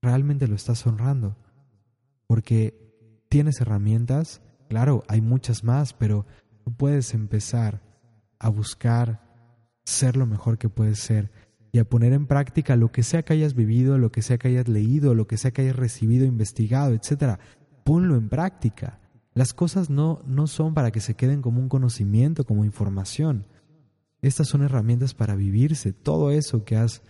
¿Realmente 0.02 0.48
lo 0.48 0.56
estás 0.56 0.86
honrando? 0.88 1.36
Porque 2.28 2.80
tienes 3.30 3.60
herramientas, 3.60 4.42
claro, 4.70 5.04
hay 5.08 5.22
muchas 5.22 5.64
más, 5.64 5.94
pero 5.94 6.26
tú 6.64 6.74
puedes 6.74 7.14
empezar 7.14 7.82
a 8.44 8.50
buscar 8.50 9.22
ser 9.86 10.18
lo 10.18 10.26
mejor 10.26 10.58
que 10.58 10.68
puedes 10.68 11.00
ser 11.00 11.32
y 11.72 11.80
a 11.80 11.86
poner 11.86 12.12
en 12.12 12.28
práctica 12.28 12.76
lo 12.76 12.92
que 12.92 13.02
sea 13.02 13.24
que 13.24 13.34
hayas 13.34 13.56
vivido, 13.56 13.98
lo 13.98 14.12
que 14.12 14.22
sea 14.22 14.38
que 14.38 14.50
hayas 14.50 14.68
leído, 14.68 15.16
lo 15.16 15.28
que 15.28 15.38
sea 15.38 15.52
que 15.52 15.64
hayas 15.64 15.78
recibido, 15.78 16.26
investigado, 16.26 16.94
etc. 16.94 17.40
Ponlo 17.84 18.16
en 18.16 18.28
práctica. 18.28 19.00
Las 19.34 19.54
cosas 19.54 19.90
no, 19.90 20.22
no 20.28 20.46
son 20.48 20.74
para 20.74 20.92
que 20.92 21.00
se 21.00 21.16
queden 21.16 21.42
como 21.42 21.62
un 21.62 21.70
conocimiento, 21.70 22.44
como 22.44 22.66
información. 22.66 23.48
Estas 24.22 24.50
son 24.50 24.62
herramientas 24.62 25.14
para 25.14 25.36
vivirse. 25.36 25.94
Todo 25.94 26.32
eso 26.32 26.66
que 26.66 26.76
has, 26.76 27.02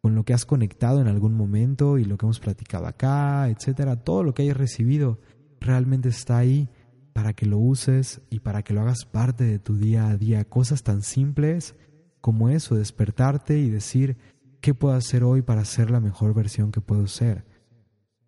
con 0.00 0.16
lo 0.16 0.24
que 0.24 0.34
has 0.34 0.44
conectado 0.44 1.00
en 1.00 1.06
algún 1.06 1.34
momento 1.34 1.96
y 1.96 2.04
lo 2.04 2.18
que 2.18 2.26
hemos 2.26 2.40
platicado 2.40 2.86
acá, 2.86 3.48
etcétera, 3.48 3.96
todo 3.96 4.24
lo 4.24 4.34
que 4.34 4.42
hayas 4.42 4.56
recibido 4.56 5.20
realmente 5.60 6.08
está 6.08 6.38
ahí 6.38 6.68
para 7.12 7.32
que 7.32 7.46
lo 7.46 7.58
uses 7.58 8.20
y 8.30 8.40
para 8.40 8.62
que 8.62 8.74
lo 8.74 8.80
hagas 8.80 9.04
parte 9.04 9.44
de 9.44 9.58
tu 9.58 9.76
día 9.76 10.08
a 10.08 10.16
día. 10.16 10.44
Cosas 10.44 10.82
tan 10.82 11.02
simples 11.02 11.74
como 12.20 12.48
eso, 12.48 12.76
despertarte 12.76 13.58
y 13.58 13.70
decir, 13.70 14.16
¿qué 14.60 14.74
puedo 14.74 14.94
hacer 14.94 15.24
hoy 15.24 15.42
para 15.42 15.64
ser 15.64 15.90
la 15.90 16.00
mejor 16.00 16.34
versión 16.34 16.72
que 16.72 16.80
puedo 16.80 17.06
ser? 17.06 17.44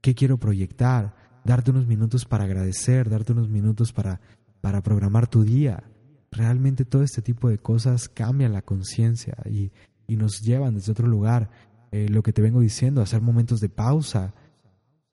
¿Qué 0.01 0.15
quiero 0.15 0.39
proyectar? 0.39 1.15
darte 1.45 1.71
unos 1.71 1.87
minutos 1.87 2.25
para 2.25 2.45
agradecer, 2.45 3.09
darte 3.09 3.33
unos 3.33 3.49
minutos 3.49 3.93
para, 3.93 4.21
para 4.61 4.83
programar 4.83 5.29
tu 5.29 5.45
día. 5.45 5.85
Realmente 6.33 6.85
todo 6.85 7.03
este 7.03 7.23
tipo 7.23 7.49
de 7.49 7.59
cosas 7.59 8.09
cambian 8.09 8.53
la 8.53 8.63
conciencia 8.63 9.37
y, 9.45 9.71
y, 10.09 10.17
nos 10.17 10.41
llevan 10.41 10.75
desde 10.75 10.93
otro 10.93 11.07
lugar. 11.07 11.51
Eh, 11.93 12.09
lo 12.09 12.23
que 12.23 12.33
te 12.33 12.43
vengo 12.43 12.61
diciendo, 12.61 13.03
hacer 13.03 13.21
momentos 13.21 13.61
de 13.61 13.69
pausa, 13.69 14.35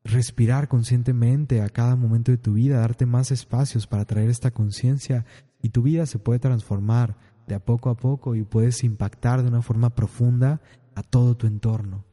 respirar 0.04 0.68
conscientemente 0.68 1.62
a 1.62 1.70
cada 1.70 1.96
momento 1.96 2.32
de 2.32 2.38
tu 2.38 2.54
vida, 2.54 2.80
darte 2.80 3.06
más 3.06 3.32
espacios 3.32 3.88
para 3.88 4.06
traer 4.06 4.30
esta 4.30 4.52
conciencia 4.52 5.26
y 5.62 5.70
tu 5.70 5.84
vida 5.84 6.06
se 6.06 6.20
puede 6.20 6.40
transformar 6.40 7.18
de 7.48 7.56
a 7.56 7.64
poco 7.64 7.90
a 7.90 7.98
poco 7.98 8.36
y 8.36 8.44
puedes 8.44 8.84
impactar 8.84 9.42
de 9.42 9.50
una 9.50 9.62
forma 9.62 9.92
profunda 9.92 10.62
a 10.96 11.04
todo 11.04 11.36
tu 11.36 11.48
entorno. 11.48 12.06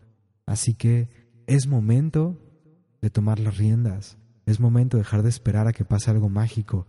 Así 0.47 0.75
que 0.75 1.09
es 1.47 1.67
momento 1.67 2.39
de 3.01 3.11
tomar 3.11 3.39
las 3.39 3.57
riendas. 3.57 4.19
Es 4.47 4.61
momento 4.61 4.97
de 4.97 5.03
dejar 5.03 5.23
de 5.23 5.29
esperar 5.29 5.67
a 5.67 5.73
que 5.73 5.85
pase 5.85 6.11
algo 6.11 6.29
mágico. 6.29 6.87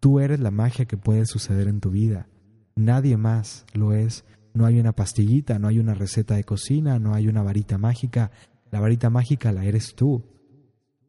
Tú 0.00 0.20
eres 0.20 0.40
la 0.40 0.50
magia 0.50 0.86
que 0.86 0.96
puede 0.96 1.26
suceder 1.26 1.68
en 1.68 1.80
tu 1.80 1.90
vida. 1.90 2.28
Nadie 2.74 3.16
más 3.16 3.64
lo 3.72 3.92
es. 3.92 4.24
No 4.54 4.66
hay 4.66 4.80
una 4.80 4.92
pastillita, 4.92 5.58
no 5.58 5.68
hay 5.68 5.78
una 5.78 5.94
receta 5.94 6.34
de 6.34 6.44
cocina, 6.44 6.98
no 6.98 7.14
hay 7.14 7.28
una 7.28 7.42
varita 7.42 7.78
mágica. 7.78 8.30
La 8.70 8.80
varita 8.80 9.10
mágica 9.10 9.52
la 9.52 9.64
eres 9.64 9.94
tú. 9.94 10.24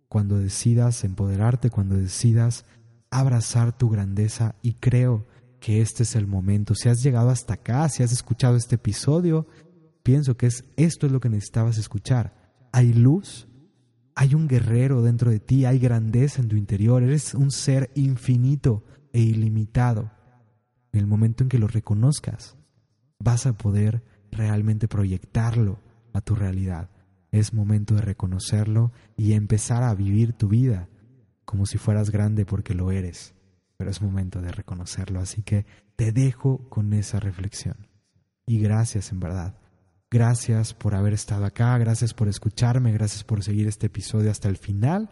Cuando 0.10 0.38
decidas 0.38 1.04
empoderarte, 1.04 1.70
cuando 1.70 1.96
decidas 1.96 2.66
abrazar 3.10 3.78
tu 3.78 3.90
grandeza 3.90 4.56
y 4.62 4.74
creo 4.74 5.26
que 5.60 5.82
este 5.82 6.04
es 6.04 6.16
el 6.16 6.28
momento. 6.28 6.76
Si 6.76 6.90
has 6.90 7.02
llegado 7.02 7.30
hasta 7.30 7.56
acá, 7.56 7.88
si 7.90 8.04
has 8.04 8.12
escuchado 8.12 8.56
este 8.56 8.76
episodio, 8.76 9.48
pienso 10.04 10.38
que 10.38 10.48
es 10.48 10.66
esto 10.76 11.06
es 11.06 11.12
lo 11.12 11.20
que 11.20 11.30
necesitabas 11.30 11.78
escuchar. 11.78 12.34
Hay 12.72 12.94
luz, 12.94 13.48
hay 14.16 14.36
un 14.36 14.48
guerrero 14.48 15.02
dentro 15.02 15.32
de 15.32 15.40
ti, 15.40 15.66
hay 15.66 15.80
grandeza 15.80 16.42
en 16.42 16.48
tu 16.48 16.56
interior, 16.56 17.04
eres 17.04 17.34
un 17.34 17.52
ser 17.52 17.92
infinito 17.96 18.84
e 19.14 19.22
ilimitado. 19.22 20.12
En 20.92 21.00
el 21.00 21.08
momento 21.08 21.44
en 21.44 21.50
que 21.50 21.60
lo 21.60 21.68
reconozcas, 21.68 22.56
vas 23.20 23.46
a 23.46 23.54
poder 23.54 24.04
realmente 24.32 24.88
proyectarlo 24.88 25.80
a 26.14 26.22
tu 26.22 26.36
realidad. 26.36 26.90
Es 27.32 27.54
momento 27.54 27.96
de 27.96 28.02
reconocerlo 28.02 28.92
y 29.16 29.34
empezar 29.34 29.84
a 29.84 29.94
vivir 29.94 30.34
tu 30.34 30.48
vida 30.48 30.90
como 31.46 31.66
si 31.66 31.78
fueras 31.78 32.10
grande 32.10 32.46
porque 32.46 32.74
lo 32.74 32.92
eres. 32.92 33.34
Pero 33.78 33.90
es 33.90 34.02
momento 34.02 34.42
de 34.42 34.52
reconocerlo, 34.52 35.20
así 35.20 35.44
que 35.44 35.66
te 35.96 36.12
dejo 36.12 36.68
con 36.70 36.94
esa 36.94 37.20
reflexión. 37.20 37.88
Y 38.46 38.60
gracias 38.60 39.12
en 39.12 39.20
verdad 39.20 39.56
Gracias 40.10 40.74
por 40.74 40.96
haber 40.96 41.12
estado 41.12 41.44
acá, 41.44 41.78
gracias 41.78 42.14
por 42.14 42.30
escucharme, 42.30 42.94
gracias 42.94 43.26
por 43.26 43.44
seguir 43.44 43.68
este 43.68 43.88
episodio 43.88 44.32
hasta 44.32 44.48
el 44.48 44.56
final. 44.56 45.10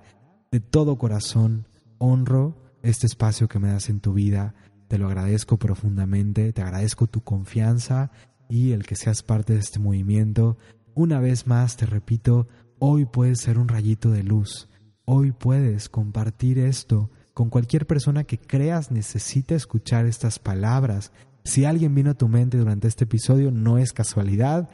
De 0.54 0.62
todo 0.62 0.98
corazón, 0.98 1.68
honro 1.98 2.56
este 2.82 3.06
espacio 3.06 3.50
que 3.50 3.60
me 3.60 3.68
das 3.68 3.90
en 3.90 4.00
tu 4.00 4.14
vida, 4.14 4.56
te 4.88 4.98
lo 4.98 5.08
agradezco 5.08 5.58
profundamente, 5.58 6.54
te 6.54 6.62
agradezco 6.62 7.08
tu 7.08 7.22
confianza 7.22 8.10
y 8.48 8.72
el 8.72 8.86
que 8.86 8.96
seas 8.96 9.22
parte 9.22 9.52
de 9.52 9.60
este 9.60 9.80
movimiento. 9.80 10.58
Una 10.96 11.20
vez 11.20 11.46
más, 11.46 11.76
te 11.76 11.86
repito, 11.86 12.48
hoy 12.80 13.04
puedes 13.06 13.42
ser 13.42 13.60
un 13.60 13.68
rayito 13.68 14.12
de 14.12 14.24
luz, 14.24 14.70
hoy 15.04 15.34
puedes 15.34 15.90
compartir 15.90 16.58
esto 16.58 17.12
con 17.34 17.50
cualquier 17.50 17.86
persona 17.86 18.24
que 18.24 18.40
creas 18.40 18.92
necesita 18.92 19.56
escuchar 19.56 20.06
estas 20.06 20.40
palabras, 20.40 21.12
si 21.44 21.66
alguien 21.66 21.94
vino 21.94 22.12
a 22.12 22.18
tu 22.18 22.30
mente 22.30 22.58
durante 22.58 22.88
este 22.88 23.04
episodio, 23.04 23.52
no 23.52 23.78
es 23.78 23.92
casualidad, 23.92 24.70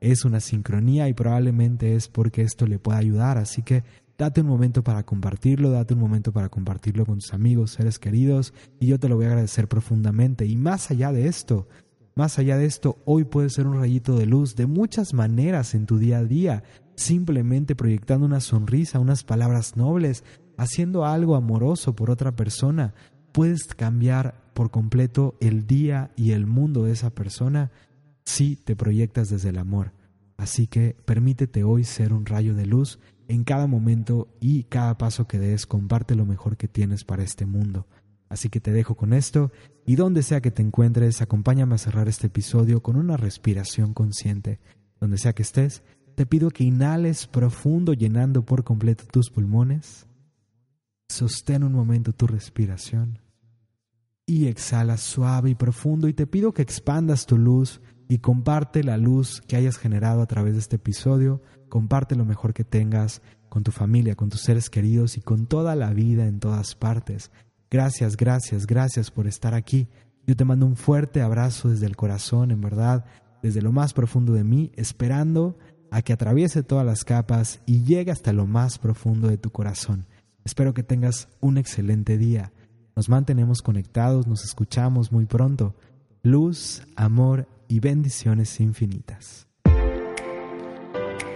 es 0.00 0.24
una 0.24 0.40
sincronía 0.40 1.10
y 1.10 1.12
probablemente 1.12 1.94
es 1.94 2.08
porque 2.08 2.40
esto 2.40 2.66
le 2.66 2.78
pueda 2.78 2.96
ayudar. 2.98 3.36
Así 3.36 3.62
que 3.62 3.84
date 4.16 4.40
un 4.40 4.48
momento 4.48 4.82
para 4.82 5.04
compartirlo, 5.04 5.70
date 5.70 5.92
un 5.92 6.00
momento 6.00 6.32
para 6.32 6.48
compartirlo 6.48 7.04
con 7.04 7.18
tus 7.18 7.34
amigos, 7.34 7.72
seres 7.72 7.98
queridos, 7.98 8.54
y 8.80 8.86
yo 8.86 8.98
te 8.98 9.10
lo 9.10 9.16
voy 9.16 9.26
a 9.26 9.28
agradecer 9.28 9.68
profundamente. 9.68 10.46
Y 10.46 10.56
más 10.56 10.90
allá 10.90 11.12
de 11.12 11.28
esto, 11.28 11.68
más 12.16 12.38
allá 12.38 12.56
de 12.56 12.64
esto, 12.64 12.98
hoy 13.04 13.24
puede 13.24 13.50
ser 13.50 13.66
un 13.66 13.78
rayito 13.78 14.16
de 14.16 14.24
luz 14.24 14.56
de 14.56 14.66
muchas 14.66 15.12
maneras 15.12 15.74
en 15.74 15.84
tu 15.84 15.98
día 15.98 16.18
a 16.18 16.24
día, 16.24 16.64
simplemente 16.96 17.76
proyectando 17.76 18.24
una 18.24 18.40
sonrisa, 18.40 18.98
unas 18.98 19.22
palabras 19.22 19.76
nobles, 19.76 20.24
haciendo 20.56 21.04
algo 21.04 21.36
amoroso 21.36 21.94
por 21.94 22.10
otra 22.10 22.34
persona, 22.34 22.94
puedes 23.32 23.66
cambiar 23.66 24.50
por 24.54 24.70
completo 24.70 25.36
el 25.40 25.66
día 25.66 26.10
y 26.16 26.30
el 26.30 26.46
mundo 26.46 26.84
de 26.84 26.92
esa 26.92 27.10
persona 27.10 27.70
si 28.24 28.56
te 28.56 28.74
proyectas 28.74 29.28
desde 29.28 29.50
el 29.50 29.58
amor. 29.58 29.92
Así 30.38 30.66
que 30.66 30.96
permítete 31.04 31.64
hoy 31.64 31.84
ser 31.84 32.14
un 32.14 32.24
rayo 32.24 32.54
de 32.54 32.64
luz 32.64 32.98
en 33.28 33.44
cada 33.44 33.66
momento 33.66 34.28
y 34.40 34.64
cada 34.64 34.96
paso 34.96 35.26
que 35.26 35.38
des, 35.38 35.66
comparte 35.66 36.14
lo 36.14 36.24
mejor 36.24 36.56
que 36.56 36.66
tienes 36.66 37.04
para 37.04 37.22
este 37.22 37.44
mundo. 37.44 37.86
Así 38.28 38.48
que 38.48 38.60
te 38.60 38.72
dejo 38.72 38.96
con 38.96 39.12
esto 39.12 39.52
y 39.84 39.96
donde 39.96 40.22
sea 40.22 40.40
que 40.40 40.50
te 40.50 40.62
encuentres, 40.62 41.22
acompáñame 41.22 41.74
a 41.74 41.78
cerrar 41.78 42.08
este 42.08 42.26
episodio 42.26 42.82
con 42.82 42.96
una 42.96 43.16
respiración 43.16 43.94
consciente. 43.94 44.58
Donde 45.00 45.18
sea 45.18 45.34
que 45.34 45.42
estés, 45.42 45.82
te 46.14 46.26
pido 46.26 46.50
que 46.50 46.64
inhales 46.64 47.26
profundo 47.26 47.92
llenando 47.92 48.44
por 48.44 48.64
completo 48.64 49.04
tus 49.06 49.30
pulmones. 49.30 50.06
Sostén 51.08 51.62
un 51.62 51.72
momento 51.72 52.12
tu 52.12 52.26
respiración 52.26 53.20
y 54.26 54.46
exhala 54.46 54.96
suave 54.96 55.50
y 55.50 55.54
profundo 55.54 56.08
y 56.08 56.12
te 56.12 56.26
pido 56.26 56.52
que 56.52 56.62
expandas 56.62 57.26
tu 57.26 57.38
luz 57.38 57.80
y 58.08 58.18
comparte 58.18 58.82
la 58.82 58.96
luz 58.96 59.40
que 59.46 59.56
hayas 59.56 59.78
generado 59.78 60.20
a 60.20 60.26
través 60.26 60.54
de 60.54 60.60
este 60.60 60.76
episodio, 60.76 61.42
comparte 61.68 62.16
lo 62.16 62.24
mejor 62.24 62.52
que 62.52 62.64
tengas 62.64 63.22
con 63.48 63.62
tu 63.62 63.70
familia, 63.70 64.16
con 64.16 64.28
tus 64.28 64.40
seres 64.40 64.68
queridos 64.68 65.16
y 65.16 65.20
con 65.20 65.46
toda 65.46 65.76
la 65.76 65.92
vida 65.92 66.26
en 66.26 66.40
todas 66.40 66.74
partes. 66.74 67.30
Gracias, 67.70 68.16
gracias, 68.16 68.66
gracias 68.66 69.10
por 69.10 69.26
estar 69.26 69.54
aquí. 69.54 69.88
Yo 70.26 70.36
te 70.36 70.44
mando 70.44 70.66
un 70.66 70.76
fuerte 70.76 71.20
abrazo 71.22 71.68
desde 71.68 71.86
el 71.86 71.96
corazón, 71.96 72.50
en 72.50 72.60
verdad, 72.60 73.04
desde 73.42 73.62
lo 73.62 73.72
más 73.72 73.92
profundo 73.92 74.32
de 74.32 74.44
mí, 74.44 74.72
esperando 74.76 75.56
a 75.90 76.02
que 76.02 76.12
atraviese 76.12 76.62
todas 76.62 76.84
las 76.84 77.04
capas 77.04 77.60
y 77.66 77.84
llegue 77.84 78.10
hasta 78.10 78.32
lo 78.32 78.46
más 78.46 78.78
profundo 78.78 79.28
de 79.28 79.38
tu 79.38 79.50
corazón. 79.50 80.06
Espero 80.44 80.74
que 80.74 80.82
tengas 80.82 81.28
un 81.40 81.58
excelente 81.58 82.18
día. 82.18 82.52
Nos 82.94 83.08
mantenemos 83.08 83.62
conectados, 83.62 84.26
nos 84.26 84.44
escuchamos 84.44 85.12
muy 85.12 85.26
pronto. 85.26 85.74
Luz, 86.22 86.82
amor 86.96 87.48
y 87.68 87.80
bendiciones 87.80 88.60
infinitas. 88.60 89.45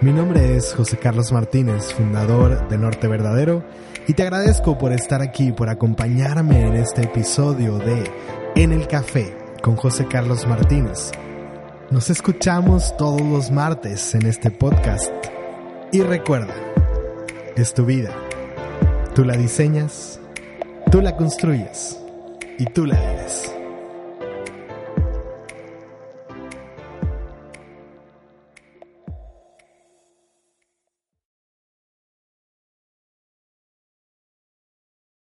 Mi 0.01 0.11
nombre 0.11 0.57
es 0.57 0.73
José 0.73 0.97
Carlos 0.97 1.31
Martínez, 1.31 1.93
fundador 1.93 2.67
de 2.69 2.77
Norte 2.79 3.07
Verdadero 3.07 3.63
y 4.07 4.13
te 4.13 4.23
agradezco 4.23 4.75
por 4.75 4.93
estar 4.93 5.21
aquí, 5.21 5.51
por 5.51 5.69
acompañarme 5.69 6.65
en 6.65 6.73
este 6.73 7.03
episodio 7.03 7.77
de 7.77 8.09
En 8.55 8.71
el 8.71 8.87
Café 8.87 9.37
con 9.61 9.75
José 9.75 10.07
Carlos 10.07 10.47
Martínez. 10.47 11.11
Nos 11.91 12.09
escuchamos 12.09 12.97
todos 12.97 13.21
los 13.21 13.51
martes 13.51 14.15
en 14.15 14.25
este 14.25 14.49
podcast. 14.49 15.13
Y 15.91 16.01
recuerda, 16.01 16.55
es 17.55 17.71
tu 17.75 17.85
vida. 17.85 18.09
Tú 19.13 19.23
la 19.23 19.37
diseñas, 19.37 20.19
tú 20.91 21.03
la 21.03 21.15
construyes 21.15 21.99
y 22.57 22.65
tú 22.65 22.87
la 22.87 22.95
vives. 22.95 23.60